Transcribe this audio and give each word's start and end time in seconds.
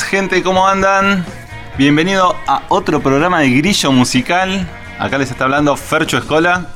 Gente, 0.00 0.42
¿cómo 0.42 0.66
andan? 0.66 1.22
Bienvenido 1.76 2.34
a 2.46 2.62
otro 2.68 3.02
programa 3.02 3.40
de 3.40 3.50
Grillo 3.50 3.92
Musical. 3.92 4.66
Acá 4.98 5.18
les 5.18 5.30
está 5.30 5.44
hablando 5.44 5.76
Fercho 5.76 6.16
Escola. 6.16 6.68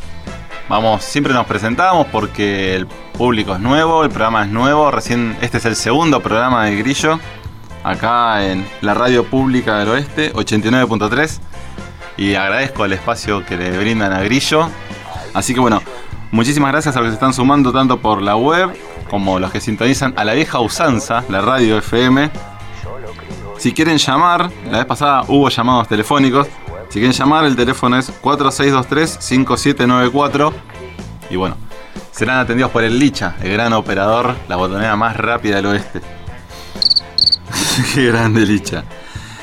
Vamos, 0.69 1.03
siempre 1.03 1.33
nos 1.33 1.47
presentamos 1.47 2.09
porque 2.09 2.77
el 2.77 2.87
público 2.87 3.55
es 3.55 3.61
nuevo, 3.61 4.05
el 4.05 4.11
programa 4.11 4.45
es 4.45 4.51
nuevo. 4.51 4.91
Recién, 4.91 5.35
este 5.41 5.57
es 5.57 5.65
el 5.65 5.77
segundo 5.77 6.21
programa 6.21 6.67
de 6.67 6.77
Grillo. 6.77 7.19
Acá 7.85 8.45
en 8.45 8.69
la 8.83 8.93
radio 8.93 9.25
pública 9.25 9.79
del 9.79 9.89
oeste, 9.89 10.35
89.3. 10.35 11.41
Y 12.19 12.35
agradezco 12.35 12.85
el 12.85 12.93
espacio 12.93 13.47
que 13.47 13.57
le 13.57 13.79
brindan 13.79 14.13
a 14.13 14.21
Grillo. 14.21 14.69
Así 15.33 15.55
que 15.55 15.61
bueno, 15.61 15.81
muchísimas 16.33 16.71
gracias 16.71 16.95
a 16.97 17.01
los 17.01 17.07
que 17.07 17.13
se 17.13 17.15
están 17.15 17.33
sumando 17.33 17.73
tanto 17.73 17.99
por 17.99 18.21
la 18.21 18.37
web 18.37 18.77
como 19.09 19.39
los 19.39 19.51
que 19.51 19.63
sintonizan 19.63 20.13
a 20.19 20.25
la 20.25 20.35
vieja 20.35 20.61
usanza, 20.61 21.25
la 21.31 21.41
radio 21.41 21.79
FM. 21.79 22.56
Si 23.59 23.73
quieren 23.73 23.99
llamar, 23.99 24.51
la 24.71 24.79
vez 24.79 24.87
pasada 24.87 25.25
hubo 25.29 25.49
llamados 25.49 25.89
telefónicos. 25.89 26.47
Si 26.89 27.01
quieren 27.01 27.13
llamar, 27.13 27.47
el 27.47 27.57
teléfono 27.57 27.99
es 27.99 28.13
4623-5794. 28.23 30.53
Y 31.31 31.37
bueno, 31.37 31.57
serán 32.11 32.39
atendidos 32.39 32.71
por 32.71 32.85
el 32.85 32.99
Licha, 32.99 33.37
el 33.43 33.53
gran 33.53 33.73
operador, 33.73 34.37
la 34.49 34.57
botonera 34.57 34.95
más 34.97 35.17
rápida 35.17 35.57
del 35.57 35.65
oeste. 35.67 36.03
Qué 37.95 38.07
grande 38.07 38.47
Licha. 38.47 38.85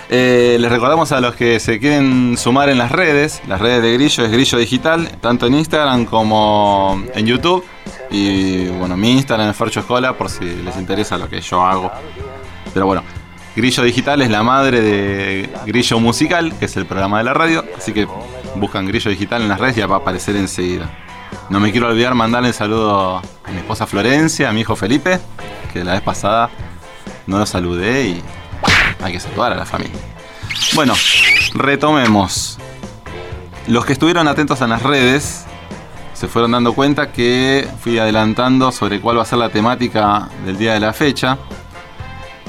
Eh, 0.10 0.58
les 0.60 0.72
recordamos 0.72 1.12
a 1.12 1.20
los 1.20 1.34
que 1.34 1.60
se 1.60 1.80
quieren 1.80 2.38
sumar 2.38 2.70
en 2.70 2.78
las 2.78 2.92
redes, 2.92 3.42
las 3.48 3.60
redes 3.60 3.82
de 3.82 3.94
Grillo 3.94 4.24
es 4.24 4.32
Grillo 4.32 4.60
Digital, 4.60 5.10
tanto 5.22 5.48
en 5.48 5.56
Instagram 5.56 6.06
como 6.06 7.04
en 7.16 7.26
YouTube. 7.26 7.66
Y 8.12 8.68
bueno, 8.68 8.96
mi 8.96 9.14
Instagram 9.14 9.50
es 9.50 9.56
Fercho 9.56 9.80
Escola 9.80 10.14
por 10.14 10.30
si 10.30 10.46
les 10.46 10.78
interesa 10.78 11.18
lo 11.18 11.28
que 11.28 11.42
yo 11.42 11.64
hago. 11.64 11.92
Pero 12.74 12.86
bueno, 12.86 13.02
Grillo 13.56 13.84
Digital 13.84 14.22
es 14.22 14.32
la 14.32 14.42
madre 14.42 14.82
de 14.82 15.50
Grillo 15.66 16.00
Musical, 16.00 16.54
que 16.58 16.66
es 16.66 16.76
el 16.76 16.86
programa 16.86 17.20
de 17.20 17.24
la 17.24 17.34
radio. 17.34 17.64
Así 17.78 17.94
que 17.94 18.08
buscan 18.56 18.88
Grillo 18.88 19.12
Digital 19.12 19.44
en 19.44 19.50
las 19.50 19.60
redes 19.60 19.78
y 19.78 19.80
ya 19.82 19.88
va 19.88 19.98
a 19.98 20.00
aparecer 20.00 20.36
enseguida. 20.36 20.90
No 21.50 21.60
me 21.60 21.72
quiero 21.72 21.88
olvidar 21.88 22.16
mandarle 22.16 22.50
un 22.50 22.54
saludo 22.54 23.18
a 23.18 23.52
mi 23.52 23.58
esposa 23.58 23.86
Florencia, 23.86 24.50
a 24.50 24.54
mi 24.54 24.62
hijo 24.62 24.76
Felipe, 24.76 25.20
que 25.72 25.84
la 25.84 25.94
vez 25.94 26.02
pasada 26.02 26.50
no 27.28 27.38
lo 27.38 27.46
saludé 27.46 28.08
y 28.08 28.24
hay 29.02 29.14
que 29.14 29.20
saludar 29.20 29.54
a 29.54 29.56
la 29.56 29.66
familia. 29.66 30.00
Bueno, 30.74 30.96
retomemos. 31.54 32.58
Los 33.68 33.86
que 33.86 33.94
estuvieron 33.94 34.28
atentos 34.28 34.62
a 34.62 34.68
las 34.68 34.82
redes 34.82 35.46
se 36.14 36.28
fueron 36.28 36.52
dando 36.52 36.74
cuenta 36.74 37.12
que 37.12 37.68
fui 37.82 38.00
adelantando 38.00 38.72
sobre 38.72 39.00
cuál 39.00 39.18
va 39.18 39.24
a 39.24 39.26
ser 39.26 39.40
la 39.40 39.50
temática 39.50 40.30
del 40.46 40.58
día 40.58 40.74
de 40.74 40.80
la 40.80 40.94
fecha. 40.94 41.38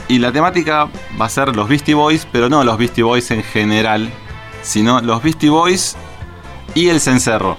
Y 0.08 0.18
la 0.18 0.32
temática 0.32 0.88
va 1.20 1.26
a 1.26 1.28
ser 1.30 1.56
los 1.56 1.68
Beastie 1.68 1.94
Boys, 1.94 2.26
pero 2.30 2.48
no 2.48 2.62
los 2.62 2.76
Beastie 2.76 3.02
Boys 3.02 3.30
en 3.30 3.42
general, 3.42 4.10
sino 4.62 5.00
los 5.00 5.22
Beastie 5.22 5.50
Boys 5.50 5.96
y 6.74 6.88
el 6.88 7.00
cencerro. 7.00 7.56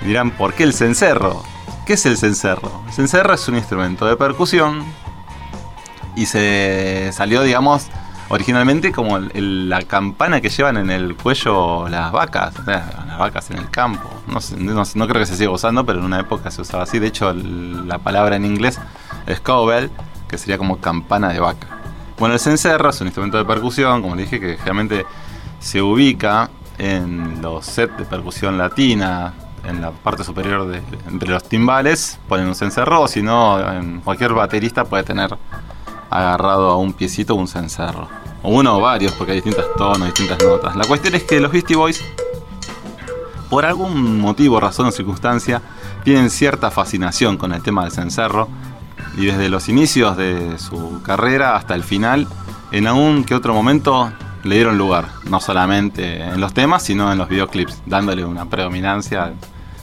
Dirán, 0.00 0.30
¿por 0.30 0.54
qué 0.54 0.62
el 0.62 0.72
cencerro? 0.72 1.42
¿Qué 1.84 1.92
es 1.92 2.06
el 2.06 2.16
cencerro? 2.16 2.82
El 2.86 2.92
cencerro 2.92 3.34
es 3.34 3.46
un 3.48 3.56
instrumento 3.56 4.06
de 4.06 4.16
percusión 4.16 4.82
y 6.16 6.24
se 6.24 7.10
salió, 7.12 7.42
digamos, 7.42 7.88
originalmente 8.30 8.92
como 8.92 9.18
la 9.18 9.82
campana 9.82 10.40
que 10.40 10.48
llevan 10.48 10.78
en 10.78 10.90
el 10.90 11.16
cuello 11.16 11.86
las 11.88 12.12
vacas, 12.12 12.54
las 12.66 13.18
vacas 13.18 13.50
en 13.50 13.58
el 13.58 13.70
campo. 13.70 14.08
No, 14.26 15.06
creo 15.06 15.20
que 15.20 15.26
se 15.26 15.36
siga 15.36 15.50
usando, 15.50 15.84
pero 15.84 15.98
en 15.98 16.06
una 16.06 16.20
época 16.20 16.50
se 16.50 16.62
usaba 16.62 16.84
así. 16.84 16.98
De 16.98 17.08
hecho, 17.08 17.34
la 17.34 17.98
palabra 17.98 18.36
en 18.36 18.46
inglés 18.46 18.78
es 19.26 19.40
cowbell, 19.40 19.90
que 20.30 20.38
sería 20.38 20.56
como 20.56 20.78
campana 20.78 21.30
de 21.30 21.40
vaca. 21.40 21.66
Bueno, 22.18 22.34
el 22.34 22.40
cencerro 22.40 22.90
es 22.90 23.00
un 23.00 23.08
instrumento 23.08 23.36
de 23.36 23.44
percusión, 23.44 24.00
como 24.00 24.14
le 24.14 24.22
dije, 24.22 24.38
que 24.38 24.56
generalmente 24.56 25.04
se 25.58 25.82
ubica 25.82 26.50
en 26.78 27.42
los 27.42 27.66
sets 27.66 27.98
de 27.98 28.04
percusión 28.04 28.56
latina, 28.56 29.34
en 29.66 29.80
la 29.82 29.90
parte 29.90 30.24
superior 30.24 30.66
de 30.66 30.82
entre 31.08 31.28
los 31.28 31.44
timbales, 31.44 32.18
ponen 32.28 32.46
un 32.46 32.54
cencerro, 32.54 33.06
si 33.08 33.22
no, 33.22 33.58
cualquier 34.04 34.32
baterista 34.32 34.84
puede 34.84 35.02
tener 35.02 35.36
agarrado 36.08 36.70
a 36.70 36.76
un 36.76 36.92
piecito 36.92 37.34
un 37.34 37.48
cencerro. 37.48 38.08
O 38.42 38.50
uno 38.50 38.78
o 38.78 38.80
varios, 38.80 39.12
porque 39.12 39.32
hay 39.32 39.40
distintos 39.42 39.66
tonos, 39.76 40.06
distintas 40.06 40.42
notas. 40.42 40.74
La 40.76 40.84
cuestión 40.84 41.14
es 41.14 41.24
que 41.24 41.40
los 41.40 41.52
Beastie 41.52 41.76
Boys, 41.76 42.02
por 43.50 43.66
algún 43.66 44.18
motivo, 44.18 44.58
razón 44.60 44.86
o 44.86 44.90
circunstancia, 44.90 45.60
tienen 46.04 46.30
cierta 46.30 46.70
fascinación 46.70 47.36
con 47.36 47.52
el 47.52 47.62
tema 47.62 47.82
del 47.82 47.92
cencerro. 47.92 48.48
Y 49.16 49.26
desde 49.26 49.48
los 49.48 49.68
inicios 49.68 50.16
de 50.16 50.58
su 50.58 51.02
carrera 51.02 51.56
hasta 51.56 51.74
el 51.74 51.84
final, 51.84 52.26
en 52.72 52.86
algún 52.86 53.24
que 53.24 53.34
otro 53.34 53.54
momento 53.54 54.12
le 54.44 54.54
dieron 54.56 54.78
lugar. 54.78 55.08
No 55.28 55.40
solamente 55.40 56.22
en 56.22 56.40
los 56.40 56.54
temas, 56.54 56.82
sino 56.82 57.12
en 57.12 57.18
los 57.18 57.28
videoclips, 57.28 57.82
dándole 57.86 58.24
una 58.24 58.46
predominancia 58.46 59.32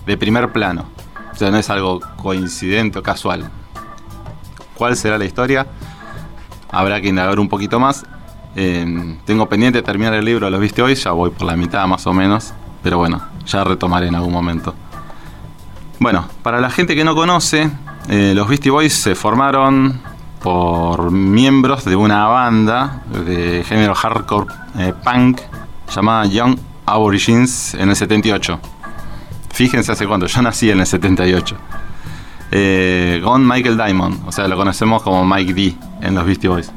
de 0.06 0.18
primer 0.18 0.52
plano. 0.52 0.86
O 1.32 1.36
sea, 1.36 1.52
no 1.52 1.58
es 1.58 1.70
algo 1.70 2.00
coincidente 2.18 3.00
o 3.00 3.04
casual. 3.04 3.50
¿Cuál 4.76 4.96
será 4.96 5.18
la 5.18 5.26
historia? 5.26 5.68
Habrá 6.72 7.02
que 7.02 7.10
indagar 7.10 7.40
un 7.40 7.50
poquito 7.50 7.80
más. 7.80 8.06
Eh, 8.56 9.18
tengo 9.26 9.48
pendiente 9.48 9.80
de 9.80 9.84
terminar 9.84 10.16
el 10.16 10.26
libro 10.26 10.50
Los 10.50 10.60
viste 10.60 10.82
hoy, 10.82 10.96
ya 10.96 11.12
voy 11.12 11.30
por 11.30 11.46
la 11.46 11.56
mitad 11.56 11.86
más 11.86 12.08
o 12.08 12.14
menos, 12.14 12.54
pero 12.82 12.98
bueno, 12.98 13.22
ya 13.46 13.64
retomaré 13.64 14.08
en 14.08 14.16
algún 14.16 14.34
momento. 14.34 14.74
Bueno, 16.00 16.28
para 16.42 16.60
la 16.60 16.72
gente 16.72 16.96
que 16.96 17.04
no 17.04 17.14
conoce, 17.14 17.70
eh, 18.10 18.34
los 18.36 18.48
Beastie 18.48 18.72
Boys 18.72 18.94
se 18.94 19.16
formaron 19.16 20.02
por 20.42 21.12
miembros 21.12 21.84
de 21.86 21.96
una 21.96 22.26
banda 22.26 23.02
de 23.26 23.64
género 23.68 23.96
hardcore 23.96 24.54
eh, 24.78 24.94
punk 25.04 25.42
llamada 25.94 26.26
Young 26.26 26.58
Aborigines 26.86 27.74
en 27.74 27.90
el 27.90 27.96
78. 27.96 28.60
Fíjense 29.52 29.92
hace 29.92 30.08
cuánto, 30.08 30.28
yo 30.28 30.42
nací 30.42 30.70
en 30.70 30.80
el 30.80 30.86
78. 30.86 31.58
Eh, 32.52 33.22
con 33.24 33.46
Michael 33.46 33.76
Diamond, 33.76 34.26
o 34.26 34.32
sea, 34.32 34.48
lo 34.48 34.56
conocemos 34.56 35.02
como 35.04 35.26
Mike 35.26 35.54
D 35.54 35.76
en 36.02 36.16
los 36.16 36.26
Beastie 36.26 36.50
Boys. 36.50 36.72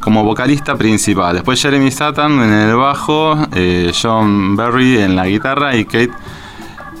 Como 0.00 0.24
vocalista 0.24 0.76
principal. 0.76 1.34
Después 1.34 1.60
Jeremy 1.60 1.90
Satan 1.90 2.32
en 2.40 2.52
el 2.52 2.76
bajo, 2.76 3.36
eh, 3.52 3.92
John 4.00 4.56
Berry 4.56 4.98
en 4.98 5.14
la 5.14 5.26
guitarra 5.26 5.76
y 5.76 5.84
Kate 5.84 6.12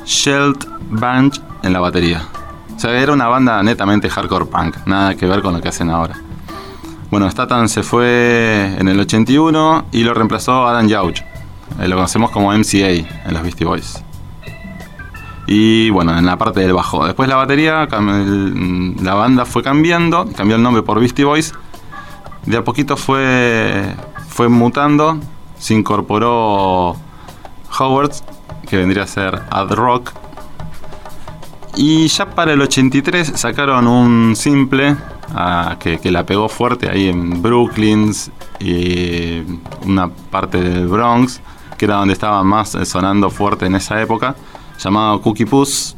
Sheldbanch 0.04 1.40
en 1.62 1.72
la 1.72 1.80
batería. 1.80 2.22
Era 2.84 3.12
una 3.12 3.28
banda 3.28 3.62
netamente 3.62 4.08
hardcore 4.08 4.46
punk, 4.46 4.86
nada 4.86 5.14
que 5.14 5.26
ver 5.26 5.42
con 5.42 5.54
lo 5.54 5.60
que 5.60 5.68
hacen 5.68 5.90
ahora. 5.90 6.16
Bueno, 7.10 7.30
Statham 7.30 7.68
se 7.68 7.82
fue 7.82 8.74
en 8.78 8.88
el 8.88 8.98
81 8.98 9.86
y 9.92 10.02
lo 10.02 10.14
reemplazó 10.14 10.66
Adam 10.66 10.88
Yauch. 10.88 11.20
Eh, 11.78 11.86
lo 11.86 11.96
conocemos 11.96 12.30
como 12.30 12.52
MCA 12.52 12.90
en 12.90 13.34
los 13.34 13.42
Beastie 13.42 13.66
Boys. 13.66 14.02
Y 15.46 15.90
bueno, 15.90 16.16
en 16.16 16.24
la 16.24 16.38
parte 16.38 16.60
del 16.60 16.72
bajo. 16.72 17.04
Después 17.04 17.28
la 17.28 17.36
batería, 17.36 17.86
la 17.86 19.14
banda 19.14 19.44
fue 19.44 19.62
cambiando, 19.62 20.26
cambió 20.34 20.56
el 20.56 20.62
nombre 20.62 20.82
por 20.82 20.98
Beastie 20.98 21.24
Boys. 21.24 21.52
De 22.46 22.56
a 22.56 22.64
poquito 22.64 22.96
fue, 22.96 23.94
fue 24.28 24.48
mutando, 24.48 25.18
se 25.58 25.74
incorporó 25.74 26.96
Howard, 27.78 28.12
que 28.66 28.76
vendría 28.76 29.04
a 29.04 29.06
ser 29.06 29.42
Ad 29.50 29.70
Rock. 29.72 30.21
Y 31.74 32.06
ya 32.08 32.30
para 32.30 32.52
el 32.52 32.60
83 32.60 33.32
sacaron 33.34 33.86
un 33.86 34.36
simple 34.36 34.96
ah, 35.34 35.76
que, 35.80 35.98
que, 35.98 36.10
la 36.10 36.24
pegó 36.26 36.48
fuerte 36.48 36.90
ahí 36.90 37.08
en 37.08 37.40
Brooklyn 37.40 38.12
y 38.60 39.42
una 39.86 40.08
parte 40.08 40.60
del 40.60 40.86
Bronx, 40.86 41.40
que 41.78 41.86
era 41.86 41.96
donde 41.96 42.12
estaba 42.12 42.42
más 42.44 42.76
sonando 42.84 43.30
fuerte 43.30 43.66
en 43.66 43.74
esa 43.74 44.00
época 44.00 44.36
llamado 44.82 45.20
Cookie 45.22 45.46
Puss. 45.46 45.96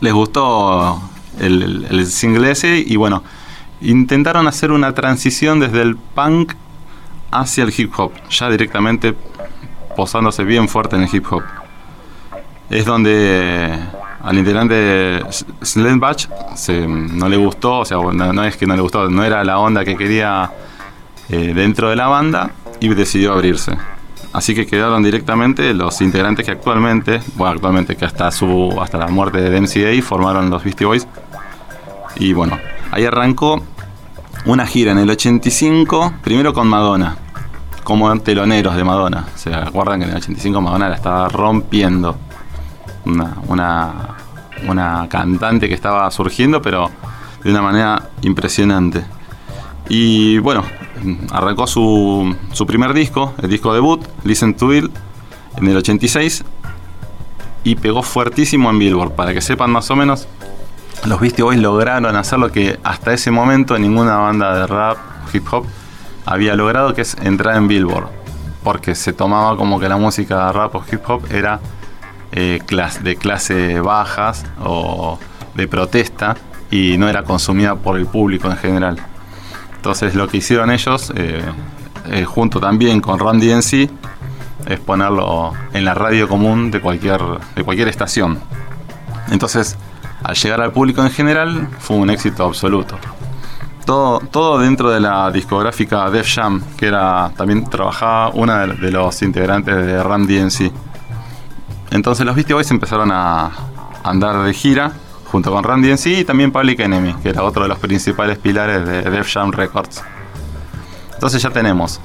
Les 0.00 0.12
gustó 0.12 1.00
el, 1.38 2.06
single 2.06 2.50
ese 2.50 2.78
y 2.78 2.96
bueno, 2.96 3.22
intentaron 3.80 4.46
hacer 4.46 4.70
una 4.72 4.94
transición 4.94 5.60
desde 5.60 5.82
el 5.82 5.96
punk 5.96 6.52
hacia 7.30 7.64
el 7.64 7.74
hip 7.76 7.92
hop, 7.98 8.12
ya 8.30 8.48
directamente 8.48 9.14
posándose 9.96 10.44
bien 10.44 10.68
fuerte 10.68 10.96
en 10.96 11.02
el 11.02 11.14
hip 11.14 11.26
hop. 11.30 11.42
Es 12.70 12.84
donde 12.84 13.78
al 14.22 14.38
integrante 14.38 15.22
Sledbatch 15.62 16.28
se, 16.54 16.86
no 16.86 17.28
le 17.28 17.36
gustó, 17.36 17.80
o 17.80 17.84
sea, 17.84 17.98
no, 17.98 18.44
es 18.44 18.56
que 18.56 18.66
no 18.66 18.74
le 18.74 18.82
gustó, 18.82 19.08
no 19.08 19.24
era 19.24 19.44
la 19.44 19.58
onda 19.58 19.84
que 19.84 19.96
quería 19.96 20.50
eh, 21.28 21.52
dentro 21.54 21.90
de 21.90 21.96
la 21.96 22.08
banda 22.08 22.50
y 22.80 22.88
decidió 22.88 23.32
abrirse. 23.32 23.76
Así 24.32 24.54
que 24.54 24.66
quedaron 24.66 25.02
directamente 25.02 25.72
los 25.72 26.00
integrantes 26.00 26.44
que 26.44 26.52
actualmente, 26.52 27.20
bueno, 27.36 27.54
actualmente 27.54 27.96
que 27.96 28.04
hasta 28.04 28.30
su 28.30 28.76
hasta 28.80 28.98
la 28.98 29.08
muerte 29.08 29.40
de 29.40 29.60
MCA 29.60 30.02
formaron 30.02 30.50
los 30.50 30.62
Beastie 30.62 30.86
Boys. 30.86 31.08
Y 32.16 32.32
bueno, 32.32 32.58
ahí 32.90 33.04
arrancó 33.04 33.62
una 34.44 34.66
gira 34.66 34.92
en 34.92 34.98
el 34.98 35.10
85, 35.10 36.14
primero 36.22 36.52
con 36.52 36.68
Madonna, 36.68 37.16
como 37.82 38.14
teloneros 38.20 38.76
de 38.76 38.84
Madonna. 38.84 39.24
Se 39.34 39.54
acuerdan 39.54 40.00
que 40.00 40.04
en 40.04 40.10
el 40.10 40.16
85 40.18 40.60
Madonna 40.60 40.88
la 40.88 40.96
estaba 40.96 41.28
rompiendo. 41.28 42.16
Una, 43.06 43.36
una, 44.68 45.06
cantante 45.08 45.68
que 45.68 45.74
estaba 45.74 46.10
surgiendo, 46.10 46.60
pero 46.60 46.90
de 47.42 47.50
una 47.50 47.62
manera 47.62 48.10
impresionante. 48.22 49.04
Y 49.88 50.38
bueno, 50.38 50.64
arrancó 51.30 51.66
su, 51.66 52.36
su 52.52 52.66
primer 52.66 52.92
disco, 52.92 53.34
el 53.40 53.48
disco 53.48 53.72
debut, 53.72 54.04
Listen 54.24 54.54
to 54.54 54.74
It, 54.74 54.90
en 55.56 55.68
el 55.68 55.76
86 55.76 56.44
y 57.66 57.74
pegó 57.74 58.02
fuertísimo 58.02 58.70
en 58.70 58.78
Billboard. 58.78 59.12
Para 59.12 59.34
que 59.34 59.40
sepan 59.40 59.72
más 59.72 59.90
o 59.90 59.96
menos, 59.96 60.28
los 61.04 61.20
Beastie 61.20 61.42
Boys 61.42 61.58
lograron 61.58 62.14
hacer 62.14 62.38
lo 62.38 62.52
que 62.52 62.78
hasta 62.84 63.12
ese 63.12 63.32
momento 63.32 63.76
ninguna 63.76 64.18
banda 64.18 64.56
de 64.56 64.66
rap, 64.68 64.98
hip 65.32 65.44
hop, 65.52 65.66
había 66.24 66.54
logrado, 66.54 66.94
que 66.94 67.02
es 67.02 67.16
entrar 67.22 67.56
en 67.56 67.66
Billboard. 67.66 68.08
Porque 68.62 68.94
se 68.94 69.12
tomaba 69.12 69.56
como 69.56 69.80
que 69.80 69.88
la 69.88 69.96
música 69.96 70.52
rap 70.52 70.76
o 70.76 70.84
hip 70.90 71.00
hop 71.08 71.24
era 71.30 71.58
eh, 72.36 72.60
de 73.00 73.16
clase 73.16 73.80
bajas 73.80 74.44
o 74.62 75.18
de 75.54 75.66
protesta 75.66 76.36
y 76.70 76.98
no 76.98 77.08
era 77.08 77.22
consumida 77.22 77.76
por 77.76 77.96
el 77.96 78.06
público 78.06 78.50
en 78.50 78.58
general. 78.58 78.98
Entonces 79.74 80.14
lo 80.14 80.28
que 80.28 80.36
hicieron 80.36 80.70
ellos, 80.70 81.12
eh, 81.16 81.40
eh, 82.10 82.24
junto 82.24 82.60
también 82.60 83.00
con 83.00 83.18
Randy 83.18 83.48
DMC, 83.48 83.90
es 84.66 84.80
ponerlo 84.80 85.52
en 85.72 85.84
la 85.86 85.94
radio 85.94 86.28
común 86.28 86.70
de 86.70 86.80
cualquier, 86.80 87.20
de 87.54 87.64
cualquier 87.64 87.88
estación. 87.88 88.38
Entonces, 89.30 89.78
al 90.22 90.34
llegar 90.34 90.60
al 90.60 90.72
público 90.72 91.02
en 91.02 91.10
general, 91.10 91.68
fue 91.78 91.96
un 91.96 92.10
éxito 92.10 92.44
absoluto. 92.44 92.98
Todo, 93.86 94.18
todo 94.18 94.58
dentro 94.58 94.90
de 94.90 95.00
la 95.00 95.30
discográfica 95.30 96.10
Def 96.10 96.28
Jam, 96.34 96.62
que 96.76 96.88
era 96.88 97.30
también 97.36 97.64
trabajaba 97.64 98.28
una 98.30 98.66
de, 98.66 98.90
los 98.90 99.22
integrantes 99.22 99.74
de 99.74 100.02
Randy 100.02 100.38
DMC. 100.38 100.72
Entonces 101.90 102.26
los 102.26 102.34
Beastie 102.34 102.54
Boys 102.54 102.70
empezaron 102.70 103.10
a 103.12 103.50
andar 104.02 104.42
de 104.44 104.52
gira 104.52 104.92
junto 105.30 105.50
con 105.50 105.64
Randy 105.64 105.90
en 105.90 105.98
sí 105.98 106.20
y 106.20 106.24
también 106.24 106.52
Public 106.52 106.80
Enemy, 106.80 107.14
que 107.22 107.30
era 107.30 107.42
otro 107.42 107.62
de 107.62 107.68
los 107.68 107.78
principales 107.78 108.38
pilares 108.38 108.86
de 108.86 109.02
Def 109.02 109.32
Jam 109.32 109.52
Records. 109.52 110.02
Entonces 111.14 111.42
ya 111.42 111.50
tenemos 111.50 112.00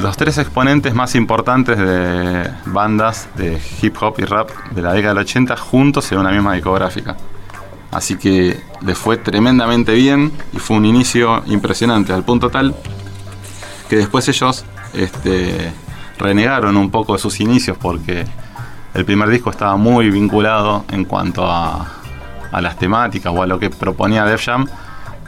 los 0.00 0.16
tres 0.16 0.38
exponentes 0.38 0.94
más 0.94 1.14
importantes 1.14 1.78
de 1.78 2.50
bandas 2.66 3.28
de 3.36 3.60
hip 3.80 3.96
hop 4.00 4.16
y 4.18 4.24
rap 4.24 4.50
de 4.72 4.82
la 4.82 4.92
década 4.92 5.14
del 5.14 5.22
80 5.22 5.56
juntos 5.56 6.10
en 6.12 6.18
una 6.18 6.30
misma 6.30 6.54
discográfica. 6.54 7.16
Así 7.92 8.16
que 8.16 8.60
les 8.82 8.98
fue 8.98 9.16
tremendamente 9.16 9.92
bien 9.94 10.32
y 10.52 10.58
fue 10.58 10.76
un 10.76 10.84
inicio 10.84 11.42
impresionante, 11.46 12.12
al 12.12 12.24
punto 12.24 12.50
tal 12.50 12.74
que 13.88 13.96
después 13.96 14.28
ellos 14.28 14.64
este, 14.94 15.72
renegaron 16.18 16.76
un 16.76 16.90
poco 16.90 17.14
de 17.14 17.18
sus 17.18 17.40
inicios 17.40 17.78
porque 17.80 18.26
el 18.96 19.04
primer 19.04 19.28
disco 19.28 19.50
estaba 19.50 19.76
muy 19.76 20.10
vinculado 20.10 20.86
en 20.90 21.04
cuanto 21.04 21.46
a 21.46 21.86
las 22.52 22.78
temáticas 22.78 23.30
o 23.36 23.42
a 23.42 23.46
lo 23.46 23.58
que 23.58 23.68
proponía 23.68 24.24
Def 24.24 24.42
Jam, 24.42 24.66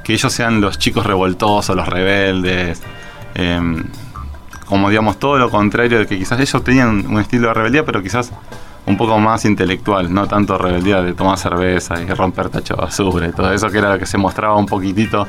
que 0.03 0.15
ellos 0.15 0.33
sean 0.33 0.63
los 0.63 0.79
chicos 0.79 1.05
revoltosos, 1.05 1.77
los 1.77 1.87
rebeldes, 1.87 2.83
em, 3.35 3.85
como 4.65 4.89
digamos 4.89 5.19
todo 5.19 5.37
lo 5.37 5.51
contrario 5.51 5.99
de 5.99 6.07
que 6.07 6.17
quizás 6.17 6.41
ellos 6.41 6.65
tenían 6.65 7.07
un 7.07 7.21
estilo 7.21 7.49
de 7.49 7.55
rebeldía, 7.55 7.85
pero 7.85 8.03
quizás 8.03 8.33
un 8.87 8.97
poco 8.97 9.19
más 9.19 9.45
intelectual, 9.45 10.13
no 10.15 10.27
tanto 10.27 10.57
rebeldía 10.57 11.03
de 11.03 11.13
tomar 11.13 11.37
cerveza 11.37 12.01
y 12.01 12.07
romper 12.07 12.49
tacho 12.49 12.75
de 12.75 12.81
basura 12.81 13.29
y 13.29 13.33
todo 13.33 13.53
eso 13.53 13.69
que 13.69 13.77
era 13.77 13.93
lo 13.93 13.99
que 13.99 14.07
se 14.07 14.17
mostraba 14.17 14.57
un 14.57 14.65
poquitito 14.65 15.29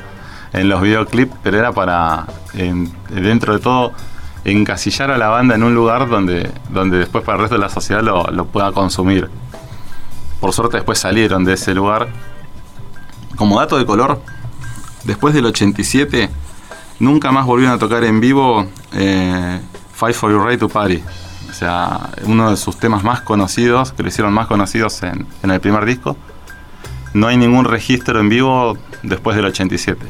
en 0.54 0.66
los 0.70 0.80
videoclips, 0.80 1.36
pero 1.42 1.58
era 1.58 1.72
para, 1.72 2.24
dentro 3.10 3.52
de 3.52 3.58
todo, 3.58 3.92
encasillar 4.44 5.10
a 5.10 5.18
la 5.18 5.28
banda 5.28 5.54
en 5.54 5.62
un 5.62 5.74
lugar 5.74 6.08
donde, 6.08 6.50
donde 6.70 6.98
después 6.98 7.24
para 7.24 7.36
el 7.36 7.42
resto 7.42 7.56
de 7.56 7.60
la 7.60 7.68
sociedad 7.68 8.02
lo, 8.02 8.24
lo 8.30 8.46
pueda 8.46 8.72
consumir. 8.72 9.28
Por 10.40 10.52
suerte 10.52 10.78
después 10.78 10.98
salieron 10.98 11.44
de 11.44 11.54
ese 11.54 11.74
lugar. 11.74 12.08
Como 13.36 13.58
dato 13.58 13.78
de 13.78 13.86
color, 13.86 14.20
después 15.04 15.34
del 15.34 15.46
87 15.46 16.30
nunca 16.98 17.32
más 17.32 17.46
volvieron 17.46 17.74
a 17.74 17.78
tocar 17.78 18.04
en 18.04 18.20
vivo 18.20 18.66
eh, 18.92 19.60
Fight 19.92 20.14
for 20.14 20.30
Your 20.30 20.46
Right 20.46 20.60
to 20.60 20.68
Party. 20.68 21.02
O 21.48 21.52
sea, 21.52 22.10
uno 22.24 22.50
de 22.50 22.56
sus 22.56 22.78
temas 22.78 23.02
más 23.02 23.20
conocidos, 23.20 23.92
que 23.92 24.02
lo 24.02 24.08
hicieron 24.08 24.32
más 24.32 24.46
conocidos 24.46 25.02
en, 25.02 25.26
en 25.42 25.50
el 25.50 25.60
primer 25.60 25.84
disco. 25.84 26.16
No 27.12 27.26
hay 27.26 27.36
ningún 27.36 27.64
registro 27.64 28.20
en 28.20 28.28
vivo 28.28 28.78
después 29.02 29.36
del 29.36 29.46
87. 29.46 30.06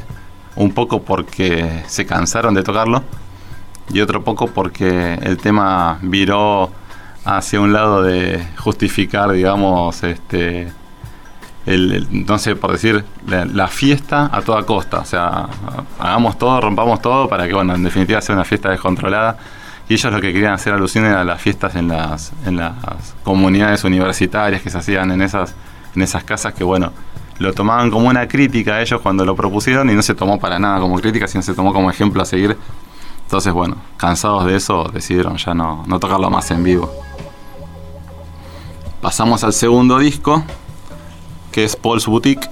Un 0.55 0.71
poco 0.73 1.01
porque 1.01 1.83
se 1.87 2.05
cansaron 2.05 2.53
de 2.53 2.63
tocarlo 2.63 3.03
y 3.93 4.01
otro 4.01 4.23
poco 4.23 4.47
porque 4.47 5.15
el 5.21 5.37
tema 5.37 5.99
viró 6.01 6.71
hacia 7.25 7.59
un 7.59 7.73
lado 7.73 8.01
de 8.01 8.45
justificar, 8.57 9.31
digamos, 9.31 10.03
este, 10.03 10.71
sé, 12.37 12.55
por 12.55 12.71
decir, 12.71 13.03
la, 13.27 13.67
fiesta 13.67 14.29
a 14.31 14.41
toda 14.41 14.63
costa. 14.63 14.99
O 14.99 15.05
sea, 15.05 15.47
hagamos 15.99 16.37
todo, 16.37 16.61
rompamos 16.61 17.01
todo 17.01 17.27
para 17.27 17.47
que, 17.47 17.53
bueno, 17.53 17.75
en 17.75 17.83
definitiva 17.83 18.21
sea 18.21 18.35
una 18.35 18.45
fiesta 18.45 18.69
descontrolada. 18.69 19.37
Y 19.89 19.95
ellos 19.95 20.13
lo 20.13 20.21
que 20.21 20.31
querían 20.31 20.53
hacer 20.53 20.73
alusión 20.73 21.05
a 21.05 21.23
las 21.23 21.41
fiestas 21.41 21.75
en 21.75 21.89
las, 21.89 22.31
en 22.45 22.55
las 22.57 22.73
comunidades 23.23 23.83
universitarias 23.83 24.61
que 24.61 24.69
se 24.69 24.77
hacían 24.77 25.11
en 25.11 25.21
esas, 25.21 25.53
en 25.95 26.01
esas 26.01 26.23
casas 26.23 26.53
que, 26.53 26.63
bueno, 26.63 26.93
lo 27.39 27.53
tomaban 27.53 27.91
como 27.91 28.07
una 28.07 28.27
crítica 28.27 28.75
a 28.75 28.81
ellos 28.81 29.01
cuando 29.01 29.25
lo 29.25 29.35
propusieron 29.35 29.89
y 29.89 29.93
no 29.93 30.01
se 30.01 30.15
tomó 30.15 30.39
para 30.39 30.59
nada 30.59 30.79
como 30.79 30.99
crítica, 30.99 31.27
sino 31.27 31.41
se 31.41 31.53
tomó 31.53 31.73
como 31.73 31.89
ejemplo 31.89 32.21
a 32.21 32.25
seguir. 32.25 32.55
Entonces, 33.31 33.53
bueno, 33.53 33.77
cansados 33.95 34.45
de 34.45 34.57
eso, 34.57 34.89
decidieron 34.93 35.37
ya 35.37 35.53
no, 35.53 35.85
no 35.87 36.01
tocarlo 36.01 36.29
más 36.29 36.51
en 36.51 36.65
vivo. 36.65 36.91
Pasamos 39.01 39.45
al 39.45 39.53
segundo 39.53 39.99
disco, 39.99 40.43
que 41.49 41.63
es 41.63 41.77
Paul's 41.77 42.07
Boutique. 42.07 42.49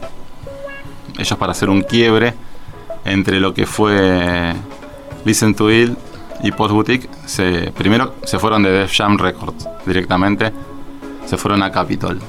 Ellos 1.17 1.37
para 1.37 1.51
hacer 1.51 1.69
un 1.69 1.81
quiebre 1.81 2.33
entre 3.03 3.41
lo 3.41 3.53
que 3.53 3.65
fue 3.65 4.53
Listen 5.25 5.53
to 5.53 5.69
It 5.69 5.97
y 6.43 6.53
Paul's 6.53 6.71
Boutique, 6.71 7.09
se, 7.25 7.73
primero 7.77 8.15
se 8.23 8.39
fueron 8.39 8.63
de 8.63 8.71
Def 8.71 8.93
Jam 8.95 9.17
Records 9.17 9.67
directamente, 9.85 10.53
se 11.25 11.35
fueron 11.35 11.61
a 11.61 11.73
Capitol. 11.73 12.21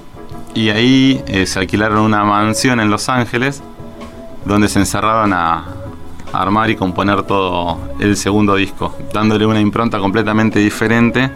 Y 0.57 0.71
ahí 0.71 1.23
eh, 1.28 1.47
se 1.47 1.61
alquilaron 1.61 1.99
una 1.99 2.25
mansión 2.25 2.80
en 2.80 2.90
Los 2.90 3.09
Ángeles, 3.09 3.62
donde 4.45 4.66
se 4.66 4.80
encerraron 4.80 5.33
a, 5.35 5.59
a 5.59 5.80
armar 6.33 6.71
y 6.71 6.77
componer 6.77 7.23
todo 7.23 7.79
el 7.99 8.17
segundo 8.17 8.55
disco, 8.57 8.97
dándole 9.13 9.47
una 9.47 9.61
impronta 9.61 9.99
completamente 9.99 10.59
diferente 10.59 11.31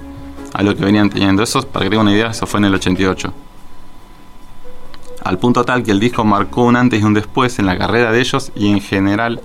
a 0.52 0.62
lo 0.62 0.74
que 0.74 0.84
venían 0.84 1.10
teniendo. 1.10 1.42
Eso, 1.42 1.62
para 1.62 1.84
que 1.84 1.90
tengan 1.90 2.06
una 2.06 2.16
idea, 2.16 2.28
eso 2.28 2.46
fue 2.46 2.58
en 2.58 2.66
el 2.66 2.74
88. 2.74 3.32
Al 5.24 5.38
punto 5.38 5.64
tal 5.64 5.82
que 5.82 5.90
el 5.90 6.00
disco 6.00 6.24
marcó 6.24 6.64
un 6.64 6.76
antes 6.76 7.00
y 7.00 7.04
un 7.04 7.14
después 7.14 7.58
en 7.58 7.66
la 7.66 7.78
carrera 7.78 8.12
de 8.12 8.20
ellos 8.20 8.52
y 8.54 8.68
en 8.70 8.80
general 8.80 9.40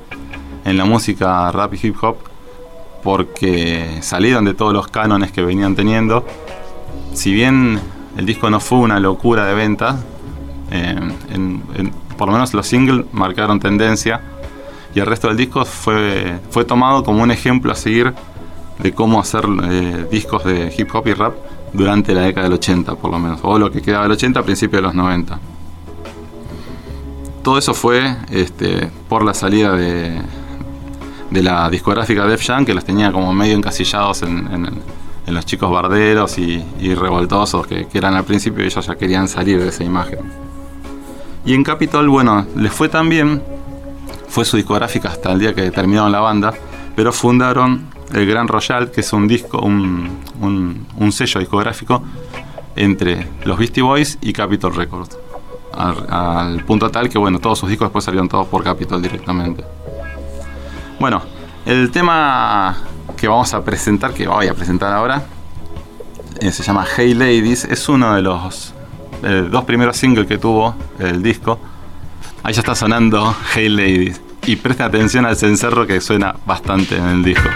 en 0.65 0.77
la 0.77 0.86
música 0.86 1.50
rap 1.51 1.74
y 1.74 1.88
hip 1.88 1.96
hop, 2.01 2.18
porque 3.01 4.00
salieron 4.01 4.46
de 4.46 4.53
todos 4.53 4.74
los 4.74 4.88
cánones 4.89 5.32
que 5.32 5.41
venían 5.41 5.75
teniendo. 5.75 6.25
Si 7.13 7.34
bien 7.34 7.79
el 8.18 8.25
disco 8.25 8.50
no 8.50 8.60
fue 8.60 8.79
una 8.79 9.00
locura 9.00 9.46
de 9.46 9.53
ventas, 9.53 9.96
eh, 10.72 11.00
por 12.18 12.27
lo 12.27 12.34
menos 12.34 12.53
los 12.53 12.68
singles 12.68 13.06
marcaron 13.13 13.60
tendencia 13.60 14.22
y 14.93 15.00
el 15.00 15.05
resto 15.05 15.27
del 15.27 15.38
disco 15.38 15.65
fue, 15.65 16.39
fue 16.50 16.65
tomado 16.65 17.03
como 17.03 17.24
un 17.24 17.31
ejemplo 17.31 17.72
a 17.72 17.75
seguir 17.75 18.13
de 18.79 18.93
cómo 18.93 19.19
hacer 19.19 19.46
eh, 19.63 20.08
discos 20.10 20.43
de 20.46 20.74
hip 20.75 20.89
hop 20.93 21.08
y 21.08 21.13
rap 21.13 21.36
durante 21.74 22.13
la 22.13 22.22
década 22.22 22.46
del 22.46 22.53
80 22.53 22.96
por 22.96 23.12
lo 23.12 23.19
menos, 23.19 23.39
o 23.43 23.60
lo 23.60 23.72
que 23.72 23.81
quedaba 23.81 24.03
del 24.03 24.13
80 24.13 24.39
a 24.39 24.43
principios 24.43 24.81
de 24.81 24.88
los 24.88 24.96
90. 24.96 25.39
Todo 27.43 27.58
eso 27.58 27.74
fue 27.74 28.15
este, 28.31 28.89
por 29.08 29.24
la 29.24 29.34
salida 29.34 29.74
de, 29.74 30.19
de 31.29 31.43
la 31.43 31.69
discográfica 31.69 32.25
Def 32.25 32.46
Jam, 32.46 32.65
que 32.65 32.74
los 32.74 32.84
tenía 32.84 33.12
como 33.12 33.34
medio 33.34 33.55
encasillados 33.55 34.24
en, 34.24 34.48
en, 35.25 35.34
los 35.34 35.46
chicos 35.46 35.69
barderos 35.69 36.39
y, 36.39 36.63
revoltosos 36.96 37.67
que, 37.67 37.88
eran 37.93 38.15
al 38.15 38.24
principio 38.24 38.63
y 38.63 38.67
ellos 38.67 38.84
ya 38.84 38.96
querían 38.96 39.27
salir 39.27 39.62
de 39.62 39.69
esa 39.69 39.84
imagen. 39.84 40.19
Y 41.46 41.53
en 41.53 41.63
Capitol, 41.63 42.10
bueno, 42.10 42.48
les 42.55 42.74
fue 42.74 42.89
tan 42.89 43.10
fue 44.29 44.45
su 44.45 44.57
discográfica 44.57 45.09
hasta 45.09 45.31
el 45.31 45.39
día 45.39 45.53
que 45.53 45.71
terminaron 45.71 46.12
la 46.12 46.19
banda, 46.19 46.53
pero 46.95 47.12
fundaron 47.12 47.88
el 48.13 48.25
Gran 48.25 48.48
Royal, 48.48 48.91
que 48.91 49.01
es 49.01 49.13
un 49.13 49.27
disco, 49.27 49.59
un, 49.59 50.17
un, 50.41 51.12
sello 51.12 51.39
discográfico 51.39 52.01
entre 52.75 53.27
los 53.43 53.57
Beastie 53.57 53.83
Boys 53.83 54.17
y 54.21 54.33
Capitol 54.33 54.75
Records. 54.75 55.17
Al, 55.74 56.63
punto 56.65 56.89
tal 56.89 57.09
que 57.09 57.17
bueno, 57.17 57.39
todos 57.39 57.59
sus 57.59 57.69
discos 57.69 57.88
después 57.88 58.03
salieron 58.03 58.27
todos 58.27 58.48
por 58.48 58.63
Capitol 58.63 59.01
directamente. 59.01 59.63
Bueno, 61.00 61.21
el 61.65 61.91
tema 61.91 62.75
que 63.15 63.27
vamos 63.27 63.53
a 63.53 63.63
presentar, 63.63 64.13
que 64.13 64.27
voy 64.27 64.48
a 64.48 64.53
presentar 64.53 64.91
ahora, 64.93 65.24
eh, 66.39 66.51
se 66.51 66.63
llama 66.63 66.86
Hey 66.95 67.13
Ladies, 67.13 67.65
es 67.65 67.88
uno 67.89 68.15
de 68.15 68.21
los 68.21 68.74
eh, 69.24 69.48
dos 69.50 69.63
primeros 69.65 69.98
singles 69.98 70.27
que 70.27 70.38
tuvo 70.38 70.75
el 71.00 71.21
disco. 71.21 71.59
Ahí 72.43 72.53
ya 72.53 72.62
está 72.62 72.75
sonando 72.75 73.36
Hey 73.53 73.69
Ladies. 73.69 74.22
Y 74.46 74.55
presta 74.55 74.86
atención 74.86 75.25
al 75.25 75.36
cencerro 75.36 75.86
que 75.86 76.01
suena 76.01 76.36
bastante 76.46 76.96
en 76.96 77.05
el 77.08 77.24
disco. 77.24 77.50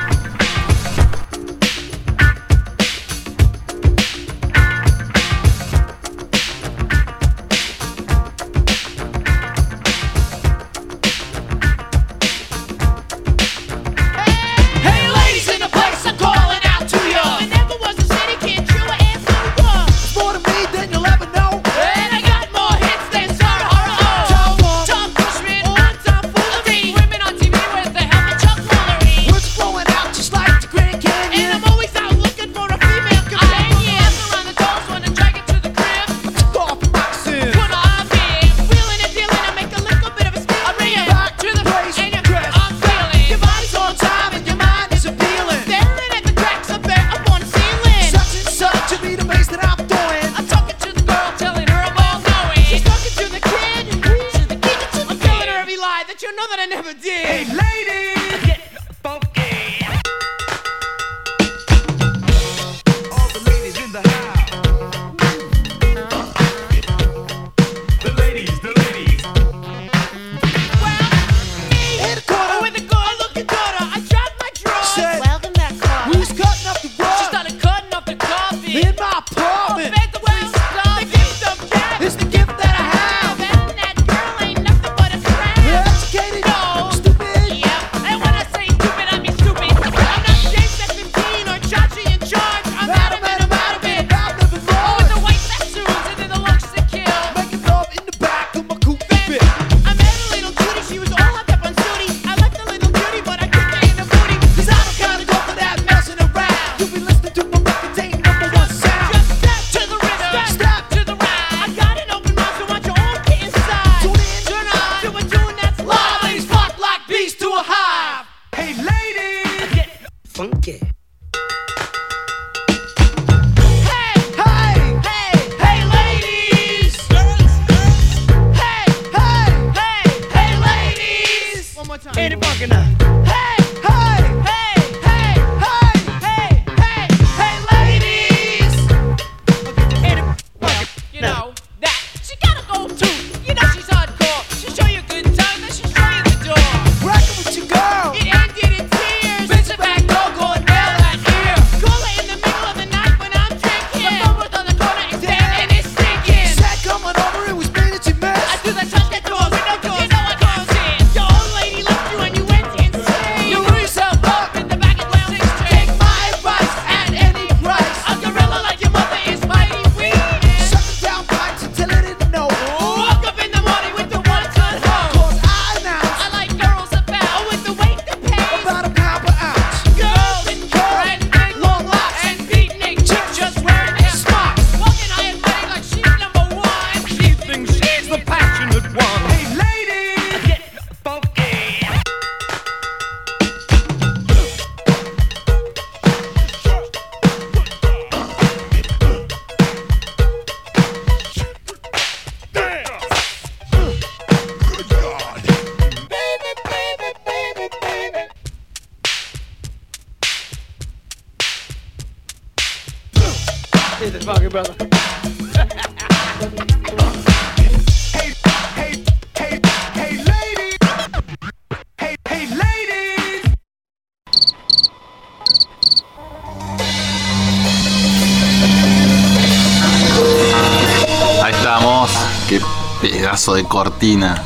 De 233.51 233.65
cortina. 233.65 234.41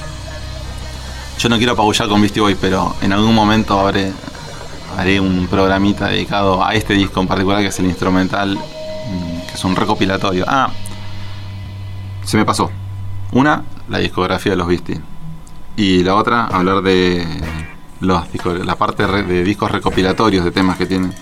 Yo 1.38 1.50
no 1.50 1.58
quiero 1.58 1.74
apabullar 1.74 2.08
con 2.10 2.20
Beastie 2.20 2.42
Boys, 2.42 2.58
pero 2.60 2.96
en 3.02 3.14
algún 3.14 3.36
momento 3.36 3.86
haré, 3.86 4.12
haré 4.98 5.20
un 5.20 5.46
programita 5.48 6.08
dedicado 6.08 6.66
a 6.66 6.74
este 6.74 6.96
disco 6.96 7.22
en 7.22 7.28
particular, 7.28 7.62
que 7.62 7.68
es 7.68 7.78
el 7.78 7.86
instrumental, 7.86 8.56
mm, 8.56 9.48
que 9.48 9.54
es 9.54 9.64
un 9.64 9.76
recopilatorio. 9.76 10.46
Ah, 10.48 10.72
se 12.24 12.38
me 12.38 12.46
pasó. 12.46 12.72
Una, 13.34 13.64
la 13.88 14.00
discografía 14.00 14.54
de 14.54 14.56
los 14.56 14.68
Beastie. 14.68 15.00
Y 15.76 16.04
la 16.04 16.16
otra, 16.16 16.48
hablar 16.48 16.82
de 16.82 17.28
los 18.00 18.24
la 18.66 18.76
parte 18.76 19.06
de 19.06 19.44
discos 19.44 19.70
recopilatorios 19.70 20.44
de 20.44 20.50
temas 20.50 20.78
que 20.78 20.88
tienen. 20.88 21.14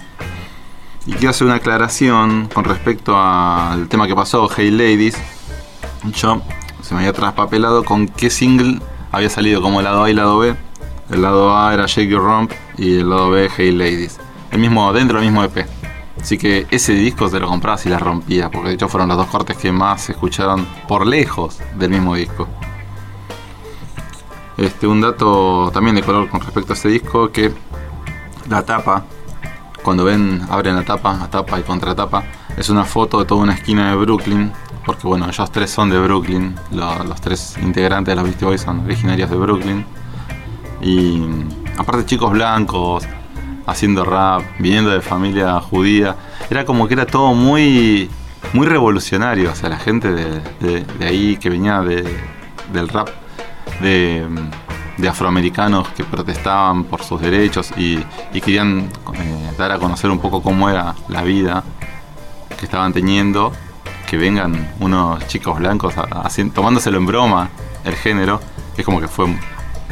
Y 1.06 1.12
quiero 1.12 1.32
hacer 1.32 1.46
una 1.46 1.58
aclaración 1.58 2.48
con 2.54 2.64
respecto 2.64 3.18
al 3.18 3.90
tema 3.90 4.08
que 4.08 4.16
pasó, 4.16 4.50
Hey 4.56 4.72
Ladies. 4.72 5.18
Yo 6.14 6.42
se 6.86 6.94
me 6.94 7.00
había 7.00 7.14
traspapelado 7.14 7.84
con 7.84 8.08
qué 8.08 8.30
single 8.30 8.80
había 9.12 9.32
salido 9.32 9.60
como 9.60 9.82
lado 9.82 10.04
A 10.04 10.12
y 10.12 10.14
lado 10.14 10.38
B. 10.38 10.56
El 11.10 11.24
lado 11.24 11.58
A 11.58 11.74
era 11.74 11.88
Shake 11.88 12.10
Your 12.10 12.22
Rump 12.22 12.52
y 12.78 13.00
el 13.00 13.10
lado 13.10 13.32
B 13.32 13.50
Hey 13.58 13.72
Ladies. 13.72 14.20
El 14.52 14.60
mismo, 14.60 14.94
dentro 14.94 15.18
del 15.18 15.26
mismo 15.26 15.44
EP. 15.44 15.66
Así 16.22 16.38
que 16.38 16.68
ese 16.70 16.94
disco 16.94 17.28
se 17.28 17.40
lo 17.40 17.48
compraba 17.48 17.80
y 17.84 17.90
la 17.90 17.98
rompía, 17.98 18.52
porque 18.52 18.70
de 18.70 18.76
hecho 18.76 18.88
fueron 18.88 19.10
los 19.10 19.18
dos 19.18 19.26
cortes 19.28 19.58
que 19.58 19.72
más 19.72 20.04
se 20.04 20.12
escucharon 20.12 20.68
por 20.88 21.08
lejos 21.08 21.58
del 21.76 21.90
mismo 21.90 22.14
disco. 22.14 22.48
Este, 24.56 24.86
un 24.86 25.02
dato 25.02 25.72
también 25.74 25.96
de 25.96 26.04
color 26.04 26.30
con 26.30 26.40
respecto 26.40 26.74
a 26.74 26.76
ese 26.76 26.90
disco, 26.90 27.32
que 27.32 27.52
la 28.48 28.64
tapa, 28.64 29.06
cuando 29.82 30.04
ven, 30.04 30.46
abren 30.52 30.76
la 30.76 30.86
tapa, 30.86 31.16
la 31.16 31.32
tapa 31.32 31.60
y 31.60 31.64
contratapa, 31.64 32.24
es 32.56 32.70
una 32.70 32.86
foto 32.86 33.18
de 33.20 33.26
toda 33.26 33.42
una 33.42 33.54
esquina 33.56 33.90
de 33.90 33.96
Brooklyn, 33.96 34.54
porque 34.86 35.08
bueno, 35.08 35.28
ellos 35.28 35.52
tres 35.52 35.72
son 35.72 35.90
de 35.90 36.00
Brooklyn, 36.00 36.56
lo- 36.72 37.04
los 37.04 37.20
tres 37.22 37.58
integrantes 37.62 38.12
de 38.12 38.16
los 38.16 38.24
Beastie 38.26 38.46
Boys 38.48 38.62
son 38.62 38.82
originarios 38.86 39.30
de 39.30 39.36
Brooklyn. 39.38 39.86
Y 40.82 41.24
aparte 41.78 42.06
chicos 42.06 42.32
blancos, 42.32 43.06
haciendo 43.66 44.04
rap, 44.06 44.44
viniendo 44.60 44.92
de 44.92 45.02
familia 45.02 45.60
judía, 45.60 46.16
era 46.50 46.66
como 46.66 46.88
que 46.88 46.94
era 46.94 47.06
todo 47.06 47.34
muy, 47.34 48.10
muy 48.54 48.68
revolucionario, 48.68 49.52
o 49.52 49.56
sea, 49.56 49.70
la 49.70 49.80
gente 49.80 50.12
de, 50.12 50.42
de- 50.60 51.06
ahí 51.06 51.38
que 51.38 51.50
venía 51.50 51.82
de- 51.82 52.18
del 52.72 52.88
rap, 52.90 53.10
de, 53.82 54.26
afroamericanos 55.10 55.88
que 55.90 56.04
protestaban 56.04 56.84
por 56.86 57.04
sus 57.04 57.20
derechos 57.22 57.72
y, 57.78 58.00
y 58.34 58.42
querían 58.42 58.90
eh, 59.16 59.52
dar 59.58 59.72
a 59.72 59.78
conocer 59.78 60.10
un 60.10 60.20
poco 60.20 60.42
cómo 60.42 60.70
era 60.70 60.96
la 61.10 61.22
vida 61.24 61.64
que 62.58 62.66
estaban 62.66 62.94
teniendo, 62.94 63.52
que 64.06 64.18
vengan 64.18 64.72
unos 64.80 65.26
chicos 65.28 65.58
blancos 65.60 65.98
a- 65.98 66.02
a- 66.02 66.24
haci- 66.30 66.52
tomándoselo 66.52 66.98
en 66.98 67.06
broma 67.06 67.50
el 67.84 67.96
género, 67.96 68.40
es 68.78 68.86
como 68.86 69.00
que 69.02 69.08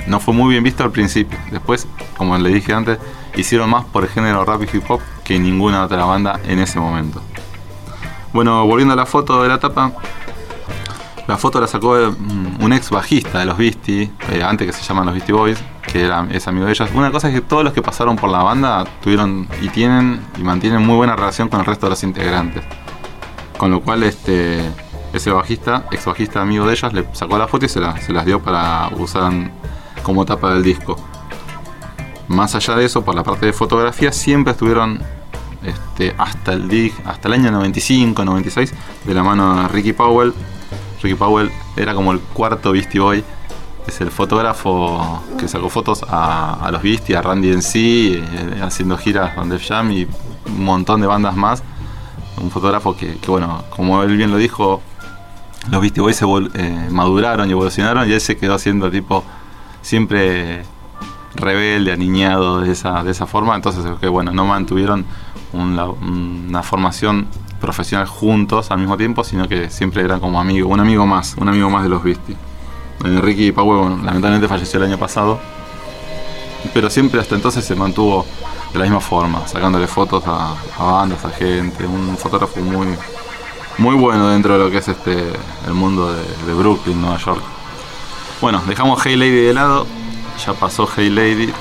no 0.08 0.20
fue 0.20 0.34
muy 0.34 0.51
bien 0.51 0.63
visto 0.63 0.84
al 0.84 0.91
principio. 0.91 1.38
Después, 1.51 1.88
como 2.17 2.38
le 2.38 2.50
dije 2.50 2.74
antes, 2.74 2.98
hicieron 3.36 3.70
más 3.70 3.86
por 3.86 4.03
el 4.03 4.10
género 4.10 4.43
rap 4.46 4.62
y 4.63 4.77
hip 4.77 4.84
hop 4.89 5.00
que 5.24 5.39
ninguna 5.39 5.84
otra 5.84 6.03
banda 6.05 6.39
en 6.46 6.60
ese 6.60 6.79
momento. 6.79 7.22
Bueno, 8.34 8.65
volviendo 8.65 8.93
a 8.93 8.98
la 8.98 9.05
foto 9.05 9.41
de 9.43 9.50
la 9.50 9.60
tapa, 9.60 9.91
la 11.27 11.38
foto 11.38 11.62
la 11.62 11.67
sacó 11.67 11.96
mm, 11.96 12.63
un 12.63 12.74
ex 12.74 12.89
bajista 12.89 13.39
de 13.39 13.46
los 13.46 13.58
Beastie, 13.58 14.12
eh, 14.32 14.43
antes 14.43 14.67
que 14.67 14.74
se 14.74 14.84
llaman 14.84 15.05
los 15.05 15.13
Beastie 15.13 15.34
Boys, 15.34 15.58
que 15.84 16.12
es 16.32 16.48
amigo 16.48 16.65
de 16.65 16.72
ellos. 16.72 16.89
Una 16.93 17.12
cosa 17.12 17.29
es 17.29 17.36
que 17.36 17.41
todos 17.41 17.63
los 17.63 17.72
que 17.74 17.82
pasaron 17.82 18.15
por 18.15 18.29
la 18.29 18.43
banda 18.43 18.84
tuvieron 19.01 19.48
y 19.62 19.70
tienen 19.70 20.20
y 20.38 20.41
mantienen 20.43 20.86
muy 20.86 20.96
buena 20.96 21.15
relación 21.15 21.48
con 21.48 21.60
el 21.62 21.65
resto 21.65 21.86
de 21.86 21.91
los 21.91 22.03
integrantes. 22.03 22.63
Con 23.63 23.72
lo 23.72 23.79
cual, 23.79 24.03
este, 24.03 24.60
ese 25.13 25.32
bajista, 25.32 25.86
ex 25.89 26.04
bajista 26.04 26.41
amigo 26.41 26.67
de 26.67 26.73
ellos, 26.73 26.91
le 26.91 27.06
sacó 27.13 27.38
la 27.38 27.47
foto 27.47 27.65
y 27.65 27.69
se, 27.69 27.80
la- 27.80 27.95
se 28.02 28.12
las 28.12 28.26
dio 28.26 28.41
para 28.41 28.89
usar 28.97 29.32
como 30.04 30.26
tapa 30.26 30.54
del 30.54 30.63
disco. 30.63 30.97
Más 32.28 32.56
allá 32.56 32.76
de 32.76 32.84
eso, 32.84 33.06
por 33.06 33.15
la 33.15 33.23
parte 33.23 33.45
de 33.45 33.54
fotografía, 33.54 34.12
siempre 34.12 34.52
estuvieron 34.52 34.99
este, 35.63 36.13
hasta, 36.17 36.52
el, 36.52 36.91
hasta 37.06 37.30
el 37.30 37.36
año 37.36 37.52
95, 37.52 38.26
96, 38.26 38.73
de 39.06 39.13
la 39.13 39.23
mano 39.23 39.62
de 39.62 39.67
Ricky 39.69 39.93
Powell. 39.93 40.34
Ricky 41.02 41.15
Powell 41.15 41.49
era 41.78 41.93
como 41.95 42.12
el 42.12 42.19
cuarto 42.19 42.73
Beastie 42.73 42.99
Boy. 42.99 43.23
Es 43.88 44.02
el 44.02 44.12
fotógrafo 44.12 45.23
que 45.39 45.47
sacó 45.47 45.69
fotos 45.69 46.04
a, 46.10 46.56
a 46.56 46.69
los 46.69 46.84
Beastie, 46.84 47.15
a 47.15 47.21
Randy 47.21 47.54
en 47.54 47.62
sí, 47.62 48.21
haciendo 48.62 48.97
giras 48.97 49.34
con 49.36 49.47
Def 49.47 49.65
Jam 49.65 49.89
y 49.93 50.06
un 50.47 50.65
montón 50.65 50.99
de 50.99 51.08
bandas 51.08 51.38
más. 51.38 51.63
Un 52.41 52.52
fotógrafo 52.52 52.96
que, 52.96 53.17
bueno, 53.28 53.63
como 53.69 54.02
él 54.04 54.17
bien 54.17 54.32
lo 54.32 54.38
dijo, 54.38 54.82
los 55.69 55.82
Beastie 55.82 56.02
Boys 56.02 56.15
se 56.15 56.26
eh, 56.26 56.88
maduraron 56.89 57.48
y 57.48 57.52
evolucionaron 57.52 58.10
y 58.10 58.13
él 58.13 58.22
se 58.22 58.38
quedó 58.38 58.58
siendo 58.58 58.91
tipo 58.91 59.24
siempre 59.82 60.63
rebelde, 61.36 61.91
aniñado 61.91 62.62
de 62.62 62.72
esa, 62.72 63.04
de 63.04 63.12
esa 63.12 63.26
forma. 63.28 63.56
Entonces, 63.56 63.86
que 64.00 64.08
bueno, 64.08 64.32
no 64.32 64.46
mantuvieron 64.46 65.06
una 65.54 66.63
formación 66.63 67.28
profesional 67.63 68.08
juntos 68.08 68.72
al 68.72 68.80
mismo 68.80 68.98
tiempo, 68.98 69.24
sino 69.24 69.48
que 69.48 69.69
siempre 69.69 70.02
eran 70.04 70.19
como 70.19 70.39
amigos, 70.39 70.69
un 70.72 70.80
amigo 70.80 71.06
más, 71.06 71.36
un 71.38 71.48
amigo 71.48 71.69
más 71.69 71.84
de 71.84 71.89
los 71.89 72.04
Beastie. 72.04 72.36
Ricky 73.00 73.52
Powell, 73.52 73.80
bueno, 73.80 74.04
lamentablemente 74.04 74.48
falleció 74.48 74.80
el 74.80 74.88
año 74.88 74.98
pasado, 74.98 75.39
pero 76.74 76.89
siempre 76.89 77.22
hasta 77.22 77.36
entonces 77.36 77.63
se 77.63 77.76
mantuvo 77.76 78.26
de 78.73 78.79
la 78.79 78.86
misma 78.86 78.99
forma, 78.99 79.47
sacándole 79.47 79.88
fotos 79.88 80.23
a, 80.25 80.55
bandas, 80.79 81.23
a 81.23 81.29
gente, 81.29 81.86
un 81.86 82.17
fotógrafo 82.17 82.59
muy, 82.59 82.88
muy 83.77 83.95
bueno 83.95 84.29
dentro 84.29 84.53
de 84.53 84.65
lo 84.65 84.71
que 84.71 84.77
es 84.77 84.88
este 84.88 85.31
el 85.67 85.73
mundo 85.73 86.12
de, 86.12 86.53
Brooklyn, 86.55 86.99
Nueva 86.99 87.17
York. 87.17 87.41
Bueno, 88.41 88.62
dejamos 88.67 88.99
Hey 89.05 89.15
Lady 89.15 89.45
de 89.45 89.53
lado, 89.53 89.86
ya 90.43 90.53
pasó 90.53 90.89
Hey 90.93 91.12
Lady. 91.12 91.53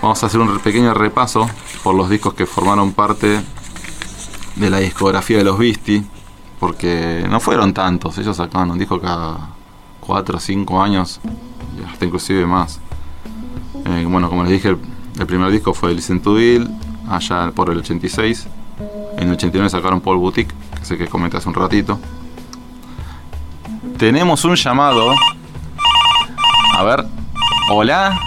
Vamos 0.00 0.22
a 0.22 0.26
hacer 0.26 0.40
un 0.40 0.58
pequeño 0.60 0.94
repaso 0.94 1.48
por 1.84 1.94
los 1.94 2.08
discos 2.08 2.32
que 2.32 2.46
formaron 2.46 2.92
parte 2.92 3.42
de 4.56 4.70
la 4.70 4.78
discografía 4.78 5.36
de 5.36 5.44
los 5.44 5.58
Beastie, 5.58 6.02
porque 6.58 7.26
no 7.28 7.40
fueron 7.40 7.74
tantos, 7.74 8.16
ellos 8.16 8.38
sacaban 8.38 8.70
un 8.70 8.78
disco 8.78 9.00
cada 9.00 9.50
4 10.00 10.36
o 10.38 10.40
5 10.40 10.82
años, 10.82 11.20
hasta 11.92 12.06
inclusive 12.06 12.46
más. 12.46 12.80
Eh, 13.84 14.06
bueno, 14.08 14.30
como 14.30 14.42
les 14.42 14.52
dije, 14.52 14.76
el, 15.18 15.26
primer 15.26 15.50
disco 15.50 15.74
fue 15.74 15.94
Listen 15.94 16.20
to 16.20 16.34
Bill, 16.34 16.68
allá 17.08 17.50
por 17.54 17.70
el 17.70 17.78
86. 17.78 18.46
En 19.16 19.28
el 19.28 19.34
89 19.34 19.70
sacaron 19.70 20.00
Paul 20.00 20.18
Boutique, 20.18 20.54
que 20.78 20.84
sé 20.84 20.98
que 20.98 21.06
comenté 21.06 21.36
hace 21.38 21.48
un 21.48 21.54
ratito. 21.54 21.98
Tenemos 23.98 24.44
un 24.44 24.56
llamado. 24.56 25.14
A 26.76 26.84
ver. 26.84 27.04
Hola. 27.70 28.18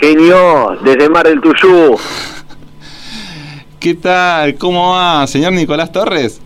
Genio, 0.00 0.78
desde 0.82 1.08
Mar 1.10 1.26
del 1.26 1.40
Tuyú. 1.40 1.96
¿Qué 3.78 3.94
tal? 3.94 4.56
¿Cómo 4.56 4.92
va, 4.94 5.26
señor 5.26 5.52
Nicolás 5.52 5.92
Torres? 5.92 6.40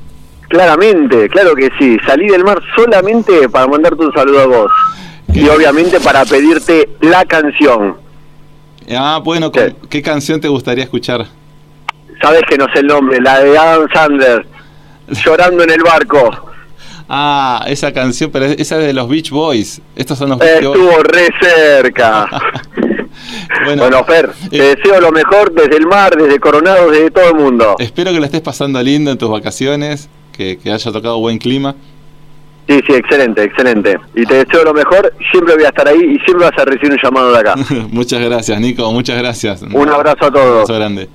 Claramente, 0.49 1.29
claro 1.31 1.55
que 1.55 1.71
sí. 1.79 1.97
Salí 2.07 2.27
del 2.27 2.45
mar 2.45 2.61
solamente 2.77 3.49
para 3.49 3.67
mandarte 3.67 4.05
un 4.05 4.13
saludo 4.13 4.41
a 4.41 4.47
vos. 4.47 4.73
Y 5.33 5.49
obviamente 5.49 5.99
para 6.01 6.27
pedirte 6.27 6.91
la 7.01 7.25
canción. 7.25 8.02
Ah, 8.97 9.21
bueno, 9.23 9.51
Sí. 9.55 9.61
¿con- 9.61 9.89
¿qué 9.89 10.03
canción 10.03 10.41
te 10.41 10.49
gustaría 10.49 10.85
escuchar? 10.85 11.27
Sabes 12.21 12.43
que 12.49 12.57
no 12.57 12.67
sé 12.73 12.81
el 12.81 12.87
nombre, 12.87 13.21
la 13.21 13.41
de 13.41 13.57
Adam 13.59 13.87
Sandler. 13.93 14.47
Llorando 15.25 15.65
en 15.65 15.71
el 15.71 15.83
barco. 15.83 16.31
Ah, 17.09 17.65
esa 17.67 17.93
canción, 17.93 18.31
pero 18.31 18.47
esa 18.47 18.79
es 18.81 18.87
de 18.87 18.93
los 18.93 19.09
Beach 19.09 19.31
Boys. 19.31 19.83
Estos 19.97 20.17
son 20.19 20.31
los 20.31 20.39
Beach 20.39 20.63
Boys. 20.65 20.79
Estuvo 20.79 21.03
re 21.03 21.29
cerca. 21.41 22.27
Bueno, 23.65 23.83
Bueno, 23.83 24.05
Fer, 24.05 24.31
te 24.51 24.57
eh, 24.57 24.77
deseo 24.77 25.01
lo 25.01 25.13
mejor 25.13 25.53
desde 25.53 25.77
el 25.77 25.87
mar, 25.87 26.17
desde 26.17 26.41
Coronado, 26.41 26.91
desde 26.91 27.11
todo 27.11 27.29
el 27.29 27.35
mundo. 27.35 27.77
espero 27.79 28.11
que 28.11 28.19
lo 28.19 28.25
estés 28.25 28.41
pasando 28.41 28.83
lindo 28.83 29.11
en 29.13 29.19
tus 29.19 29.31
vacaciones, 29.31 30.09
que, 30.33 30.59
que 30.59 30.73
haya 30.73 30.91
tocado 30.91 31.19
buen 31.19 31.39
clima. 31.39 31.77
Sí, 32.69 32.81
sí, 32.87 32.95
excelente, 32.95 33.43
excelente. 33.43 33.99
Y 34.15 34.25
te 34.25 34.45
deseo 34.45 34.65
lo 34.65 34.73
mejor, 34.73 35.13
siempre 35.33 35.55
voy 35.55 35.65
a 35.65 35.69
estar 35.69 35.87
ahí 35.89 35.99
y 35.99 36.19
siempre 36.25 36.47
vas 36.49 36.59
a 36.59 36.65
recibir 36.65 36.93
un 36.93 36.99
llamado 37.03 37.33
de 37.33 37.39
acá. 37.39 37.55
muchas 37.91 38.21
gracias, 38.23 38.61
Nico, 38.61 38.91
muchas 38.93 39.19
gracias. 39.19 39.63
Un 39.63 39.89
abrazo 39.89 40.25
a 40.25 40.27
Un 40.29 40.33
todos. 40.33 40.47
abrazo 40.53 40.75
grande. 40.75 41.09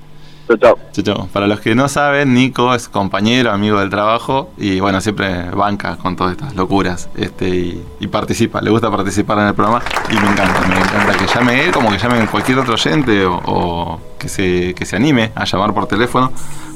Chau, 0.93 1.03
chau. 1.03 1.27
Para 1.27 1.45
los 1.45 1.59
que 1.59 1.75
no 1.75 1.89
saben, 1.89 2.33
Nico 2.33 2.73
es 2.73 2.87
compañero, 2.87 3.51
amigo 3.51 3.81
del 3.81 3.89
trabajo 3.89 4.49
y 4.57 4.79
bueno, 4.79 5.01
siempre 5.01 5.49
banca 5.51 5.97
con 5.97 6.15
todas 6.15 6.31
estas 6.31 6.55
locuras 6.55 7.09
este 7.17 7.49
y, 7.49 7.83
y 7.99 8.07
participa, 8.07 8.61
le 8.61 8.69
gusta 8.69 8.89
participar 8.89 9.39
en 9.39 9.47
el 9.47 9.53
programa 9.53 9.81
y 10.09 10.13
me 10.13 10.31
encanta, 10.31 10.61
me 10.67 10.77
encanta 10.77 11.17
que 11.17 11.27
llame 11.27 11.65
él 11.65 11.71
como 11.71 11.91
que 11.91 11.97
llame 11.97 12.25
cualquier 12.27 12.59
otro 12.59 12.75
oyente 12.75 13.25
o, 13.25 13.41
o 13.45 13.99
que, 14.17 14.29
se, 14.29 14.73
que 14.73 14.85
se 14.85 14.95
anime 14.95 15.33
a 15.35 15.43
llamar 15.43 15.73
por 15.73 15.85
teléfono. 15.87 16.31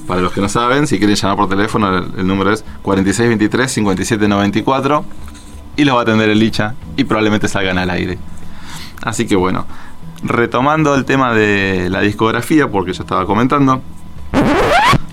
Para 0.06 0.20
los 0.20 0.34
que 0.34 0.42
no 0.42 0.50
saben, 0.50 0.86
si 0.88 0.98
quieren 0.98 1.16
llamar 1.16 1.38
por 1.38 1.48
teléfono, 1.48 1.98
el, 1.98 2.12
el 2.18 2.28
número 2.28 2.52
es 2.52 2.66
4623-5794 2.84 5.04
y 5.78 5.86
los 5.86 5.96
va 5.96 6.00
a 6.00 6.02
atender 6.04 6.30
el 6.30 6.40
Licha 6.40 6.76
y 6.98 7.06
probablemente 7.06 7.48
salgan 7.48 7.78
al 7.78 7.90
aire. 7.90 8.18
Así 9.02 9.26
que 9.26 9.36
bueno, 9.36 9.66
retomando 10.24 10.96
el 10.96 11.06
tema 11.06 11.34
de 11.34 11.90
la 11.90 12.02
discografía, 12.02 12.70
porque 12.70 12.94
yo 12.94 13.04
estaba 13.04 13.26
comentando, 13.26 13.82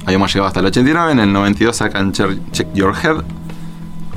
habíamos 0.04 0.32
llegado 0.32 0.48
hasta 0.48 0.60
el 0.60 0.66
89, 0.66 1.12
en 1.12 1.18
el 1.20 1.32
92 1.32 1.76
sacan 1.76 2.12
Check 2.12 2.72
Your 2.74 2.94
Head, 3.02 3.22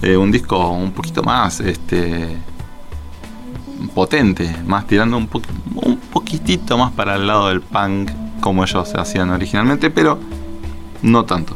eh, 0.01 0.17
un 0.17 0.31
disco 0.31 0.69
un 0.71 0.91
poquito 0.91 1.23
más 1.23 1.59
este, 1.59 2.37
potente, 3.93 4.55
más 4.65 4.87
tirando 4.87 5.17
un, 5.17 5.27
po- 5.27 5.41
un 5.75 5.97
poquitito 5.97 6.77
más 6.77 6.91
para 6.91 7.15
el 7.15 7.27
lado 7.27 7.47
del 7.49 7.61
punk 7.61 8.11
como 8.39 8.63
ellos 8.63 8.89
se 8.89 8.99
hacían 8.99 9.29
originalmente, 9.29 9.89
pero 9.91 10.19
no 11.03 11.25
tanto. 11.25 11.55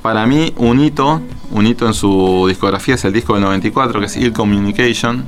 Para 0.00 0.26
mí, 0.26 0.52
un 0.56 0.80
hito, 0.80 1.20
un 1.50 1.66
hito 1.66 1.86
en 1.86 1.94
su 1.94 2.44
discografía 2.48 2.94
es 2.96 3.04
el 3.04 3.12
disco 3.12 3.34
del 3.34 3.42
94, 3.44 4.00
que 4.00 4.06
es 4.06 4.16
Ill 4.16 4.32
Communication, 4.32 5.24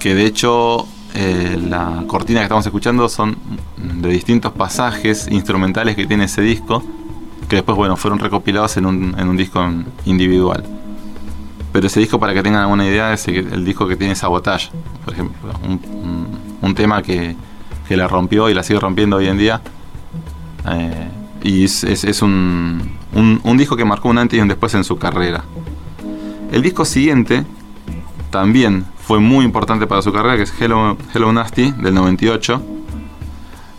que 0.00 0.14
de 0.14 0.24
hecho 0.26 0.86
eh, 1.14 1.56
la 1.68 2.04
cortina 2.08 2.40
que 2.40 2.44
estamos 2.44 2.66
escuchando 2.66 3.08
son 3.08 3.36
de 3.76 4.08
distintos 4.08 4.52
pasajes 4.52 5.28
instrumentales 5.30 5.94
que 5.94 6.06
tiene 6.06 6.24
ese 6.24 6.40
disco, 6.42 6.82
que 7.48 7.56
después 7.56 7.76
bueno, 7.76 7.96
fueron 7.96 8.18
recopilados 8.18 8.76
en 8.78 8.86
un, 8.86 9.14
en 9.18 9.28
un 9.28 9.36
disco 9.36 9.64
individual. 10.06 10.64
Pero 11.72 11.86
ese 11.86 12.00
disco, 12.00 12.18
para 12.18 12.34
que 12.34 12.42
tengan 12.42 12.62
alguna 12.62 12.84
idea, 12.86 13.12
es 13.12 13.28
el, 13.28 13.64
disco 13.64 13.86
que 13.86 13.94
tiene 13.94 14.16
Sabotage, 14.16 14.70
por 15.04 15.14
ejemplo, 15.14 15.52
un, 15.64 15.80
un- 16.62 16.74
tema 16.74 17.00
que, 17.02 17.36
que 17.86 17.96
la 17.96 18.08
rompió 18.08 18.48
y 18.48 18.54
la 18.54 18.62
sigue 18.64 18.80
rompiendo 18.80 19.16
hoy 19.16 19.28
en 19.28 19.38
día. 19.38 19.60
Eh, 20.68 21.08
y 21.42 21.64
es, 21.64 21.84
es- 21.84 22.04
es 22.04 22.22
un, 22.22 22.90
un- 23.14 23.40
un 23.44 23.56
disco 23.56 23.76
que 23.76 23.84
marcó 23.84 24.08
un 24.08 24.18
antes 24.18 24.38
y 24.38 24.42
un 24.42 24.48
después 24.48 24.74
en 24.74 24.82
su 24.82 24.96
carrera. 24.98 25.44
El 26.50 26.62
disco 26.62 26.84
siguiente 26.84 27.44
también 28.30 28.84
fue 29.10 29.18
muy 29.18 29.44
importante 29.44 29.88
para 29.88 30.02
su 30.02 30.12
carrera, 30.12 30.36
que 30.36 30.44
es 30.44 30.54
Hello, 30.60 30.96
Hello 31.12 31.32
Nasty 31.32 31.72
del 31.72 31.94
98, 31.94 32.62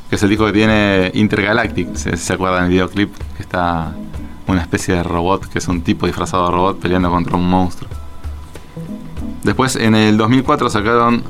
que 0.09 0.15
es 0.17 0.23
el 0.23 0.29
disco 0.29 0.45
que 0.45 0.51
tiene 0.51 1.09
Intergalactic, 1.13 1.95
si 1.95 2.17
se 2.17 2.33
acuerdan 2.33 2.63
del 2.63 2.71
videoclip, 2.71 3.15
que 3.37 3.41
está 3.41 3.95
una 4.47 4.59
especie 4.59 4.93
de 4.93 5.03
robot, 5.03 5.45
que 5.45 5.59
es 5.59 5.67
un 5.69 5.83
tipo 5.83 6.05
disfrazado 6.05 6.47
de 6.47 6.51
robot 6.51 6.79
peleando 6.81 7.09
contra 7.09 7.37
un 7.37 7.49
monstruo. 7.49 7.89
Después 9.41 9.77
en 9.77 9.95
el 9.95 10.17
2004 10.17 10.69
sacaron 10.69 11.23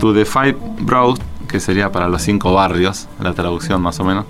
To 0.00 0.12
the 0.12 0.26
Five 0.26 0.58
Brows, 0.80 1.18
que 1.48 1.60
sería 1.60 1.90
para 1.90 2.10
los 2.10 2.20
cinco 2.20 2.52
barrios, 2.52 3.08
la 3.18 3.32
traducción 3.32 3.80
más 3.80 3.98
o 4.00 4.04
menos, 4.04 4.26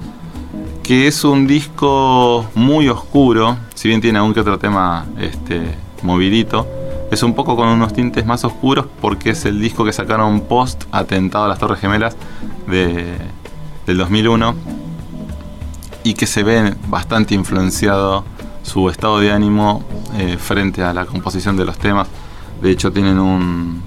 que 0.84 1.08
es 1.08 1.24
un 1.24 1.48
disco 1.48 2.48
muy 2.54 2.88
oscuro, 2.88 3.56
si 3.74 3.88
bien 3.88 4.00
tiene 4.00 4.18
algún 4.18 4.34
que 4.34 4.38
otro 4.38 4.56
tema 4.56 5.04
este, 5.18 5.74
movidito, 6.04 6.83
es 7.14 7.22
un 7.22 7.34
poco 7.34 7.56
con 7.56 7.68
unos 7.68 7.92
tintes 7.92 8.26
más 8.26 8.44
oscuros 8.44 8.86
porque 9.00 9.30
es 9.30 9.44
el 9.44 9.60
disco 9.60 9.84
que 9.84 9.92
sacaron 9.92 10.40
post 10.42 10.84
atentado 10.90 11.44
a 11.44 11.48
las 11.48 11.58
Torres 11.58 11.80
Gemelas 11.80 12.16
de, 12.66 13.16
del 13.86 13.96
2001 13.98 14.54
y 16.02 16.14
que 16.14 16.26
se 16.26 16.42
ve 16.42 16.74
bastante 16.88 17.34
influenciado 17.34 18.24
su 18.62 18.88
estado 18.90 19.20
de 19.20 19.30
ánimo 19.30 19.84
eh, 20.18 20.36
frente 20.38 20.82
a 20.82 20.92
la 20.92 21.06
composición 21.06 21.56
de 21.56 21.64
los 21.64 21.78
temas. 21.78 22.08
De 22.60 22.70
hecho 22.70 22.92
tienen 22.92 23.18
un, 23.18 23.80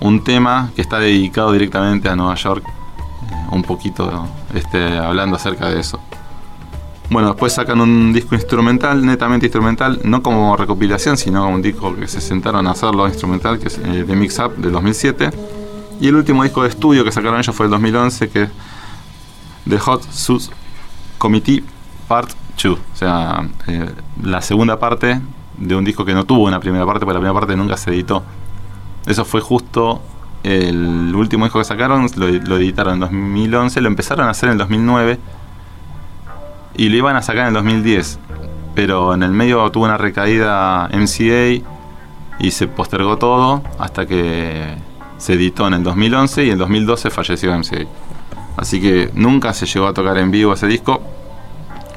un 0.00 0.24
tema 0.24 0.72
que 0.74 0.80
está 0.80 0.98
dedicado 0.98 1.52
directamente 1.52 2.08
a 2.08 2.16
Nueva 2.16 2.34
York, 2.36 2.64
eh, 2.66 3.34
un 3.50 3.62
poquito 3.62 4.26
este, 4.54 4.98
hablando 4.98 5.36
acerca 5.36 5.68
de 5.68 5.80
eso. 5.80 6.00
Bueno, 7.12 7.28
después 7.28 7.52
sacan 7.52 7.78
un 7.78 8.10
disco 8.14 8.34
instrumental, 8.34 9.04
netamente 9.04 9.44
instrumental, 9.44 10.00
no 10.02 10.22
como 10.22 10.56
recopilación, 10.56 11.18
sino 11.18 11.46
un 11.46 11.60
disco 11.60 11.94
que 11.94 12.08
se 12.08 12.22
sentaron 12.22 12.66
a 12.66 12.70
hacerlo 12.70 13.06
instrumental, 13.06 13.58
que 13.58 13.68
es 13.68 13.76
eh, 13.76 14.04
The 14.06 14.16
Mix 14.16 14.38
Up 14.38 14.56
del 14.56 14.72
2007. 14.72 15.28
Y 16.00 16.08
el 16.08 16.16
último 16.16 16.42
disco 16.42 16.62
de 16.62 16.70
estudio 16.70 17.04
que 17.04 17.12
sacaron 17.12 17.38
ellos 17.38 17.54
fue 17.54 17.66
el 17.66 17.70
2011, 17.70 18.30
que 18.30 18.42
es 18.44 18.50
The 19.68 19.78
Hot 19.78 20.10
Sus 20.10 20.50
Committee 21.18 21.62
Part 22.08 22.30
2. 22.62 22.78
O 22.78 22.96
sea, 22.96 23.46
eh, 23.66 23.90
la 24.22 24.40
segunda 24.40 24.78
parte 24.78 25.20
de 25.58 25.76
un 25.76 25.84
disco 25.84 26.06
que 26.06 26.14
no 26.14 26.24
tuvo 26.24 26.44
una 26.44 26.60
primera 26.60 26.86
parte, 26.86 27.00
porque 27.00 27.12
la 27.12 27.20
primera 27.20 27.38
parte 27.38 27.54
nunca 27.56 27.76
se 27.76 27.90
editó. 27.90 28.22
Eso 29.04 29.26
fue 29.26 29.42
justo 29.42 30.00
el 30.44 31.14
último 31.14 31.44
disco 31.44 31.58
que 31.58 31.66
sacaron, 31.66 32.06
lo, 32.16 32.26
lo 32.26 32.56
editaron 32.56 32.94
en 32.94 33.00
2011, 33.00 33.82
lo 33.82 33.88
empezaron 33.88 34.28
a 34.28 34.30
hacer 34.30 34.48
en 34.48 34.52
el 34.52 34.58
2009 34.60 35.18
y 36.76 36.88
lo 36.88 36.96
iban 36.96 37.16
a 37.16 37.22
sacar 37.22 37.42
en 37.42 37.48
el 37.48 37.54
2010. 37.54 38.18
Pero 38.74 39.12
en 39.14 39.22
el 39.22 39.32
medio 39.32 39.70
tuvo 39.70 39.84
una 39.84 39.98
recaída 39.98 40.88
MCA 40.92 41.62
y 42.38 42.50
se 42.50 42.66
postergó 42.68 43.18
todo 43.18 43.62
hasta 43.78 44.06
que 44.06 44.74
se 45.18 45.34
editó 45.34 45.66
en 45.66 45.74
el 45.74 45.82
2011 45.84 46.44
y 46.44 46.46
en 46.46 46.52
el 46.54 46.58
2012 46.58 47.10
falleció 47.10 47.52
MCA. 47.56 47.86
Así 48.56 48.80
que 48.80 49.10
nunca 49.14 49.52
se 49.52 49.66
llegó 49.66 49.86
a 49.86 49.92
tocar 49.94 50.16
en 50.18 50.30
vivo 50.30 50.52
ese 50.54 50.66
disco. 50.66 51.02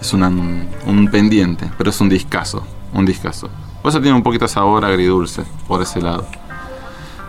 Es 0.02 0.14
una- 0.14 0.28
un 0.30 1.08
pendiente, 1.12 1.70
pero 1.78 1.90
es 1.90 2.00
un 2.02 2.10
discazo, 2.10 2.66
un 2.94 3.06
discazo. 3.06 3.50
Por 3.82 3.90
eso 3.90 4.02
tiene 4.02 4.16
un 4.18 4.24
poquito 4.24 4.46
de 4.46 4.50
sabor 4.50 4.84
agridulce 4.86 5.44
por 5.68 5.82
ese 5.82 6.02
lado. 6.02 6.26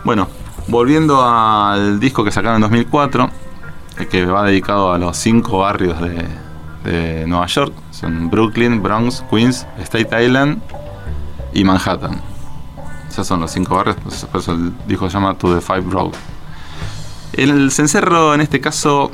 Bueno, 0.04 0.28
volviendo 0.68 1.24
al 1.24 1.98
disco 2.00 2.24
que 2.24 2.30
sacaron 2.32 2.56
en 2.56 2.62
2004, 2.62 3.30
eh, 3.98 4.06
que 4.06 4.26
va 4.26 4.44
dedicado 4.44 4.92
a 4.92 4.98
los 4.98 5.16
cinco 5.16 5.58
barrios 5.58 6.00
de, 6.00 6.24
de 6.86 7.26
Nueva 7.26 7.46
York, 7.46 7.74
son 7.90 8.30
Brooklyn, 8.30 8.82
Bronx, 8.82 9.24
Queens, 9.30 9.66
State 9.78 10.24
Island 10.24 10.62
y 11.52 11.64
Manhattan. 11.64 12.20
Esos 13.08 13.26
son 13.26 13.40
los 13.40 13.50
cinco 13.50 13.76
barrios, 13.76 13.96
pues 14.02 14.24
por 14.24 14.40
eso 14.40 14.52
el 14.52 14.72
disco 14.86 15.08
se 15.08 15.14
llama 15.14 15.34
To 15.34 15.54
the 15.54 15.60
Five 15.60 15.84
Road. 15.90 16.12
El 17.32 17.70
cencerro 17.70 18.34
en 18.34 18.40
este 18.40 18.60
caso 18.60 19.10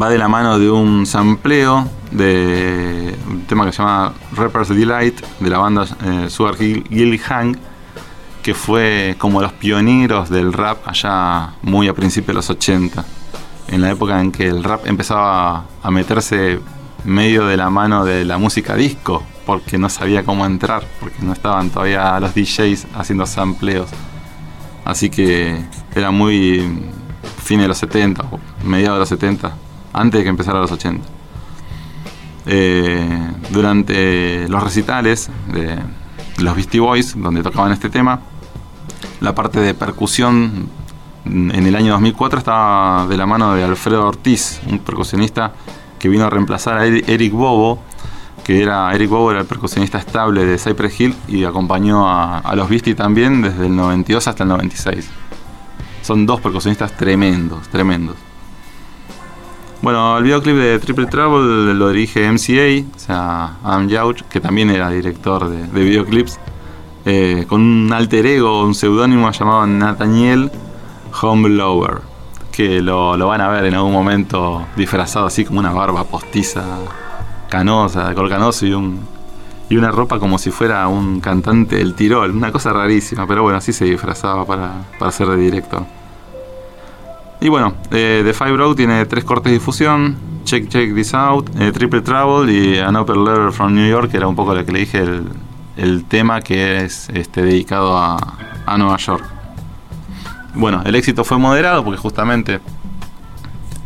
va 0.00 0.08
de 0.08 0.18
la 0.18 0.28
mano 0.28 0.58
de 0.58 0.70
un 0.70 1.06
sampleo 1.06 1.88
de 2.10 3.16
un 3.28 3.42
tema 3.42 3.66
que 3.66 3.72
se 3.72 3.78
llama 3.78 4.12
Rapper's 4.34 4.68
Delight 4.68 5.20
de 5.40 5.50
la 5.50 5.58
banda 5.58 5.86
eh, 6.04 6.26
Sugar 6.30 6.60
Hill 6.60 6.84
Hill 6.90 7.20
Gang 7.28 7.56
que 8.42 8.54
fue 8.54 9.16
como 9.18 9.40
los 9.40 9.52
pioneros 9.52 10.30
del 10.30 10.52
rap 10.52 10.86
allá 10.86 11.54
muy 11.62 11.88
a 11.88 11.94
principios 11.94 12.28
de 12.28 12.34
los 12.34 12.50
80 12.50 13.04
en 13.68 13.80
la 13.80 13.90
época 13.90 14.20
en 14.20 14.32
que 14.32 14.46
el 14.46 14.62
rap 14.62 14.86
empezaba 14.86 15.64
a 15.82 15.90
meterse 15.90 16.60
medio 17.04 17.46
de 17.46 17.56
la 17.56 17.70
mano 17.70 18.04
de 18.04 18.24
la 18.24 18.38
música 18.38 18.74
disco 18.74 19.22
porque 19.44 19.78
no 19.78 19.88
sabía 19.88 20.24
cómo 20.24 20.44
entrar 20.44 20.84
porque 20.98 21.22
no 21.22 21.32
estaban 21.32 21.70
todavía 21.70 22.18
los 22.20 22.34
DJs 22.34 22.88
haciendo 22.94 23.26
sampleos. 23.26 23.90
Así 24.84 25.10
que 25.10 25.64
era 25.94 26.10
muy 26.10 26.80
fin 27.42 27.60
de 27.60 27.68
los 27.68 27.78
70 27.78 28.24
o 28.30 28.40
mediados 28.64 28.96
de 28.96 29.00
los 29.00 29.08
70 29.08 29.52
antes 29.92 30.18
de 30.18 30.24
que 30.24 30.30
empezara 30.30 30.60
los 30.60 30.72
80 30.72 31.16
Eh, 32.48 33.32
durante 33.50 34.48
los 34.48 34.62
recitales 34.62 35.28
de 35.52 35.78
los 36.38 36.54
Beastie 36.54 36.78
Boys 36.78 37.20
donde 37.20 37.42
tocaban 37.42 37.72
este 37.72 37.90
tema 37.90 38.20
la 39.20 39.34
parte 39.34 39.58
de 39.58 39.74
percusión 39.74 40.68
en 41.26 41.66
el 41.66 41.74
año 41.76 41.92
2004 41.92 42.38
estaba 42.38 43.06
de 43.06 43.16
la 43.16 43.26
mano 43.26 43.54
de 43.54 43.64
Alfredo 43.64 44.06
Ortiz, 44.06 44.60
un 44.70 44.78
percusionista 44.78 45.52
que 45.98 46.08
vino 46.08 46.24
a 46.26 46.30
reemplazar 46.30 46.78
a 46.78 46.86
Eri- 46.86 47.04
Eric 47.06 47.32
Bobo, 47.32 47.80
que 48.44 48.62
era 48.62 48.94
Eric 48.94 49.10
Bobo 49.10 49.30
era 49.32 49.40
el 49.40 49.46
percusionista 49.46 49.98
estable 49.98 50.44
de 50.44 50.58
Cypress 50.58 51.00
Hill 51.00 51.14
y 51.28 51.44
acompañó 51.44 52.08
a, 52.08 52.54
los 52.54 52.68
Beastie 52.68 52.94
también 52.94 53.42
desde 53.42 53.66
el 53.66 53.74
92 53.74 54.28
hasta 54.28 54.44
el 54.44 54.48
96. 54.50 55.08
Son 56.02 56.24
dos 56.26 56.40
percusionistas 56.40 56.96
tremendos, 56.96 57.66
tremendos. 57.68 58.16
Bueno, 59.82 60.16
el 60.18 60.24
videoclip 60.24 60.56
de 60.56 60.78
Triple 60.78 61.06
Trouble 61.06 61.74
lo 61.74 61.90
dirige 61.90 62.30
MCA, 62.30 62.86
o 62.94 62.98
sea, 62.98 63.56
Adam 63.62 63.88
Yauch, 63.88 64.22
que 64.22 64.40
también 64.40 64.70
era 64.70 64.88
director 64.90 65.48
de, 65.48 65.66
de 65.66 65.84
videoclips, 65.84 66.38
eh, 67.04 67.44
con 67.48 67.60
un 67.60 67.92
alter 67.92 68.26
ego, 68.26 68.64
un 68.64 68.74
seudónimo 68.74 69.30
llamado 69.30 69.66
Nathaniel 69.66 70.50
Homeblower, 71.20 72.00
que 72.52 72.80
lo, 72.80 73.16
lo 73.16 73.28
van 73.28 73.40
a 73.40 73.48
ver 73.48 73.64
en 73.66 73.74
algún 73.74 73.92
momento 73.92 74.66
disfrazado 74.76 75.26
así 75.26 75.44
como 75.44 75.58
una 75.60 75.72
barba 75.72 76.04
postiza, 76.04 76.64
canosa, 77.48 78.08
de 78.08 78.14
color 78.14 78.30
canoso 78.30 78.66
y, 78.66 78.72
un, 78.72 79.00
y 79.68 79.76
una 79.76 79.90
ropa 79.90 80.18
como 80.18 80.38
si 80.38 80.50
fuera 80.50 80.88
un 80.88 81.20
cantante 81.20 81.76
del 81.76 81.94
Tirol, 81.94 82.30
una 82.30 82.50
cosa 82.52 82.72
rarísima, 82.72 83.26
pero 83.26 83.42
bueno, 83.42 83.58
así 83.58 83.72
se 83.72 83.84
disfrazaba 83.84 84.44
para, 84.46 84.72
para 84.98 85.12
ser 85.12 85.28
de 85.28 85.36
director. 85.36 85.84
Y 87.40 87.48
bueno, 87.50 87.74
eh, 87.90 88.22
The 88.24 88.32
Five 88.32 88.56
Road 88.56 88.76
tiene 88.76 89.04
tres 89.04 89.22
cortes 89.24 89.50
de 89.50 89.58
difusión: 89.58 90.16
Check 90.44 90.68
Check 90.68 90.94
This 90.94 91.12
Out, 91.12 91.50
eh, 91.60 91.70
Triple 91.70 92.00
Trouble 92.00 92.50
y 92.50 92.78
An 92.78 92.96
Upper 92.96 93.16
Letter 93.16 93.52
from 93.52 93.74
New 93.74 93.86
York, 93.86 94.10
que 94.10 94.16
era 94.16 94.26
un 94.26 94.34
poco 94.34 94.54
lo 94.54 94.64
que 94.64 94.72
le 94.72 94.78
dije, 94.80 95.00
el, 95.00 95.24
el 95.76 96.04
tema 96.06 96.40
que 96.40 96.78
es 96.84 97.10
este, 97.10 97.42
dedicado 97.42 97.98
a, 97.98 98.16
a 98.64 98.78
Nueva 98.78 98.96
York. 98.96 99.35
Bueno, 100.56 100.82
el 100.84 100.94
éxito 100.94 101.22
fue 101.22 101.38
moderado 101.38 101.84
porque 101.84 102.00
justamente 102.00 102.60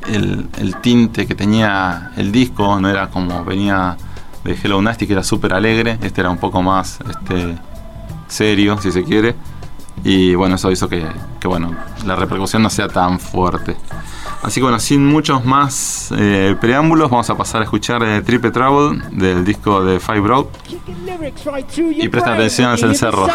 el, 0.09 0.49
el 0.59 0.77
tinte 0.77 1.27
que 1.27 1.35
tenía 1.35 2.13
el 2.17 2.31
disco 2.33 2.81
no 2.81 2.89
era 2.89 3.11
como 3.11 3.45
venía 3.45 3.97
de 4.45 4.53
Hello 4.55 4.81
Nasty, 4.81 5.07
que 5.07 5.15
era 5.15 5.23
súper 5.23 5.53
alegre, 5.53 5.99
este 6.01 6.21
era 6.21 6.31
un 6.31 6.39
poco 6.39 6.63
más 6.63 6.99
este, 7.09 7.57
serio, 8.29 8.79
si 8.81 8.93
se 8.93 9.05
quiere. 9.05 9.35
Y 10.03 10.35
bueno, 10.35 10.55
eso 10.55 10.71
hizo 10.71 10.89
que, 10.89 11.05
que, 11.39 11.47
bueno, 11.47 11.75
la 12.07 12.17
repercusión 12.17 12.63
no 12.63 12.71
sea 12.71 12.89
tan 12.89 13.21
fuerte. 13.21 13.77
Así 14.43 14.61
que 14.61 14.63
bueno, 14.63 14.79
sin 14.79 15.05
muchos 15.05 15.45
más 15.45 16.11
eh, 16.17 16.57
preámbulos, 16.59 17.11
vamos 17.11 17.29
a 17.29 17.37
pasar 17.37 17.61
a 17.61 17.65
escuchar 17.65 18.03
eh, 18.03 18.23
Triple 18.23 18.51
Trouble 18.51 19.03
del 19.11 19.45
disco 19.45 19.85
de 19.85 20.01
Five 20.01 20.21
Broke. 20.21 20.59
Y 21.99 22.09
presta 22.09 22.33
atención 22.33 22.71
al 22.71 22.79
cencerro. 22.79 23.27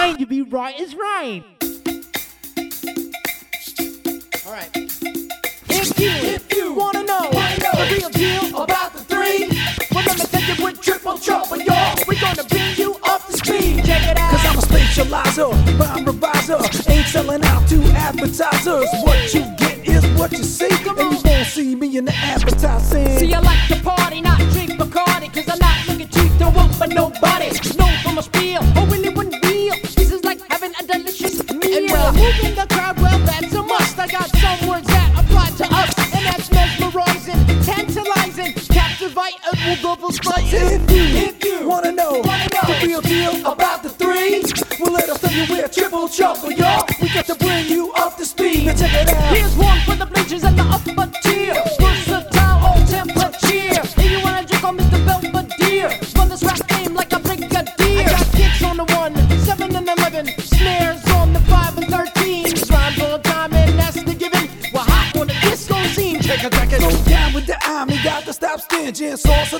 Advertisers. 18.06 18.90
What 19.04 19.34
you 19.34 19.42
get 19.58 19.88
is 19.88 20.06
what 20.20 20.32
you 20.32 20.44
see. 20.44 20.70
And 20.88 21.12
you 21.12 21.22
won't 21.24 21.48
see 21.48 21.76
me 21.76 21.98
in 21.98 22.06
the 22.06 22.14
advertising. 22.14 23.18
See, 23.18 23.34
I 23.34 23.40
like 23.40 23.68
to 23.70 23.80
party, 23.82 24.22
not 24.22 24.40
drink 24.52 24.72
Bacardi, 24.72 25.34
cause 25.34 25.48
I'm 25.50 25.60
not 25.60 25.88
looking 25.88 26.10
cheap 26.10 26.38
to 26.40 26.46
work 26.50 26.72
for 26.74 26.88
nobody. 26.88 27.50
No 27.78 27.88
from 28.04 28.18
a 28.18 28.24
spiel, 28.24 28.62
or 28.78 28.88
really 28.88 29.10
one 29.10 29.30
deal. 29.30 29.76
This 29.96 30.12
is 30.12 30.24
like 30.24 30.40
having 30.50 30.74
a 30.80 30.84
delicious 30.84 31.44
meal. 31.52 31.78
And 31.78 31.92
well, 31.92 32.14
moving 32.14 32.56
the 32.56 32.68
crowd, 32.70 33.00
well, 33.00 33.20
that's 33.20 33.54
a. 33.54 33.65
I 34.06 34.08
got 34.08 34.30
some 34.38 34.70
words 34.70 34.86
that 34.86 35.10
apply 35.18 35.50
to 35.58 35.66
us, 35.74 35.98
and 36.14 36.26
that's 36.28 36.52
mesmerizing, 36.52 37.42
tantalizing, 37.66 38.54
captivate, 38.70 39.34
and 39.50 39.58
will 39.66 39.82
double 39.82 40.12
spice. 40.12 40.54
If 40.54 40.92
you, 40.92 41.26
if 41.26 41.44
you 41.44 41.68
wanna 41.68 41.92
know, 41.92 42.22
Wanna 42.22 42.48
know 42.54 42.62
the 42.70 42.86
real 42.86 43.02
deal 43.02 43.34
about 43.52 43.82
the 43.82 43.90
three, 43.90 44.44
well 44.80 44.94
let 44.94 45.10
us 45.10 45.20
tell 45.22 45.32
you 45.34 45.48
we're 45.50 45.68
triple 45.70 46.08
trouble, 46.08 46.52
y'all. 46.52 46.86
We 47.02 47.10
got 47.16 47.26
to 47.26 47.34
bring 47.34 47.66
you 47.66 47.94
up 47.94 48.16
to 48.18 48.26
speed. 48.28 48.68
Now 48.68 48.76
check 48.76 48.94
it 48.94 49.10
out. 49.10 49.36
Here's 49.36 49.56
one 49.56 49.80
for 49.80 49.96
the 49.96 50.06
bleachers 50.06 50.44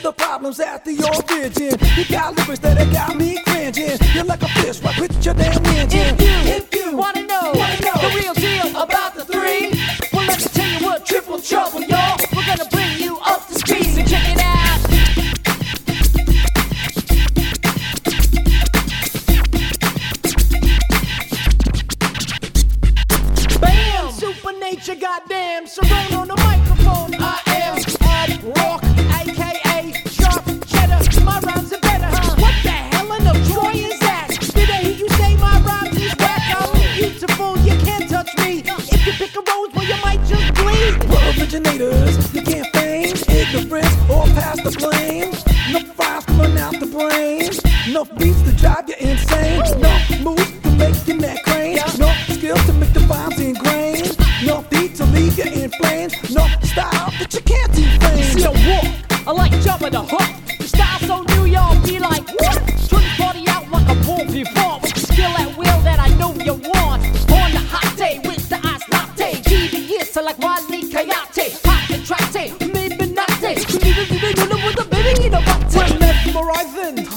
the 0.06 0.12
problems 0.12 0.60
at 0.60 0.86
the 0.86 0.94
origin. 1.02 1.74
You 1.98 2.06
got 2.06 2.38
lyrics 2.38 2.60
that 2.60 2.78
got 2.94 3.16
me 3.18 3.35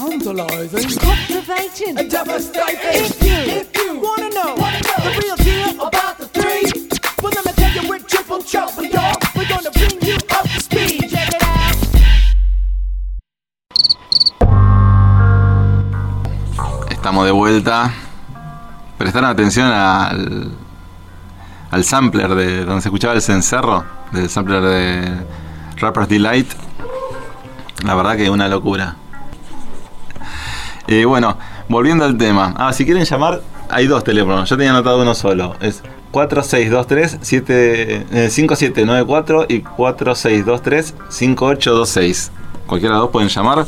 tantalizing, 0.09 0.89
Cultivating. 0.99 1.97
and 1.97 2.09
devastating. 2.09 2.79
If 2.81 3.23
you, 3.23 3.37
if 3.61 3.77
you 3.77 3.99
wanna 3.99 4.29
know, 4.29 4.55
the 4.55 5.11
real 5.21 5.35
deal 5.37 5.87
about 5.87 6.17
the 6.17 6.27
three, 6.27 6.65
well, 7.21 7.31
let 7.35 7.45
me 7.45 7.51
tell 7.53 7.71
you 7.83 7.89
we're 7.89 7.99
triple 7.99 8.41
trouble, 8.41 8.85
y'all. 8.85 9.15
We're 9.35 9.47
gonna 9.47 9.71
bring 9.71 10.01
you 10.01 10.15
up 10.15 10.43
to 10.43 10.59
speed. 10.61 11.09
Check 11.09 11.29
it 11.29 11.43
out. 11.43 11.75
Estamos 16.89 17.25
de 17.25 17.31
vuelta. 17.31 17.91
Prestaron 18.97 19.29
atención 19.29 19.67
al, 19.71 20.51
al 21.71 21.83
sampler 21.83 22.35
de 22.35 22.65
donde 22.65 22.81
se 22.81 22.89
escuchaba 22.89 23.13
el 23.13 23.21
cencerro, 23.21 23.85
del 24.11 24.29
sampler 24.29 24.61
de 24.61 25.25
Rapper's 25.77 26.09
Delight. 26.09 26.51
La 27.85 27.95
verdad 27.95 28.17
que 28.17 28.29
una 28.29 28.49
locura. 28.49 28.95
Y 30.89 31.03
bueno, 31.03 31.37
volviendo 31.67 32.03
al 32.03 32.17
tema. 32.17 32.55
Ah, 32.57 32.73
si 32.73 32.83
quieren 32.83 33.05
llamar, 33.05 33.41
hay 33.69 33.85
dos 33.85 34.03
teléfonos. 34.03 34.49
Yo 34.49 34.57
tenía 34.57 34.71
anotado 34.71 34.99
uno 35.03 35.13
solo. 35.13 35.55
Es 35.61 35.83
4623 36.09 37.19
7, 37.21 38.05
eh, 38.25 38.29
5794 38.31 39.45
y 39.49 39.61
4623 39.61 40.95
5826. 41.09 42.31
Cualquiera 42.65 42.95
de 42.95 43.01
dos 43.01 43.11
pueden 43.11 43.29
llamar. 43.29 43.67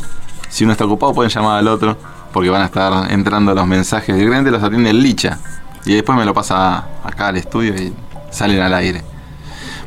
Si 0.49 0.63
uno 0.63 0.73
está 0.73 0.85
ocupado, 0.85 1.13
pueden 1.13 1.29
llamar 1.29 1.59
al 1.59 1.67
otro. 1.67 1.95
Porque 2.33 2.49
van 2.49 2.63
a 2.63 2.65
estar 2.65 3.11
entrando 3.11 3.53
los 3.53 3.67
mensajes 3.67 4.15
directamente, 4.15 4.49
los 4.49 4.63
atiende 4.63 4.89
el 4.89 5.03
Licha. 5.03 5.37
Y 5.85 5.93
después 5.93 6.17
me 6.17 6.25
lo 6.25 6.33
pasa 6.33 6.87
acá 7.03 7.27
al 7.27 7.37
estudio 7.37 7.75
y 7.75 7.93
salen 8.31 8.61
al 8.61 8.73
aire. 8.73 9.03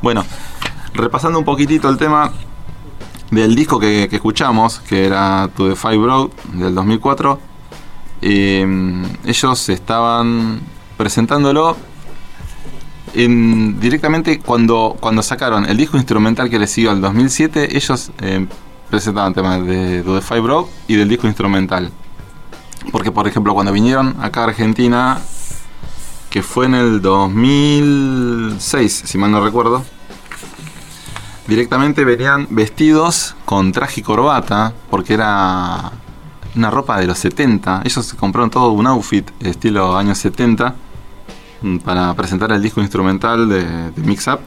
Bueno, 0.02 0.24
repasando 0.92 1.40
un 1.40 1.44
poquitito 1.44 1.88
el 1.88 1.96
tema 1.96 2.30
del 3.34 3.54
disco 3.54 3.78
que, 3.80 4.08
escuchamos, 4.10 4.80
que 4.80 5.06
era 5.06 5.48
To 5.56 5.68
The 5.68 5.76
Five 5.76 5.98
Broad 5.98 6.28
del 6.54 6.74
2004. 6.74 7.38
eh, 8.22 8.66
ellos 9.26 9.68
estaban 9.68 10.60
presentándolo 10.96 11.76
en- 13.14 13.78
directamente 13.80 14.38
cuando, 14.40 14.96
cuando 15.00 15.22
sacaron 15.22 15.66
el 15.66 15.76
disco 15.76 15.96
instrumental 15.96 16.50
que 16.50 16.58
les 16.58 16.70
siguió 16.70 16.90
al 16.90 17.00
2007. 17.00 17.76
Ellos 17.76 18.10
eh, 18.20 18.46
presentaban 18.90 19.34
temas 19.34 19.64
de 19.66 20.02
To 20.02 20.14
The 20.14 20.20
Five 20.22 20.40
Broad 20.40 20.64
y 20.88 20.94
del 20.96 21.08
disco 21.08 21.26
instrumental. 21.26 21.90
Porque, 22.92 23.10
por 23.10 23.26
ejemplo, 23.26 23.54
cuando 23.54 23.72
vinieron 23.72 24.16
acá 24.22 24.42
a 24.42 24.44
Argentina, 24.44 25.18
que 26.30 26.42
fue 26.42 26.66
en 26.66 26.74
el 26.74 27.00
2006, 27.02 29.02
si 29.06 29.18
mal 29.18 29.30
no 29.30 29.42
recuerdo, 29.44 29.84
directamente 31.46 32.04
venían 32.04 32.46
vestidos 32.50 33.34
con 33.44 33.72
traje 33.72 34.00
y 34.00 34.02
corbata, 34.02 34.72
porque 34.90 35.14
era 35.14 35.90
una 36.56 36.70
ropa 36.70 36.98
de 36.98 37.06
los 37.06 37.18
70. 37.18 37.82
Ellos 37.84 38.04
se 38.06 38.16
compraron 38.16 38.50
todo 38.50 38.70
un 38.72 38.86
outfit 38.86 39.28
estilo 39.40 39.96
años 39.96 40.18
70 40.18 40.74
mm, 41.62 41.78
para 41.78 42.14
presentar 42.14 42.52
el 42.52 42.62
disco 42.62 42.80
instrumental 42.80 43.48
de, 43.48 43.92
Mix 43.96 44.26
Up. 44.28 44.40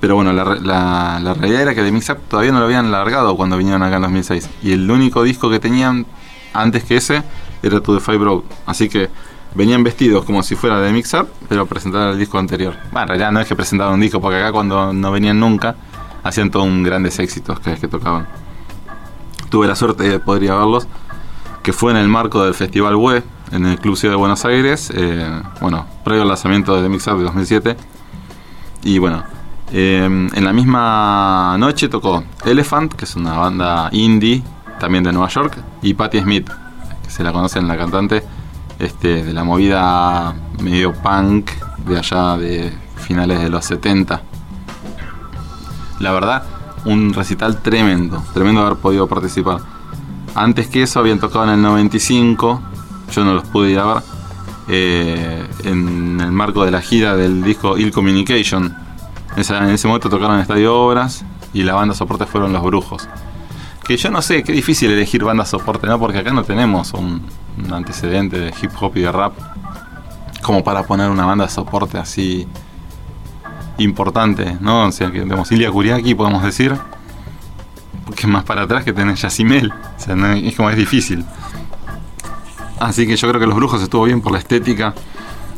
Pero 0.00 0.16
bueno, 0.16 0.32
la, 0.32 0.44
la- 0.56 1.20
la 1.22 1.34
realidad 1.34 1.62
era 1.62 1.74
que 1.74 1.82
de 1.82 1.92
Mix 1.92 2.10
Up 2.10 2.18
todavía 2.28 2.50
no 2.52 2.58
lo 2.58 2.64
habían 2.64 2.90
largado 2.90 3.36
cuando 3.36 3.56
vinieron 3.56 3.82
acá 3.82 3.96
en 3.96 4.02
2006. 4.02 4.48
Y 4.62 4.72
el 4.72 4.90
único 4.90 5.22
disco 5.22 5.48
que 5.48 5.60
tenían 5.60 6.06
antes 6.54 6.82
que 6.84 6.96
ese 6.96 7.22
era 7.62 7.80
To 7.80 7.94
The 7.94 8.00
Five 8.00 8.18
Broad. 8.18 8.42
Así 8.66 8.88
que 8.88 9.08
venían 9.54 9.84
vestidos 9.84 10.24
como 10.24 10.42
si 10.42 10.56
fuera 10.56 10.80
de 10.80 10.90
Mix 10.92 11.14
Up, 11.14 11.28
pero 11.48 11.66
presentaban 11.66 12.08
el 12.10 12.18
disco 12.18 12.38
anterior. 12.38 12.74
Bueno, 12.90 13.02
en 13.02 13.08
realidad 13.08 13.30
no 13.32 13.40
es 13.40 13.46
que 13.46 13.54
presentaban 13.54 13.94
un 13.94 14.00
disco, 14.00 14.20
porque 14.20 14.38
acá 14.38 14.50
cuando 14.50 14.92
no 14.92 15.12
venían 15.12 15.38
nunca, 15.38 15.76
hacían 16.22 16.50
todos 16.50 16.66
un 16.66 16.82
grandes 16.82 17.18
éxitos 17.18 17.58
cada 17.58 17.72
vez 17.72 17.80
que 17.80 17.88
tocaban. 17.88 18.26
Tuve 19.50 19.66
la 19.66 19.76
suerte 19.76 20.08
de 20.08 20.18
poder 20.18 20.44
ir 20.44 20.50
a 20.50 20.56
verlos, 20.56 20.86
que 21.62 21.72
fue 21.72 21.92
en 21.92 21.98
el 21.98 22.08
marco 22.08 22.44
del 22.44 22.54
Festival 22.54 22.96
WE, 22.96 23.22
en 23.52 23.66
el 23.66 23.78
Club 23.78 23.96
Ciudad 23.96 24.14
de 24.14 24.18
Buenos 24.18 24.44
Aires, 24.44 24.90
eh, 24.94 25.42
bueno, 25.60 25.86
previo 26.04 26.22
al 26.22 26.28
lanzamiento 26.28 26.74
de 26.74 26.82
The 26.82 26.88
Mix 26.88 27.06
Up 27.06 27.18
de 27.18 27.24
2007. 27.24 27.76
Y 28.84 28.98
bueno, 28.98 29.24
eh, 29.72 30.04
en 30.04 30.44
la 30.44 30.52
misma 30.52 31.56
noche 31.58 31.88
tocó 31.88 32.24
Elephant, 32.44 32.94
que 32.94 33.04
es 33.04 33.14
una 33.14 33.38
banda 33.38 33.88
indie, 33.92 34.42
también 34.80 35.04
de 35.04 35.12
Nueva 35.12 35.28
York, 35.28 35.56
y 35.82 35.94
Patti 35.94 36.20
Smith, 36.20 36.50
que 37.04 37.10
se 37.10 37.22
la 37.22 37.32
conocen, 37.32 37.68
la 37.68 37.76
cantante 37.76 38.22
este, 38.78 39.22
de 39.22 39.32
la 39.32 39.44
movida 39.44 40.34
medio 40.60 40.92
punk 40.92 41.50
de 41.86 41.98
allá 41.98 42.36
de 42.36 42.72
finales 42.96 43.40
de 43.40 43.48
los 43.48 43.64
70. 43.64 44.22
La 46.02 46.12
verdad, 46.12 46.42
un 46.84 47.14
recital 47.14 47.62
tremendo, 47.62 48.22
tremendo 48.34 48.62
haber 48.62 48.76
podido 48.76 49.06
participar. 49.06 49.60
Antes 50.34 50.66
que 50.66 50.82
eso 50.82 50.98
habían 50.98 51.20
tocado 51.20 51.44
en 51.44 51.50
el 51.50 51.62
95, 51.62 52.60
yo 53.12 53.24
no 53.24 53.34
los 53.34 53.44
pude 53.44 53.70
ir 53.70 53.78
a 53.78 53.86
ver, 53.86 54.02
eh, 54.68 55.46
en 55.64 56.20
el 56.20 56.32
marco 56.32 56.64
de 56.64 56.70
la 56.70 56.80
gira 56.80 57.16
del 57.16 57.42
disco 57.42 57.78
Ill 57.78 57.92
Communication. 57.92 58.76
En 59.36 59.70
ese 59.70 59.86
momento 59.86 60.10
tocaron 60.10 60.36
en 60.36 60.42
Estadio 60.42 60.76
Obras 60.76 61.24
y 61.54 61.62
la 61.62 61.74
banda 61.74 61.94
soporte 61.94 62.26
fueron 62.26 62.52
Los 62.52 62.62
Brujos. 62.62 63.08
Que 63.84 63.96
yo 63.96 64.10
no 64.10 64.22
sé, 64.22 64.42
qué 64.42 64.52
difícil 64.52 64.90
elegir 64.90 65.24
banda 65.24 65.44
soporte, 65.44 65.86
¿no? 65.86 65.98
Porque 65.98 66.18
acá 66.18 66.32
no 66.32 66.44
tenemos 66.44 66.92
un, 66.92 67.22
un 67.64 67.72
antecedente 67.72 68.38
de 68.38 68.54
hip 68.60 68.70
hop 68.80 68.92
y 68.96 69.00
de 69.00 69.12
rap 69.12 69.34
como 70.42 70.64
para 70.64 70.82
poner 70.84 71.08
una 71.10 71.24
banda 71.24 71.48
soporte 71.48 71.98
así 71.98 72.46
importante, 73.78 74.56
¿no? 74.60 74.86
O 74.86 74.92
sea, 74.92 75.10
que 75.10 75.20
tenemos 75.20 75.50
Ilia 75.52 75.70
Kuriaki, 75.70 76.14
podemos 76.14 76.42
decir, 76.42 76.76
porque 78.04 78.26
más 78.26 78.44
para 78.44 78.62
atrás 78.62 78.84
que 78.84 78.92
tenés 78.92 79.20
Yacimel. 79.22 79.70
O 79.72 80.00
sea, 80.00 80.14
es 80.36 80.54
como 80.56 80.70
es 80.70 80.76
difícil. 80.76 81.24
Así 82.80 83.06
que 83.06 83.16
yo 83.16 83.28
creo 83.28 83.40
que 83.40 83.46
Los 83.46 83.56
Brujos 83.56 83.80
estuvo 83.82 84.04
bien 84.04 84.20
por 84.20 84.32
la 84.32 84.38
estética, 84.38 84.94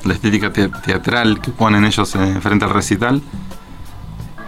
la 0.04 0.12
estética 0.14 0.52
te- 0.52 0.68
teatral 0.68 1.40
que 1.40 1.50
ponen 1.50 1.84
ellos 1.84 2.14
eh, 2.16 2.38
frente 2.40 2.64
al 2.66 2.70
recital, 2.70 3.22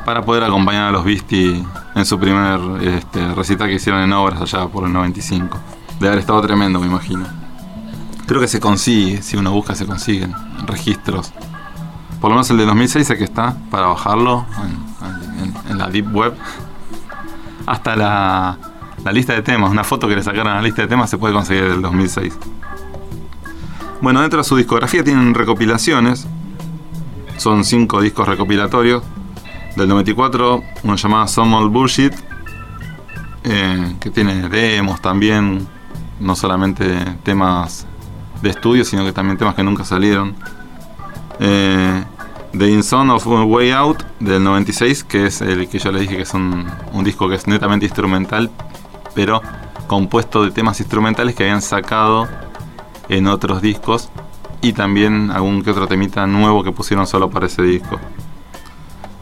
para 0.05 0.23
poder 0.23 0.45
acompañar 0.45 0.89
a 0.89 0.91
los 0.93 1.05
Beastie 1.05 1.65
en 1.95 2.07
su 2.07 2.19
primer 2.21 2.61
este, 2.83 3.35
recital 3.35 3.69
que 3.69 3.75
hicieron 3.75 4.03
en 4.03 4.13
obras 4.13 4.41
allá 4.41 4.67
por 4.69 4.85
el 4.87 4.93
95. 4.93 5.59
De 5.99 6.07
haber 6.07 6.21
estado 6.21 6.41
tremendo, 6.43 6.79
me 6.79 6.87
imagino. 6.87 7.27
Creo 8.27 8.41
que 8.41 8.47
se 8.49 8.61
consigue, 8.61 9.23
si 9.23 9.37
uno 9.37 9.51
busca 9.53 9.75
se 9.75 9.87
consiguen 9.87 10.35
registros. 10.67 11.33
Por 12.27 12.33
lo 12.33 12.39
menos 12.39 12.51
el 12.51 12.57
de 12.57 12.67
2006 12.67 13.09
es 13.09 13.19
que 13.19 13.23
está 13.23 13.57
para 13.71 13.87
bajarlo 13.87 14.45
en, 15.71 15.79
la 15.79 15.87
Deep 15.87 16.13
Web. 16.13 16.35
Hasta 17.67 17.95
la, 17.95 18.59
la 19.05 19.13
lista 19.13 19.33
de 19.33 19.43
temas, 19.43 19.71
una 19.71 19.85
foto 19.85 20.09
que 20.09 20.17
le 20.17 20.25
sacaron 20.25 20.49
a 20.49 20.57
la 20.57 20.63
lista 20.63 20.83
de 20.83 20.89
temas 20.89 21.09
se 21.09 21.19
puede 21.19 21.33
conseguir 21.33 21.69
del 21.69 21.83
2006. 21.83 22.37
Bueno, 24.01 24.23
dentro 24.23 24.39
de 24.39 24.45
su 24.45 24.57
discografía 24.57 25.05
tienen 25.05 25.35
recopilaciones. 25.35 26.27
Son 27.37 27.65
cinco 27.65 28.01
discos 28.01 28.27
recopilatorios. 28.27 29.05
Del 29.77 29.89
94, 29.89 30.65
uno 30.83 30.97
llamado 30.97 31.29
Some 31.29 31.55
Old 31.55 31.73
Bullshit, 31.73 32.13
eh, 33.45 33.95
que 34.01 34.11
tiene 34.11 34.49
demos 34.49 35.01
también, 35.01 35.65
no 36.19 36.35
solamente 36.35 36.99
temas 37.23 37.87
de 38.43 38.51
estudio, 38.51 38.85
sino 38.85 39.05
que 39.05 39.13
también 39.13 39.39
temas 39.39 39.55
que 39.55 39.63
nunca 39.63 39.85
salieron. 39.85 40.35
Eh, 41.39 42.05
The 42.57 42.71
In 42.71 42.83
Son 42.83 43.11
of 43.11 43.27
Way 43.27 43.73
Out 43.73 44.03
del 44.19 44.43
96, 44.43 45.05
que 45.05 45.27
es 45.27 45.43
el 45.43 45.69
que 45.69 45.79
yo 45.79 45.93
le 45.93 46.01
dije 46.01 46.17
que 46.17 46.23
es 46.23 46.33
un, 46.33 46.67
un 46.93 47.05
disco 47.05 47.29
que 47.29 47.35
es 47.35 47.47
netamente 47.47 47.85
instrumental, 47.85 48.51
pero 49.15 49.43
compuesto 49.87 50.43
de 50.43 50.53
temas 50.53 50.81
instrumentales 50.81 51.35
que 51.35 51.43
habían 51.43 51.61
sacado 51.61 52.27
en 53.11 53.27
otros 53.27 53.61
discos 53.61 54.09
y 54.63 54.73
también 54.73 55.31
algún 55.31 55.63
que 55.63 55.71
otro 55.71 55.87
temita 55.87 56.27
nuevo 56.27 56.65
que 56.65 56.73
pusieron 56.73 57.07
solo 57.07 57.29
para 57.29 57.47
ese 57.47 57.63
disco. 57.63 57.99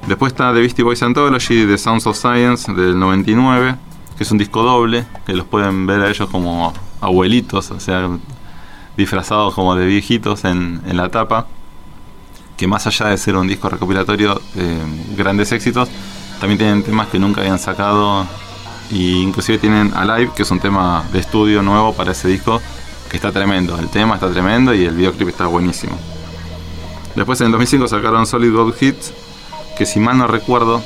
Después 0.07 0.33
está 0.33 0.53
The 0.53 0.61
Beastie 0.61 0.85
Boys 0.85 1.03
Anthology, 1.03 1.67
The 1.67 1.79
Sounds 1.79 2.07
of 2.07 2.17
Science 2.17 2.73
del 2.73 2.99
99, 2.99 3.75
que 4.17 4.23
es 4.23 4.31
un 4.31 4.39
disco 4.39 4.63
doble, 4.63 5.07
que 5.27 5.33
los 5.33 5.47
pueden 5.47 5.87
ver 5.87 6.03
a 6.03 6.09
ellos 6.09 6.29
como 6.31 6.73
abuelitos, 7.01 7.71
o 7.73 7.81
sea, 7.81 8.09
disfrazados 8.97 9.55
como 9.55 9.75
de 9.75 9.87
viejitos 9.87 10.45
en, 10.45 10.83
en 10.87 10.97
la 10.97 11.09
tapa, 11.09 11.47
que 12.57 12.67
más 12.67 12.87
allá 12.87 13.07
de 13.07 13.19
ser 13.19 13.37
un 13.37 13.47
disco 13.47 13.69
recopilatorio 13.69 14.41
de 14.55 14.79
grandes 15.17 15.53
éxitos, 15.53 15.89
también 16.41 16.59
tienen 16.59 16.83
temas 16.83 17.09
que 17.09 17.19
nunca 17.19 17.41
habían 17.41 17.59
sacado, 17.59 18.27
e 18.91 18.97
inclusive 18.97 19.59
tienen 19.59 19.93
Alive, 19.95 20.33
que 20.35 20.43
es 20.43 20.51
un 20.51 20.61
tema 20.61 21.05
de 21.13 21.21
estudio 21.21 21.63
nuevo 21.63 21.93
para 21.95 22.13
ese 22.13 22.29
disco, 22.29 22.61
que 23.09 23.17
está 23.17 23.33
tremendo, 23.33 23.79
el 23.79 23.89
tema 23.89 24.15
está 24.15 24.31
tremendo 24.31 24.75
y 24.75 24.85
el 24.85 24.95
videoclip 24.95 25.29
está 25.29 25.47
buenísimo. 25.47 25.97
Después 27.15 27.41
en 27.41 27.47
el 27.47 27.53
2005 27.53 27.89
sacaron 27.89 28.27
Solid 28.27 28.53
Gold 28.53 28.75
Hits, 28.81 29.13
que 29.79 29.87
si 29.87 30.01
mal 30.01 30.19
no 30.19 30.27
recuerdo, 30.27 30.83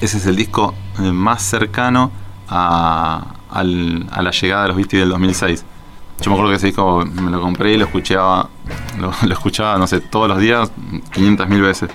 ese 0.00 0.18
es 0.18 0.26
el 0.26 0.36
disco 0.36 0.74
eh, 0.98 1.12
más 1.12 1.42
cercano 1.42 2.10
a, 2.48 3.34
a 3.50 3.62
la 3.64 4.30
llegada 4.30 4.62
de 4.62 4.68
los 4.68 4.76
Beastie 4.76 5.00
del 5.00 5.10
2006. 5.10 5.64
Yo 6.20 6.30
me 6.30 6.34
acuerdo 6.34 6.50
que 6.50 6.56
ese 6.56 6.66
disco 6.68 7.04
me 7.04 7.30
lo 7.30 7.40
compré 7.40 7.74
y 7.74 7.76
lo 7.76 7.84
escuchaba, 7.84 8.48
lo, 8.98 9.12
escuchaba, 9.30 9.78
no 9.78 9.86
sé, 9.86 10.00
todos 10.00 10.28
los 10.28 10.38
días, 10.38 10.70
500.000 11.14 11.62
veces. 11.62 11.90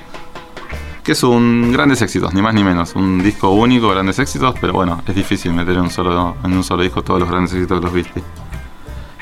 Que 1.04 1.14
es 1.14 1.24
un 1.24 1.72
grandes 1.72 2.02
éxitos, 2.04 2.34
ni 2.34 2.42
más 2.42 2.54
ni 2.54 2.64
menos. 2.64 2.96
Un 2.96 3.24
disco 3.24 3.50
único, 3.50 3.90
grandes 3.90 4.20
éxitos, 4.20 4.54
pero 4.62 4.74
bueno, 4.74 5.02
es 5.08 5.16
difícil 5.16 5.52
meter 5.54 5.76
en 5.76 5.82
un 5.82 5.90
solo, 5.90 6.36
en 6.44 6.54
un 6.54 6.64
solo 6.64 6.84
disco 6.84 7.02
todos 7.02 7.20
los 7.20 7.30
grandes 7.30 7.54
éxitos 7.54 7.80
de 7.80 7.84
los 7.84 7.94
Beastie. 7.94 8.24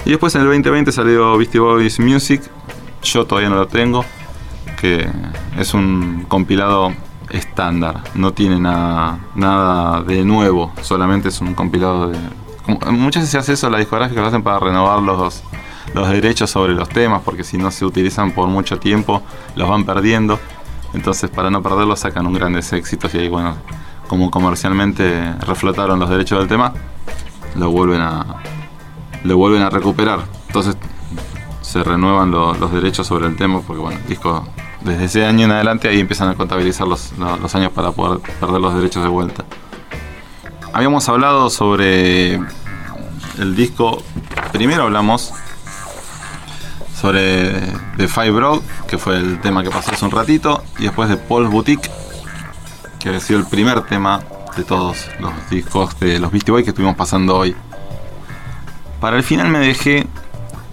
Y 0.06 0.12
después 0.12 0.34
en 0.36 0.42
el 0.42 0.48
2020 0.48 0.92
salió 0.92 1.38
Beastie 1.38 1.60
Boys 1.60 2.00
Music. 2.00 2.42
Yo 3.04 3.26
todavía 3.26 3.50
no 3.50 3.56
lo 3.56 3.68
tengo. 3.68 4.04
Que 4.80 5.10
es 5.58 5.74
un 5.74 6.26
compilado 6.28 6.94
estándar. 7.30 8.04
No 8.16 8.34
tiene 8.34 8.60
nada, 8.60 9.20
nada 9.36 10.02
de 10.04 10.24
nuevo. 10.24 10.72
Solamente 10.82 11.30
es 11.30 11.42
un 11.42 11.54
compilado 11.54 12.10
de. 12.10 12.18
Muchas 12.69 13.23
veces 13.23 13.29
se 13.32 13.38
hace 13.38 13.53
eso, 13.53 13.69
la 13.69 13.77
discográfica 13.79 14.21
lo 14.21 14.27
hacen 14.27 14.43
para 14.43 14.60
renovar 14.60 15.01
los, 15.01 15.43
los 15.93 16.10
derechos 16.10 16.49
sobre 16.49 16.73
los 16.73 16.89
temas. 16.89 17.21
Porque 17.23 17.43
si 17.43 17.58
no 17.58 17.71
se 17.71 17.86
utilizan 17.86 18.32
por 18.32 18.47
mucho 18.47 18.77
tiempo, 18.79 19.21
los 19.55 19.67
van 19.69 19.86
perdiendo. 19.86 20.39
Entonces, 20.93 21.29
para 21.29 21.49
no 21.49 21.62
perderlos, 21.62 21.99
sacan 21.99 22.25
un 22.27 22.34
grandes 22.34 22.71
éxitos. 22.73 23.13
Y 23.15 23.19
ahí, 23.19 23.29
bueno, 23.29 23.55
como 24.08 24.29
comercialmente 24.32 25.34
reflotaron 25.45 25.99
los 25.99 26.10
derechos 26.10 26.39
del 26.39 26.47
tema, 26.47 26.73
lo 27.55 27.69
vuelven 27.71 28.01
a, 28.01 28.25
lo 29.23 29.38
vuelven 29.38 29.62
a 29.62 29.69
recuperar. 29.69 30.19
Entonces 30.47 30.75
se 31.62 31.84
renuevan 31.84 32.32
lo- 32.32 32.55
los 32.55 32.71
derechos 32.73 33.05
sobre 33.05 33.27
el 33.27 33.36
tema 33.36 33.62
porque 33.62 33.79
bueno, 33.82 33.99
disco 34.08 34.47
desde 34.82 35.05
ese 35.05 35.25
año 35.25 35.45
en 35.45 35.51
adelante 35.51 35.88
ahí 35.88 35.99
empiezan 35.99 36.29
a 36.29 36.34
contabilizar 36.34 36.88
los, 36.88 37.12
lo- 37.19 37.38
los 37.38 37.53
años 37.53 37.71
para 37.71 37.91
poder 37.91 38.19
perder 38.39 38.60
los 38.60 38.73
derechos 38.73 39.03
de 39.03 39.10
vuelta. 39.10 39.45
Habíamos 40.71 41.10
hablado 41.10 41.49
sobre 41.49 42.36
el 42.36 43.55
disco, 43.55 44.03
primero 44.51 44.84
hablamos 44.84 45.34
sobre 46.95 47.73
The 47.97 48.08
Five 48.08 48.32
Broad, 48.32 48.60
que 48.88 48.97
fue 48.97 49.17
el 49.17 49.41
tema 49.41 49.63
que 49.63 49.71
pasó 49.71 49.91
hace 49.91 50.05
un 50.05 50.12
ratito, 50.12 50.63
y 50.77 50.84
después 50.84 51.10
de 51.10 51.17
Paul's 51.17 51.49
Boutique, 51.49 51.89
que 52.99 53.10
ha 53.10 53.19
sido 53.19 53.39
el 53.39 53.45
primer 53.45 53.82
tema 53.82 54.21
de 54.55 54.63
todos 54.63 55.08
los 55.19 55.32
discos 55.49 55.99
de 55.99 56.19
los 56.19 56.32
Beastie 56.32 56.51
Boys 56.51 56.63
que 56.63 56.69
estuvimos 56.69 56.95
pasando 56.95 57.38
hoy. 57.38 57.55
Para 58.99 59.17
el 59.17 59.23
final 59.23 59.49
me 59.49 59.60
dejé 59.60 60.05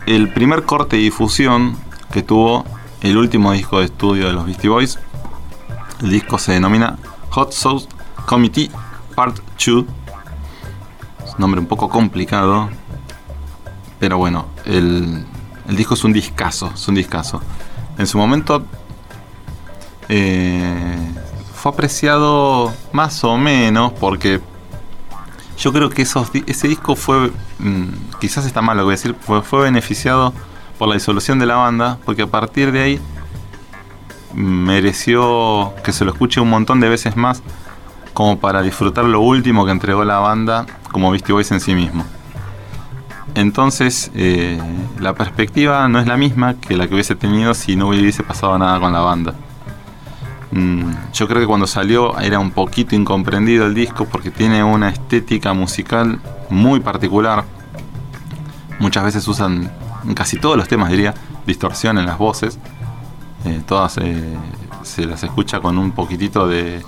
el 0.06 0.32
primer 0.32 0.64
corte 0.64 0.96
de 0.96 1.02
difusión 1.02 1.76
que 2.12 2.22
tuvo 2.22 2.64
el 3.00 3.16
último 3.16 3.52
disco 3.52 3.78
de 3.78 3.86
estudio 3.86 4.26
de 4.26 4.32
los 4.32 4.44
Beastie 4.44 4.68
Boys. 4.68 4.98
El 6.02 6.10
disco 6.10 6.38
se 6.38 6.52
denomina 6.52 6.98
Hot 7.30 7.52
Sauce 7.52 7.88
Committee 8.26 8.70
Part 9.16 9.38
2. 9.58 9.84
Es 11.24 11.32
un 11.34 11.38
nombre 11.38 11.58
un 11.58 11.66
poco 11.66 11.88
complicado. 11.88 12.68
Pero 13.98 14.18
bueno, 14.18 14.46
el, 14.64 15.24
el 15.68 15.76
disco 15.76 15.94
es 15.94 16.04
un 16.04 16.12
discazo, 16.12 16.70
es 16.74 16.86
un 16.86 16.94
discazo. 16.94 17.40
En 17.98 18.06
su 18.06 18.18
momento 18.18 18.62
eh, 20.08 20.96
fue 21.54 21.72
apreciado 21.72 22.72
más 22.92 23.24
o 23.24 23.36
menos 23.36 23.92
porque 23.92 24.40
yo 25.58 25.72
creo 25.72 25.88
que 25.90 26.02
ese 26.02 26.68
disco 26.68 26.94
fue, 26.94 27.32
mm, 27.58 28.18
quizás 28.20 28.44
está 28.44 28.60
mal 28.60 28.76
lo 28.76 28.82
que 28.82 28.84
voy 28.84 28.92
a 28.92 28.96
decir, 28.96 29.16
fue, 29.18 29.42
fue 29.42 29.62
beneficiado 29.62 30.32
por 30.78 30.88
la 30.88 30.94
disolución 30.94 31.38
de 31.38 31.46
la 31.46 31.56
banda, 31.56 31.98
porque 32.04 32.22
a 32.22 32.26
partir 32.26 32.70
de 32.70 32.82
ahí 32.82 33.00
mereció 34.34 35.72
que 35.82 35.92
se 35.92 36.04
lo 36.04 36.12
escuche 36.12 36.40
un 36.40 36.50
montón 36.50 36.80
de 36.80 36.90
veces 36.90 37.16
más, 37.16 37.42
como 38.16 38.38
para 38.38 38.62
disfrutar 38.62 39.04
lo 39.04 39.20
último 39.20 39.66
que 39.66 39.72
entregó 39.72 40.02
la 40.02 40.16
banda 40.16 40.64
como 40.90 41.10
Beastie 41.10 41.34
Boys 41.34 41.52
en 41.52 41.60
sí 41.60 41.74
mismo. 41.74 42.02
Entonces, 43.34 44.10
eh, 44.14 44.58
la 44.98 45.12
perspectiva 45.12 45.86
no 45.86 45.98
es 45.98 46.06
la 46.06 46.16
misma 46.16 46.54
que 46.54 46.78
la 46.78 46.88
que 46.88 46.94
hubiese 46.94 47.14
tenido 47.14 47.52
si 47.52 47.76
no 47.76 47.88
hubiese 47.88 48.22
pasado 48.22 48.56
nada 48.56 48.80
con 48.80 48.94
la 48.94 49.00
banda. 49.00 49.34
Mm, 50.50 50.92
yo 51.12 51.28
creo 51.28 51.42
que 51.42 51.46
cuando 51.46 51.66
salió 51.66 52.18
era 52.18 52.38
un 52.38 52.52
poquito 52.52 52.94
incomprendido 52.94 53.66
el 53.66 53.74
disco 53.74 54.06
porque 54.06 54.30
tiene 54.30 54.64
una 54.64 54.88
estética 54.88 55.52
musical 55.52 56.18
muy 56.48 56.80
particular. 56.80 57.44
Muchas 58.78 59.04
veces 59.04 59.28
usan, 59.28 59.70
casi 60.14 60.38
todos 60.38 60.56
los 60.56 60.68
temas 60.68 60.88
diría, 60.88 61.12
distorsión 61.46 61.98
en 61.98 62.06
las 62.06 62.16
voces. 62.16 62.58
Eh, 63.44 63.60
todas 63.66 63.98
eh, 63.98 64.38
se 64.84 65.04
las 65.04 65.22
escucha 65.22 65.60
con 65.60 65.76
un 65.76 65.90
poquitito 65.92 66.48
de, 66.48 66.82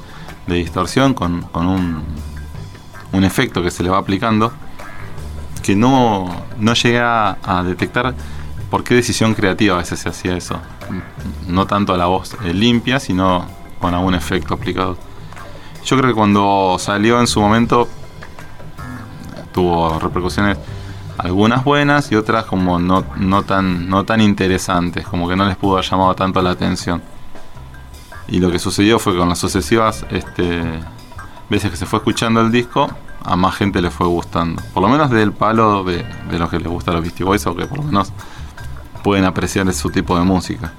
de 0.48 0.56
distorsión, 0.56 1.14
con, 1.14 1.42
con 1.42 1.66
un, 1.66 2.02
un 3.12 3.24
efecto 3.24 3.62
que 3.62 3.70
se 3.70 3.82
le 3.82 3.90
va 3.90 3.98
aplicando, 3.98 4.52
que 5.62 5.76
no, 5.76 6.28
no 6.58 6.74
llega 6.74 7.38
a 7.42 7.62
detectar 7.62 8.14
por 8.70 8.84
qué 8.84 8.94
decisión 8.94 9.34
creativa 9.34 9.74
a 9.74 9.78
veces 9.78 10.00
se 10.00 10.08
hacía 10.08 10.36
eso. 10.36 10.58
No 11.46 11.66
tanto 11.66 11.96
la 11.96 12.06
voz 12.06 12.36
eh, 12.44 12.52
limpia, 12.52 13.00
sino 13.00 13.46
con 13.78 13.94
algún 13.94 14.14
efecto 14.14 14.54
aplicado. 14.54 14.96
Yo 15.84 15.96
creo 15.96 16.10
que 16.10 16.14
cuando 16.14 16.76
salió 16.78 17.20
en 17.20 17.26
su 17.26 17.40
momento 17.40 17.88
tuvo 19.52 19.98
repercusiones 19.98 20.58
algunas 21.16 21.64
buenas 21.64 22.12
y 22.12 22.14
otras 22.14 22.44
como 22.44 22.78
no, 22.78 23.04
no, 23.16 23.42
tan, 23.42 23.88
no 23.88 24.04
tan 24.04 24.20
interesantes, 24.20 25.06
como 25.06 25.28
que 25.28 25.36
no 25.36 25.46
les 25.46 25.56
pudo 25.56 25.74
haber 25.74 25.84
llamado 25.84 26.14
tanto 26.14 26.40
la 26.42 26.50
atención. 26.50 27.02
Y 28.28 28.40
lo 28.40 28.50
que 28.50 28.58
sucedió 28.58 28.98
fue 28.98 29.14
que 29.14 29.18
con 29.18 29.28
las 29.28 29.38
sucesivas 29.38 30.04
este, 30.10 30.62
veces 31.48 31.70
que 31.70 31.76
se 31.76 31.86
fue 31.86 31.98
escuchando 31.98 32.40
el 32.40 32.52
disco, 32.52 32.88
a 33.24 33.36
más 33.36 33.56
gente 33.56 33.80
le 33.80 33.90
fue 33.90 34.06
gustando. 34.06 34.62
Por 34.74 34.82
lo 34.82 34.88
menos 34.88 35.10
del 35.10 35.32
palo 35.32 35.82
de, 35.84 36.04
de 36.30 36.38
los 36.38 36.50
que 36.50 36.58
les 36.58 36.68
gusta 36.68 36.92
los 36.92 37.02
Beastie 37.02 37.24
Boys 37.24 37.46
o 37.46 37.56
que 37.56 37.66
por 37.66 37.78
lo 37.78 37.84
menos 37.84 38.12
pueden 39.02 39.24
apreciar 39.24 39.72
su 39.72 39.90
tipo 39.90 40.18
de 40.18 40.24
música. 40.24 40.72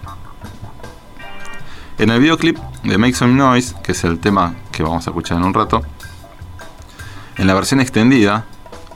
En 1.97 2.09
el 2.11 2.19
videoclip 2.19 2.57
de 2.83 2.97
Make 2.97 3.13
Some 3.13 3.33
Noise, 3.33 3.75
que 3.83 3.91
es 3.91 4.03
el 4.03 4.19
tema 4.19 4.55
que 4.71 4.83
vamos 4.83 5.05
a 5.05 5.09
escuchar 5.09 5.37
en 5.37 5.43
un 5.43 5.53
rato, 5.53 5.81
en 7.37 7.47
la 7.47 7.53
versión 7.53 7.81
extendida, 7.81 8.45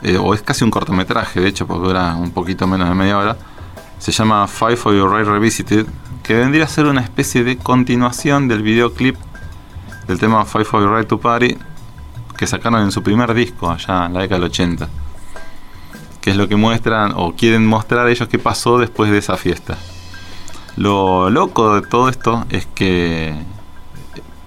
eh, 0.02 0.16
o 0.16 0.32
es 0.34 0.42
casi 0.42 0.64
un 0.64 0.70
cortometraje, 0.70 1.40
de 1.40 1.48
hecho, 1.48 1.66
porque 1.66 1.86
dura 1.88 2.14
un 2.14 2.30
poquito 2.30 2.66
menos 2.66 2.88
de 2.88 2.94
media 2.94 3.18
hora, 3.18 3.36
se 3.98 4.12
llama 4.12 4.46
Five 4.46 4.76
for 4.76 4.94
Your 4.94 5.12
Right 5.12 5.26
Revisited, 5.26 5.86
que 6.24 6.34
vendría 6.34 6.64
a 6.64 6.68
ser 6.68 6.86
una 6.86 7.02
especie 7.02 7.44
de 7.44 7.58
continuación 7.58 8.48
del 8.48 8.62
videoclip 8.62 9.14
del 10.08 10.18
tema 10.18 10.44
Five 10.46 10.64
for 10.64 10.82
Your 10.82 11.04
to 11.04 11.20
Party, 11.20 11.56
que 12.36 12.46
sacaron 12.46 12.80
en 12.80 12.90
su 12.90 13.02
primer 13.02 13.34
disco, 13.34 13.70
allá 13.70 14.06
en 14.06 14.14
la 14.14 14.22
década 14.22 14.40
del 14.40 14.50
80. 14.50 14.88
Que 16.22 16.30
es 16.30 16.36
lo 16.36 16.48
que 16.48 16.56
muestran, 16.56 17.12
o 17.14 17.34
quieren 17.34 17.66
mostrar 17.66 18.08
ellos 18.08 18.26
qué 18.28 18.38
pasó 18.38 18.78
después 18.78 19.10
de 19.10 19.18
esa 19.18 19.36
fiesta. 19.36 19.76
Lo 20.76 21.28
loco 21.28 21.74
de 21.74 21.86
todo 21.86 22.08
esto 22.08 22.46
es 22.48 22.66
que 22.66 23.34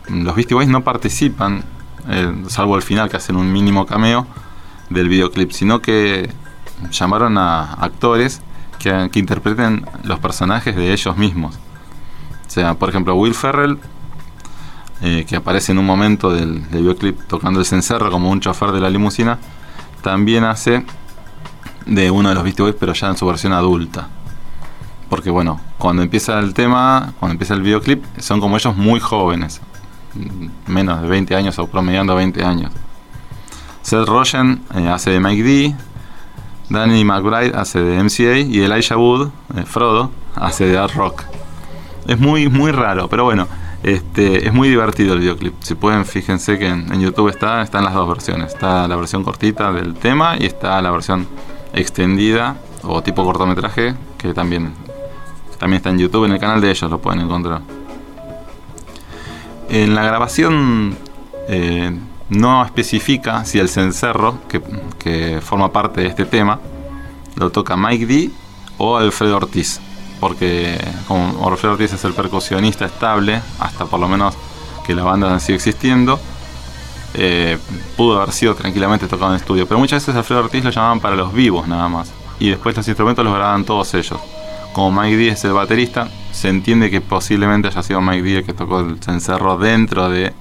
los 0.09 0.35
Beastie 0.35 0.55
Boys 0.55 0.67
no 0.67 0.83
participan, 0.83 1.63
eh, 2.09 2.43
salvo 2.47 2.73
al 2.73 2.81
final 2.81 3.07
que 3.07 3.17
hacen 3.17 3.35
un 3.35 3.53
mínimo 3.53 3.85
cameo 3.85 4.25
del 4.89 5.09
videoclip, 5.09 5.51
sino 5.51 5.79
que 5.79 6.27
llamaron 6.89 7.37
a 7.37 7.73
actores 7.73 8.41
que 8.79 9.19
interpreten 9.19 9.85
los 10.03 10.19
personajes 10.19 10.75
de 10.75 10.91
ellos 10.91 11.17
mismos. 11.17 11.59
O 12.47 12.49
sea, 12.49 12.75
por 12.75 12.89
ejemplo, 12.89 13.15
Will 13.15 13.33
Ferrell, 13.33 13.77
eh, 15.01 15.25
que 15.27 15.35
aparece 15.35 15.73
en 15.73 15.79
un 15.79 15.85
momento 15.85 16.31
del, 16.31 16.59
videoclip 16.59 17.19
tocando 17.27 17.59
el 17.59 17.65
cencerro 17.65 18.09
como 18.09 18.31
un 18.31 18.39
chofer 18.39 18.71
de 18.71 18.79
la 18.79 18.89
limusina, 18.89 19.37
también 20.01 20.43
hace 20.43 20.85
de 21.85 22.09
uno 22.09 22.29
de 22.29 22.35
los 22.35 22.43
Beastie 22.43 22.63
Boys, 22.63 22.75
pero 22.79 22.93
ya 22.93 23.07
en 23.07 23.17
su 23.17 23.25
versión 23.25 23.53
adulta. 23.53 24.07
Porque 25.09 25.29
bueno, 25.29 25.59
cuando 25.77 26.01
empieza 26.01 26.39
el 26.39 26.53
tema, 26.53 27.13
cuando 27.19 27.33
empieza 27.33 27.53
el 27.53 27.61
videoclip, 27.61 28.03
son 28.17 28.39
como 28.39 28.57
ellos 28.57 28.75
muy 28.75 28.99
jóvenes, 28.99 29.61
menos 30.65 31.01
de 31.01 31.07
20 31.07 31.35
años 31.35 31.59
o 31.59 31.67
promediando 31.67 32.15
20 32.15 32.43
años. 32.43 32.71
Seth 33.81 34.07
Rogen 34.07 34.63
eh, 34.75 34.89
hace 34.89 35.11
de 35.11 35.19
Mike 35.19 35.43
D, 35.43 35.75
Danny 36.69 37.05
McBride 37.05 37.55
hace 37.55 37.79
de 37.79 38.03
MCA 38.03 38.37
y 38.39 38.59
Elijah 38.59 38.97
Wood, 38.97 39.29
eh, 39.55 39.63
Frodo, 39.63 40.11
hace 40.35 40.65
de 40.65 40.77
Art 40.77 40.93
Rock. 40.95 41.23
Es 42.07 42.19
muy, 42.19 42.49
muy 42.49 42.71
raro, 42.71 43.09
pero 43.09 43.25
bueno, 43.25 43.47
este, 43.83 44.47
es 44.47 44.53
muy 44.53 44.69
divertido 44.69 45.13
el 45.13 45.19
videoclip. 45.19 45.53
Si 45.61 45.75
pueden, 45.75 46.05
fíjense 46.05 46.57
que 46.57 46.67
en, 46.67 46.91
en 46.91 47.01
YouTube 47.01 47.29
está, 47.29 47.61
están 47.61 47.83
las 47.83 47.93
dos 47.93 48.07
versiones. 48.07 48.53
Está 48.53 48.87
la 48.87 48.95
versión 48.95 49.23
cortita 49.23 49.71
del 49.71 49.93
tema 49.95 50.37
y 50.39 50.45
está 50.45 50.81
la 50.81 50.91
versión 50.91 51.27
extendida 51.73 52.55
o 52.83 53.01
tipo 53.03 53.23
cortometraje 53.23 53.95
que 54.17 54.33
también, 54.33 54.73
también 55.59 55.77
está 55.77 55.89
en 55.89 55.99
YouTube, 55.99 56.25
en 56.25 56.31
el 56.31 56.39
canal 56.39 56.61
de 56.61 56.71
ellos 56.71 56.89
lo 56.89 56.99
pueden 56.99 57.21
encontrar. 57.21 57.61
En 59.69 59.93
la 59.93 60.03
grabación 60.03 60.97
eh, 61.49 61.97
no 62.29 62.63
especifica 62.63 63.43
si 63.45 63.59
el 63.59 63.69
cencerro 63.69 64.39
que, 64.47 64.61
que 64.97 65.39
forma 65.41 65.71
parte 65.71 66.01
de 66.01 66.07
este 66.07 66.25
tema 66.25 66.59
lo 67.35 67.49
toca 67.49 67.75
Mike 67.75 68.05
D 68.05 68.31
o 68.77 68.97
Alfredo 68.97 69.37
Ortiz, 69.37 69.81
porque 70.19 70.77
como 71.07 71.47
Alfredo 71.47 71.73
Ortiz 71.73 71.93
es 71.93 72.03
el 72.05 72.13
percusionista 72.13 72.85
estable, 72.85 73.41
hasta 73.59 73.85
por 73.85 73.99
lo 73.99 74.07
menos 74.07 74.35
que 74.85 74.95
la 74.95 75.03
banda 75.03 75.39
sigue 75.39 75.55
existiendo, 75.57 76.19
eh, 77.13 77.57
pudo 77.95 78.17
haber 78.21 78.31
sido 78.33 78.55
tranquilamente 78.55 79.07
tocado 79.07 79.31
en 79.31 79.37
estudio. 79.37 79.67
Pero 79.67 79.79
muchas 79.79 80.01
veces 80.03 80.15
Alfredo 80.15 80.41
Ortiz 80.43 80.63
lo 80.63 80.69
llamaban 80.69 80.99
para 80.99 81.15
los 81.15 81.33
vivos 81.33 81.67
nada 81.67 81.87
más. 81.89 82.11
Y 82.39 82.49
después 82.49 82.75
los 82.77 82.87
instrumentos 82.87 83.25
los 83.25 83.33
grababan 83.33 83.63
todos 83.65 83.93
ellos. 83.95 84.19
Como 84.73 85.01
Mike 85.01 85.17
D 85.17 85.27
es 85.29 85.43
el 85.43 85.53
baterista, 85.53 86.07
se 86.31 86.49
entiende 86.49 86.91
que 86.91 87.01
posiblemente 87.01 87.67
haya 87.67 87.81
sido 87.81 87.99
Mike 87.99 88.21
D 88.21 88.37
el 88.37 88.45
que 88.45 88.53
tocó 88.53 88.81
el 88.81 88.99
cencerro 89.01 89.57
dentro 89.57 90.09
de 90.09 90.33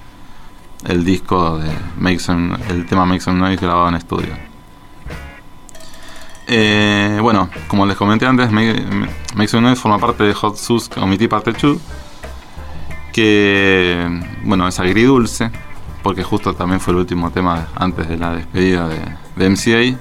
el 0.87 1.05
disco 1.05 1.59
de 1.59 1.70
Make 1.99 2.18
Some- 2.18 2.59
el 2.68 2.85
tema 2.87 3.07
Make 3.07 3.31
Noise 3.33 3.64
grabado 3.64 3.89
en 3.89 3.95
estudio. 3.95 4.45
Eh, 6.49 7.18
bueno, 7.20 7.51
como 7.66 7.86
les 7.86 7.97
comenté 7.97 8.26
antes, 8.26 8.51
Make, 8.53 9.61
Noise 9.61 9.76
forma 9.76 9.99
parte 9.99 10.24
de 10.24 10.32
Hot 10.32 10.57
Sus 10.57 10.88
Committee 10.88 11.28
Parte 11.28 11.53
2, 11.53 11.78
que 13.12 14.07
bueno, 14.44 14.68
es 14.68 14.78
agridulce, 14.78 15.51
porque 16.03 16.22
justo 16.22 16.55
también 16.55 16.80
fue 16.80 16.92
el 16.92 17.01
último 17.01 17.30
tema 17.30 17.68
antes 17.74 18.09
de 18.09 18.16
la 18.16 18.34
despedida 18.34 18.88
de, 18.88 19.01
de 19.36 19.51
MCA. 19.51 19.99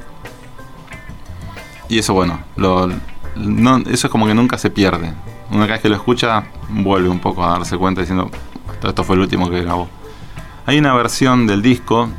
Y 1.87 1.99
eso 1.99 2.13
bueno, 2.13 2.39
lo, 2.55 2.89
no, 3.35 3.77
eso 3.77 4.07
es 4.07 4.11
como 4.11 4.27
que 4.27 4.33
nunca 4.33 4.57
se 4.57 4.69
pierde. 4.69 5.13
Una 5.51 5.65
vez 5.65 5.81
que 5.81 5.89
lo 5.89 5.95
escucha, 5.95 6.43
vuelve 6.69 7.09
un 7.09 7.19
poco 7.19 7.43
a 7.43 7.51
darse 7.51 7.77
cuenta 7.77 8.01
diciendo, 8.01 8.29
esto 8.83 9.03
fue 9.03 9.15
el 9.15 9.21
último 9.21 9.49
que 9.49 9.61
grabó. 9.61 9.87
Hay 10.65 10.77
una 10.77 10.93
versión 10.93 11.45
del 11.47 11.61
disco 11.61 12.09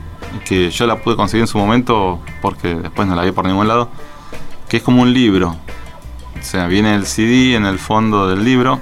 que 0.45 0.71
yo 0.71 0.87
la 0.87 0.97
pude 0.97 1.17
conseguir 1.17 1.43
en 1.43 1.49
su 1.49 1.59
momento 1.59 2.21
porque 2.41 2.75
después 2.75 3.09
no 3.09 3.15
la 3.15 3.23
vi 3.23 3.33
por 3.33 3.47
ningún 3.47 3.67
lado, 3.67 3.91
que 4.69 4.79
es 4.79 4.83
como 4.83 5.03
un 5.03 5.13
libro. 5.13 5.57
O 6.39 6.43
sea, 6.43 6.67
viene 6.67 6.95
el 6.95 7.07
CD 7.07 7.55
en 7.55 7.65
el 7.65 7.79
fondo 7.79 8.29
del 8.29 8.45
libro, 8.45 8.81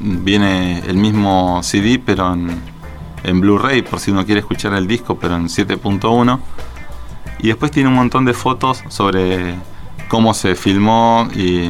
viene 0.00 0.80
el 0.80 0.96
mismo 0.96 1.60
CD 1.62 2.00
pero 2.04 2.32
en, 2.32 2.60
en 3.22 3.40
Blu-ray 3.40 3.82
por 3.82 4.00
si 4.00 4.10
uno 4.10 4.24
quiere 4.24 4.40
escuchar 4.40 4.72
el 4.72 4.86
disco 4.86 5.18
pero 5.18 5.36
en 5.36 5.44
7.1 5.44 6.40
y 7.40 7.48
después 7.48 7.70
tiene 7.70 7.88
un 7.88 7.94
montón 7.94 8.24
de 8.24 8.34
fotos 8.34 8.82
sobre 8.88 9.54
cómo 10.08 10.34
se 10.34 10.54
filmó 10.54 11.28
y 11.34 11.60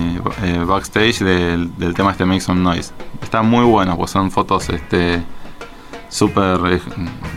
eh, 0.43 0.65
backstage 0.67 1.21
del, 1.21 1.95
tema 1.95 2.13
este 2.13 2.25
Make 2.25 2.41
Some 2.41 2.61
Noise. 2.61 2.93
Está 3.23 3.43
muy 3.43 3.65
bueno, 3.65 3.97
pues 3.97 4.11
son 4.11 4.31
fotos 4.31 4.69
este 4.71 5.23
súper 6.09 6.59
eh, 6.73 6.81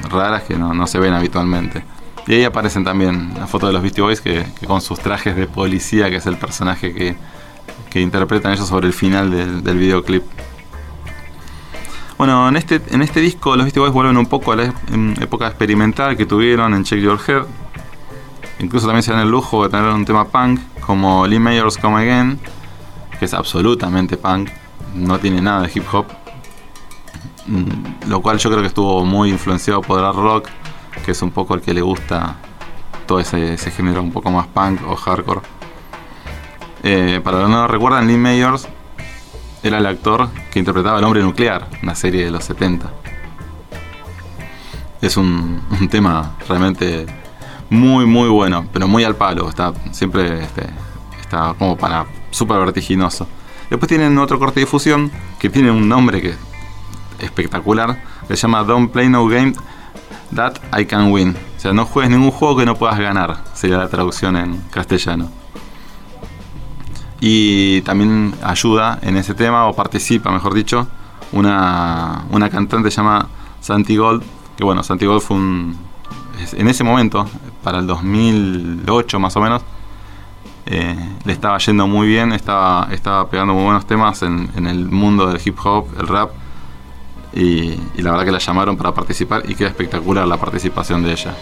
raras 0.09 0.43
que 0.43 0.57
no, 0.57 0.73
no 0.73 0.87
se 0.87 0.99
ven 0.99 1.13
habitualmente. 1.13 1.83
Y 2.27 2.35
ahí 2.35 2.43
aparecen 2.43 2.83
también 2.83 3.33
las 3.37 3.49
fotos 3.49 3.69
de 3.69 3.73
los 3.73 3.81
Beastie 3.81 4.01
Boys 4.01 4.21
que, 4.21 4.45
que 4.59 4.65
con 4.65 4.81
sus 4.81 4.99
trajes 4.99 5.35
de 5.35 5.47
policía, 5.47 6.09
que 6.09 6.17
es 6.17 6.25
el 6.25 6.37
personaje 6.37 6.93
que, 6.93 7.15
que 7.89 7.99
interpretan 8.01 8.53
ellos 8.53 8.67
sobre 8.67 8.87
el 8.87 8.93
final 8.93 9.29
del, 9.29 9.63
del 9.63 9.77
videoclip. 9.77 10.23
Bueno, 12.17 12.47
en 12.47 12.55
este, 12.55 12.81
en 12.91 13.01
este 13.01 13.19
disco 13.19 13.55
los 13.55 13.65
Beastie 13.65 13.81
Boys 13.81 13.91
vuelven 13.91 14.15
un 14.17 14.27
poco 14.27 14.53
a 14.53 14.55
la 14.55 14.73
época 15.19 15.47
experimental 15.47 16.15
que 16.15 16.25
tuvieron 16.25 16.73
en 16.73 16.83
Check 16.83 16.99
Your 17.01 17.19
Head. 17.27 17.43
Incluso 18.59 18.85
también 18.85 19.03
se 19.03 19.11
dan 19.11 19.21
el 19.21 19.29
lujo 19.29 19.63
de 19.63 19.69
tener 19.69 19.89
un 19.91 20.05
tema 20.05 20.25
punk 20.25 20.61
como 20.79 21.27
Lee 21.27 21.39
Mayors 21.39 21.77
Come 21.77 22.01
Again, 22.01 22.39
que 23.19 23.25
es 23.25 23.33
absolutamente 23.33 24.15
punk, 24.15 24.49
no 24.95 25.19
tiene 25.19 25.41
nada 25.41 25.63
de 25.63 25.71
hip 25.73 25.83
hop. 25.91 26.05
Mm, 27.47 28.07
Lo 28.09 28.21
cual 28.21 28.37
yo 28.37 28.49
creo 28.49 28.61
que 28.61 28.67
estuvo 28.67 29.03
muy 29.03 29.29
influenciado 29.29 29.81
por 29.81 29.99
el 29.99 30.13
rock, 30.13 30.47
que 31.05 31.11
es 31.11 31.21
un 31.21 31.31
poco 31.31 31.55
el 31.55 31.61
que 31.61 31.73
le 31.73 31.81
gusta 31.81 32.35
todo 33.05 33.19
ese, 33.19 33.53
ese 33.53 33.71
género 33.71 34.01
un 34.01 34.11
poco 34.11 34.31
más 34.31 34.47
punk 34.47 34.81
o 34.87 34.95
hardcore. 34.95 35.41
Eh, 36.83 37.21
para 37.23 37.37
los 37.37 37.47
que 37.47 37.51
no 37.51 37.61
lo 37.61 37.67
recuerdan, 37.67 38.07
Lee 38.07 38.17
Mayors 38.17 38.67
era 39.63 39.77
el 39.77 39.85
actor 39.85 40.29
que 40.51 40.59
interpretaba 40.59 40.97
al 40.97 41.03
hombre 41.05 41.21
nuclear, 41.21 41.67
una 41.81 41.95
serie 41.95 42.25
de 42.25 42.31
los 42.31 42.43
70. 42.43 42.91
Es 45.01 45.17
un, 45.17 45.61
tema 45.89 46.35
realmente 46.47 47.05
muy, 47.69 48.05
muy 48.05 48.29
bueno, 48.29 48.65
pero 48.71 48.87
muy 48.87 49.03
al 49.03 49.15
palo. 49.15 49.47
Está 49.47 49.73
siempre 49.91 50.43
este, 50.43 50.65
está 51.21 51.55
como 51.57 51.77
para 51.77 52.05
súper 52.31 52.59
vertiginoso. 52.59 53.27
Después 53.69 53.87
tienen 53.87 54.17
otro 54.17 54.37
corte 54.37 54.59
de 54.59 54.65
difusión 54.65 55.11
que 55.39 55.49
tiene 55.49 55.71
un 55.71 55.87
nombre 55.87 56.21
que 56.21 56.29
es 56.29 56.37
espectacular. 57.19 58.03
Se 58.27 58.35
llama 58.35 58.63
Don't 58.63 58.91
Play 58.91 59.09
No 59.09 59.25
Game 59.27 59.53
That 60.35 60.55
I 60.77 60.85
Can 60.85 61.11
Win. 61.11 61.35
O 61.57 61.59
sea, 61.59 61.73
no 61.73 61.85
juegues 61.85 62.11
ningún 62.11 62.31
juego 62.31 62.57
que 62.57 62.65
no 62.65 62.75
puedas 62.75 62.99
ganar. 62.99 63.37
Sería 63.53 63.77
la 63.77 63.87
traducción 63.87 64.35
en 64.35 64.61
castellano. 64.69 65.29
Y 67.19 67.81
también 67.81 68.33
ayuda 68.43 68.99
en 69.01 69.15
ese 69.15 69.33
tema, 69.33 69.67
o 69.67 69.73
participa, 69.73 70.31
mejor 70.31 70.53
dicho, 70.53 70.87
una, 71.31 72.25
una 72.31 72.49
cantante 72.49 72.89
llamada 72.89 73.27
Santi 73.61 73.95
Gold. 73.95 74.23
Que 74.57 74.63
bueno, 74.63 74.83
Santi 74.83 75.05
Gold 75.05 75.21
fue 75.21 75.37
un. 75.37 75.77
En 76.53 76.67
ese 76.67 76.83
momento, 76.83 77.25
para 77.63 77.79
el 77.79 77.87
2008 77.87 79.19
más 79.19 79.35
o 79.37 79.41
menos, 79.41 79.61
eh, 80.65 80.95
le 81.23 81.33
estaba 81.33 81.57
yendo 81.59 81.87
muy 81.87 82.07
bien, 82.07 82.33
estaba, 82.33 82.89
estaba 82.91 83.29
pegando 83.29 83.53
muy 83.53 83.63
buenos 83.63 83.85
temas 83.85 84.21
en, 84.23 84.49
en 84.55 84.65
el 84.67 84.85
mundo 84.85 85.27
del 85.27 85.41
hip 85.43 85.57
hop, 85.63 85.87
el 85.99 86.07
rap. 86.07 86.31
Y, 87.35 87.75
la 87.97 88.11
verdad 88.11 88.25
que 88.25 88.31
la 88.31 88.39
llamaron 88.39 88.77
para 88.77 88.93
participar 88.93 89.43
y 89.49 89.55
queda 89.55 89.69
espectacular 89.69 90.27
la 90.27 90.37
participación 90.37 91.03
de 91.03 91.11
ella. 91.11 91.35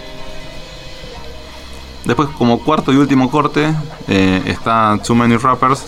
Después, 2.05 2.29
como 2.37 2.59
cuarto 2.59 2.91
y 2.91 2.95
último 2.95 3.29
corte, 3.29 3.73
eh, 4.07 4.41
está 4.45 4.97
Too 5.05 5.15
Many 5.15 5.37
Rappers, 5.37 5.85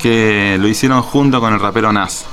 que 0.00 0.56
lo 0.58 0.66
hicieron 0.66 1.02
junto 1.02 1.40
con 1.40 1.52
el 1.52 1.60
rapero 1.60 1.92
Nas. 1.92 2.26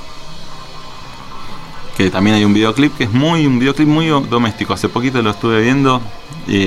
Que 1.96 2.10
también 2.10 2.36
hay 2.36 2.44
un 2.44 2.54
videoclip 2.54 2.96
que 2.96 3.04
es 3.04 3.12
muy 3.12 3.46
un 3.46 3.58
videoclip 3.58 3.86
muy 3.86 4.08
doméstico. 4.08 4.72
Hace 4.72 4.88
poquito 4.88 5.20
lo 5.22 5.30
estuve 5.30 5.60
viendo 5.60 6.00
y 6.46 6.62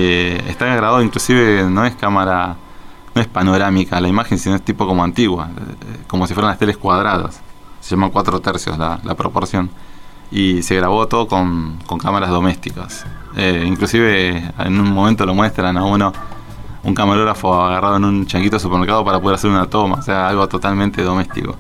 está 0.48 0.66
grabado, 0.68 1.02
inclusive 1.02 1.64
no 1.70 1.86
es 1.86 1.96
cámara, 1.96 2.56
no 3.14 3.22
es 3.22 3.28
panorámica 3.28 4.00
la 4.00 4.08
imagen, 4.08 4.38
sino 4.38 4.56
es 4.56 4.62
tipo 4.62 4.88
como 4.88 5.04
antigua, 5.04 5.50
eh, 5.50 5.98
como 6.08 6.28
si 6.28 6.34
fueran 6.34 6.52
las 6.52 6.60
teles 6.60 6.78
cuadradas. 6.78 7.42
Se 7.86 7.96
llama 7.96 8.10
cuatro 8.10 8.40
tercios 8.40 8.80
la, 8.80 9.00
la 9.04 9.14
proporción. 9.14 9.70
Y 10.32 10.64
se 10.64 10.76
grabó 10.76 11.08
todo 11.08 11.28
con, 11.28 11.78
con 11.86 12.00
cámaras 12.00 12.32
domésticas. 12.32 13.06
Eh, 13.38 13.64
inclusive 13.68 14.52
en 14.58 14.80
un 14.80 14.92
momento 14.92 15.24
lo 15.24 15.36
muestran 15.36 15.78
a 15.78 15.84
uno, 15.84 16.12
un 16.82 16.96
camarógrafo 16.96 17.54
agarrado 17.62 17.98
en 17.98 18.06
un 18.06 18.26
chanquito 18.26 18.56
de 18.56 18.60
supermercado 18.60 19.06
para 19.06 19.20
poder 19.22 19.36
hacer 19.36 19.52
una 19.52 19.68
toma, 19.68 19.98
o 19.98 20.02
sea, 20.02 20.28
algo 20.28 20.48
totalmente 20.48 21.04
doméstico. 21.04 21.56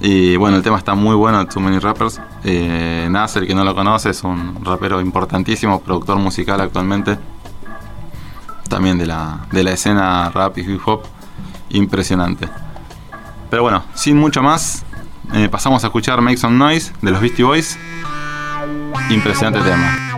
Y 0.00 0.36
bueno, 0.36 0.58
el 0.58 0.62
tema 0.62 0.78
está 0.78 0.94
muy 0.94 1.16
bueno, 1.16 1.44
Too 1.44 1.60
Many 1.60 1.80
Rappers. 1.80 2.20
Eh, 2.44 3.10
que 3.44 3.54
no 3.54 3.64
lo 3.64 3.74
conoce, 3.74 4.10
es 4.10 4.22
un 4.22 4.64
rapero 4.64 5.00
importantísimo, 5.00 5.80
productor 5.80 6.18
musical 6.18 6.60
actualmente. 6.60 7.18
También 8.68 8.96
de 8.96 9.06
la, 9.06 9.40
de 9.50 9.64
la 9.64 9.72
escena 9.72 10.30
rap 10.30 10.56
y 10.58 10.60
hip 10.60 10.80
hop. 10.86 11.02
Impresionante. 11.70 12.48
Pero 13.50 13.62
bueno, 13.64 13.82
sin 13.94 14.16
mucho 14.18 14.40
más, 14.40 14.84
eh, 15.34 15.48
pasamos 15.48 15.82
a 15.84 15.88
escuchar 15.88 16.20
Make 16.20 16.36
Some 16.36 16.56
Noise 16.56 16.92
de 17.00 17.10
los 17.10 17.20
Beastie 17.20 17.44
Boys. 17.44 17.78
Impresionante 19.10 19.60
tema. 19.60 20.12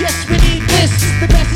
Yes, 0.00 0.28
we 0.28 0.36
need 0.38 0.62
this. 0.62 0.90
The 1.20 1.49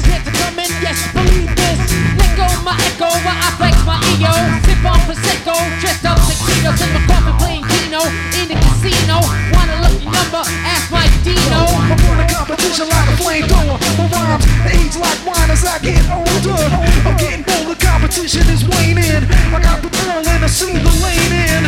in. 0.52 0.70
Yes, 0.84 1.00
believe 1.12 1.52
this. 1.56 1.80
Let 2.20 2.36
go 2.36 2.46
my 2.62 2.76
echo 2.84 3.08
while 3.24 3.40
I 3.40 3.50
flex 3.56 3.76
my 3.88 3.98
ego. 4.12 4.32
Sip 4.68 4.84
on 4.84 5.00
prosecco, 5.08 5.56
dressed 5.80 6.04
up 6.04 6.18
tuxedos 6.20 6.80
in 6.84 6.90
my 6.92 7.00
coffin 7.08 7.36
playing 7.40 7.64
Keno 7.64 8.02
in 8.36 8.46
the 8.52 8.56
casino. 8.60 9.24
Want 9.54 9.70
a 9.72 9.76
lucky 9.80 10.08
number? 10.08 10.42
Ask 10.68 10.90
my 10.92 11.06
Dino. 11.24 11.64
I'm 11.64 11.96
on 12.10 12.20
a 12.20 12.26
competition 12.28 12.88
like 12.88 13.08
a 13.08 13.16
flamethrower. 13.16 13.76
My 13.96 14.06
rhymes 14.12 14.44
age 14.68 14.96
like 15.00 15.20
wine 15.24 15.50
as 15.50 15.64
I 15.64 15.78
get 15.80 16.04
older. 16.12 16.60
I'm 17.08 17.16
getting 17.16 17.44
bolder, 17.44 17.78
competition 17.80 18.44
is 18.52 18.64
waning. 18.68 19.24
I 19.54 19.58
got 19.62 19.80
the 19.80 19.88
ball 19.88 20.20
and 20.20 20.44
I 20.44 20.48
see 20.48 20.76
the 20.76 20.92
lane 21.00 21.32
in. 21.32 21.64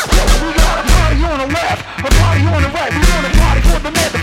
We 0.00 0.52
got 0.56 0.78
a 0.78 0.84
party 0.86 1.18
on 1.24 1.38
the 1.42 1.48
left, 1.54 1.82
a 1.98 2.10
party 2.20 2.42
on 2.46 2.62
the 2.62 2.70
right. 2.70 2.92
We 2.92 3.02
want 3.12 3.26
a 3.26 3.32
party 3.38 3.60
for 3.60 3.78
the 3.80 3.90
motherfucking 3.90 4.19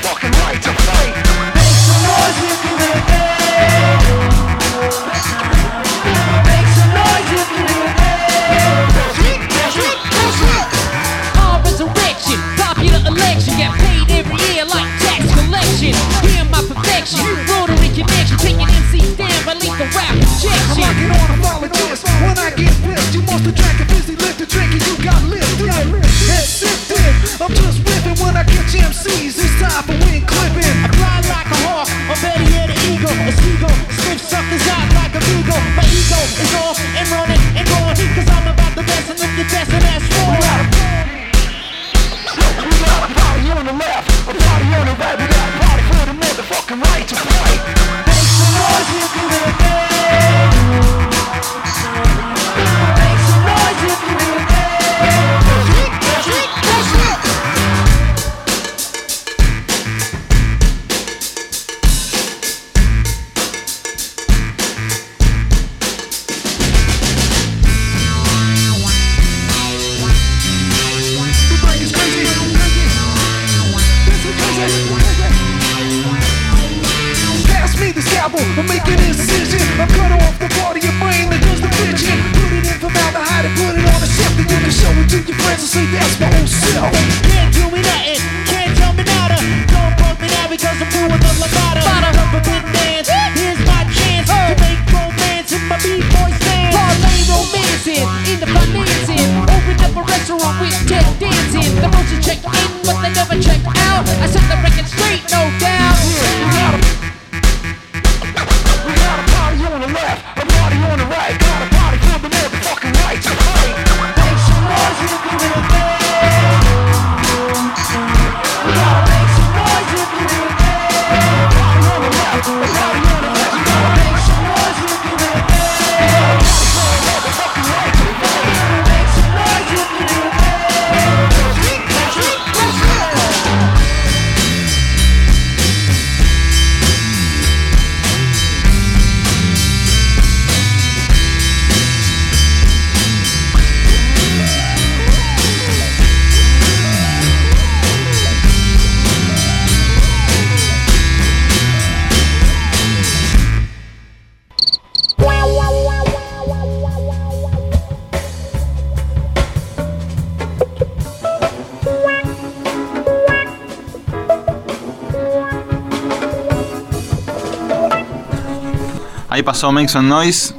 pasó 169.47 169.71
Make 169.71 169.87
Some 169.87 170.09
Noise. 170.09 170.53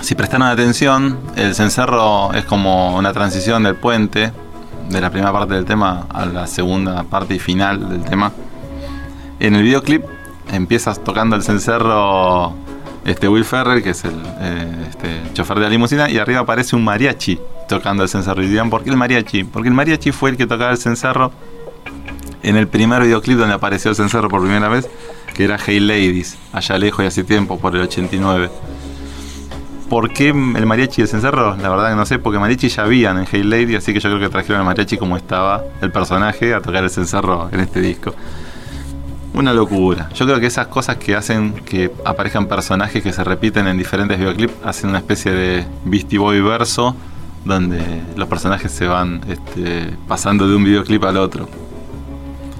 Si 0.00 0.16
prestaron 0.16 0.48
atención, 0.48 1.16
el 1.36 1.54
cencerro 1.54 2.34
es 2.34 2.44
como 2.44 2.96
una 2.96 3.12
transición 3.12 3.62
del 3.62 3.76
puente, 3.76 4.32
de 4.88 5.00
la 5.00 5.10
primera 5.10 5.32
parte 5.32 5.54
del 5.54 5.64
tema 5.64 6.08
a 6.12 6.26
la 6.26 6.48
segunda 6.48 7.04
parte 7.04 7.36
y 7.36 7.38
final 7.38 7.88
del 7.88 8.02
tema. 8.02 8.32
En 9.38 9.54
el 9.54 9.62
videoclip 9.62 10.02
empiezas 10.50 11.04
tocando 11.04 11.36
el 11.36 11.44
cencerro 11.44 12.52
este 13.04 13.28
Will 13.28 13.44
Ferrell, 13.44 13.80
que 13.80 13.90
es 13.90 14.04
el 14.04 14.20
eh, 14.40 14.86
este, 14.88 15.32
chofer 15.32 15.58
de 15.58 15.62
la 15.62 15.70
limusina, 15.70 16.10
y 16.10 16.18
arriba 16.18 16.40
aparece 16.40 16.74
un 16.74 16.82
mariachi 16.82 17.38
tocando 17.68 18.02
el 18.02 18.08
cencerro. 18.08 18.42
Y 18.42 18.48
dirán, 18.48 18.70
¿por 18.70 18.82
qué 18.82 18.90
el 18.90 18.96
mariachi? 18.96 19.44
Porque 19.44 19.68
el 19.68 19.74
mariachi 19.74 20.10
fue 20.10 20.30
el 20.30 20.36
que 20.36 20.48
tocaba 20.48 20.72
el 20.72 20.78
cencerro 20.78 21.30
en 22.42 22.56
el 22.56 22.66
primer 22.66 23.04
videoclip 23.04 23.38
donde 23.38 23.54
apareció 23.54 23.92
el 23.92 23.96
cencerro 23.96 24.28
por 24.28 24.40
primera 24.40 24.68
vez, 24.68 24.88
que 25.34 25.44
era 25.44 25.58
Hey 25.58 25.80
Ladies, 25.80 26.38
allá 26.52 26.78
lejos 26.78 27.04
y 27.04 27.08
hace 27.08 27.24
tiempo, 27.24 27.58
por 27.58 27.74
el 27.74 27.82
89. 27.82 28.50
¿Por 29.90 30.12
qué 30.12 30.28
el 30.28 30.66
mariachi 30.66 31.02
el 31.02 31.08
cencerro? 31.08 31.56
La 31.56 31.68
verdad 31.68 31.90
que 31.90 31.96
no 31.96 32.06
sé, 32.06 32.18
porque 32.18 32.38
mariachi 32.38 32.68
ya 32.68 32.84
habían 32.84 33.18
en 33.18 33.26
Hey 33.30 33.42
Lady, 33.42 33.76
así 33.76 33.92
que 33.92 34.00
yo 34.00 34.08
creo 34.08 34.20
que 34.20 34.28
trajeron 34.30 34.60
al 34.60 34.66
mariachi 34.66 34.96
como 34.96 35.16
estaba 35.16 35.62
el 35.82 35.92
personaje 35.92 36.54
a 36.54 36.60
tocar 36.60 36.84
el 36.84 36.90
cencerro 36.90 37.50
en 37.52 37.60
este 37.60 37.80
disco. 37.80 38.14
Una 39.34 39.52
locura. 39.52 40.08
Yo 40.14 40.26
creo 40.26 40.38
que 40.38 40.46
esas 40.46 40.68
cosas 40.68 40.96
que 40.96 41.16
hacen 41.16 41.52
que 41.52 41.90
aparezcan 42.04 42.46
personajes 42.46 43.02
que 43.02 43.12
se 43.12 43.24
repiten 43.24 43.66
en 43.66 43.76
diferentes 43.76 44.18
videoclips 44.18 44.54
hacen 44.64 44.90
una 44.90 44.98
especie 44.98 45.32
de 45.32 45.66
Beastie 45.84 46.18
Boy 46.18 46.40
verso 46.40 46.96
donde 47.44 47.82
los 48.16 48.28
personajes 48.28 48.72
se 48.72 48.86
van 48.86 49.20
este, 49.28 49.90
pasando 50.08 50.48
de 50.48 50.56
un 50.56 50.64
videoclip 50.64 51.04
al 51.04 51.16
otro. 51.18 51.48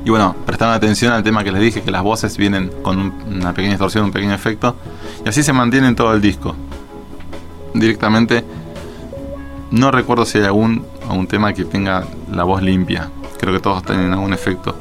Y 0.04 0.10
bueno, 0.10 0.36
prestando 0.44 0.74
atención 0.74 1.12
al 1.12 1.22
tema 1.22 1.42
que 1.44 1.50
les 1.52 1.62
dije, 1.62 1.82
que 1.82 1.90
las 1.90 2.02
voces 2.02 2.36
vienen 2.36 2.70
con 2.82 2.98
un- 2.98 3.14
una 3.36 3.52
pequeña 3.54 3.72
distorsión, 3.72 4.04
un 4.04 4.12
pequeño 4.12 4.34
efecto, 4.34 4.76
y 5.24 5.28
así 5.28 5.42
se 5.42 5.52
mantiene 5.52 5.88
en 5.88 5.96
todo 5.96 6.12
el 6.12 6.20
disco. 6.20 6.54
Directamente, 7.72 8.44
no 9.70 9.90
recuerdo 9.90 10.26
si 10.26 10.38
hay 10.38 10.44
algún, 10.44 10.84
algún 11.08 11.26
tema 11.26 11.52
que 11.54 11.64
tenga 11.64 12.04
la 12.30 12.44
voz 12.44 12.62
limpia. 12.62 13.08
Creo 13.40 13.52
que 13.54 13.60
todos 13.60 13.82
tienen 13.82 14.12
algún 14.12 14.32
efecto. 14.34 14.76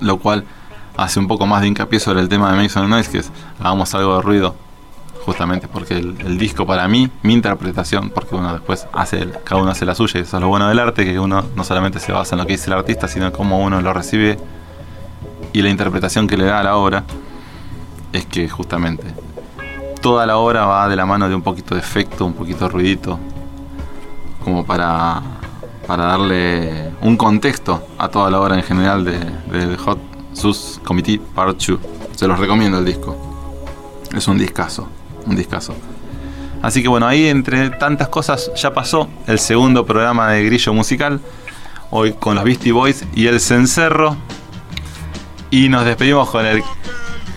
Lo 0.00 0.18
cual 0.18 0.44
hace 0.96 1.18
un 1.18 1.26
poco 1.26 1.46
más 1.46 1.62
de 1.62 1.68
hincapié 1.68 1.98
sobre 1.98 2.20
el 2.20 2.28
tema 2.28 2.50
de 2.50 2.56
Make 2.56 2.68
Some 2.68 2.88
Noise, 2.88 3.10
que 3.10 3.18
es 3.18 3.30
hagamos 3.58 3.94
algo 3.94 4.16
de 4.16 4.22
ruido. 4.22 4.54
Justamente 5.28 5.68
porque 5.68 5.98
el, 5.98 6.38
disco 6.38 6.64
para 6.66 6.88
mí, 6.88 7.10
mi 7.20 7.34
interpretación, 7.34 8.08
porque 8.08 8.34
uno 8.34 8.50
después 8.50 8.86
hace, 8.94 9.18
el- 9.18 9.32
cada 9.44 9.60
uno 9.60 9.70
hace 9.70 9.84
la 9.84 9.94
suya, 9.94 10.20
y 10.20 10.22
eso 10.22 10.38
es 10.38 10.40
lo 10.40 10.48
bueno 10.48 10.66
del 10.70 10.78
arte, 10.78 11.04
que 11.04 11.20
uno 11.20 11.44
no 11.54 11.64
solamente 11.64 12.00
se 12.00 12.12
basa 12.12 12.34
en 12.34 12.40
lo 12.40 12.46
que 12.46 12.54
dice 12.54 12.70
el 12.70 12.72
artista, 12.78 13.08
sino 13.08 13.26
en 13.26 13.32
cómo 13.32 13.58
uno 13.58 13.78
lo 13.82 13.92
recibe 13.92 14.38
y 15.52 15.60
la 15.60 15.68
interpretación 15.68 16.26
que 16.26 16.38
le 16.38 16.46
da 16.46 16.60
a 16.60 16.62
la 16.62 16.76
obra, 16.76 17.04
es 18.10 18.24
que 18.24 18.48
justamente 18.48 19.04
toda 20.00 20.24
la 20.24 20.38
obra 20.38 20.64
va 20.64 20.88
de 20.88 20.96
la 20.96 21.04
mano 21.04 21.28
de 21.28 21.34
un 21.34 21.42
poquito 21.42 21.74
de 21.74 21.82
efecto, 21.82 22.24
un 22.24 22.32
poquito 22.32 22.64
de 22.64 22.70
ruidito, 22.70 23.18
como 24.42 24.64
para, 24.64 25.20
para 25.86 26.04
darle 26.04 26.88
un 27.02 27.18
contexto 27.18 27.86
a 27.98 28.08
toda 28.08 28.30
la 28.30 28.40
obra 28.40 28.54
en 28.54 28.62
general 28.62 29.04
de, 29.04 29.18
de 29.18 29.76
Hot 29.76 29.98
Sus 30.32 30.80
Committee 30.82 31.18
Part 31.18 31.62
2. 31.62 31.78
Se 32.16 32.26
los 32.26 32.38
recomiendo 32.38 32.78
el 32.78 32.86
disco. 32.86 33.14
Es 34.16 34.26
un 34.26 34.38
discazo, 34.38 34.88
un 35.26 35.36
discazo. 35.36 35.74
Así 36.62 36.82
que 36.82 36.88
bueno, 36.88 37.06
ahí 37.06 37.28
entre 37.28 37.70
tantas 37.70 38.08
cosas 38.08 38.50
ya 38.56 38.72
pasó 38.72 39.08
el 39.26 39.38
segundo 39.38 39.86
programa 39.86 40.30
de 40.30 40.44
Grillo 40.44 40.72
Musical. 40.72 41.20
Hoy 41.90 42.12
con 42.12 42.34
los 42.34 42.44
Beastie 42.44 42.72
Boys 42.72 43.04
y 43.14 43.26
el 43.26 43.40
Cencerro. 43.40 44.16
Y 45.50 45.68
nos 45.68 45.84
despedimos 45.84 46.28
con 46.30 46.44
el 46.44 46.62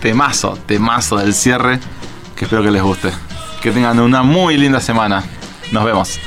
temazo, 0.00 0.58
temazo 0.66 1.16
del 1.16 1.34
cierre. 1.34 1.78
Que 2.36 2.44
espero 2.44 2.62
que 2.62 2.70
les 2.70 2.82
guste. 2.82 3.10
Que 3.62 3.70
tengan 3.70 4.00
una 4.00 4.22
muy 4.22 4.56
linda 4.56 4.80
semana. 4.80 5.22
Nos 5.70 5.84
vemos. 5.84 6.18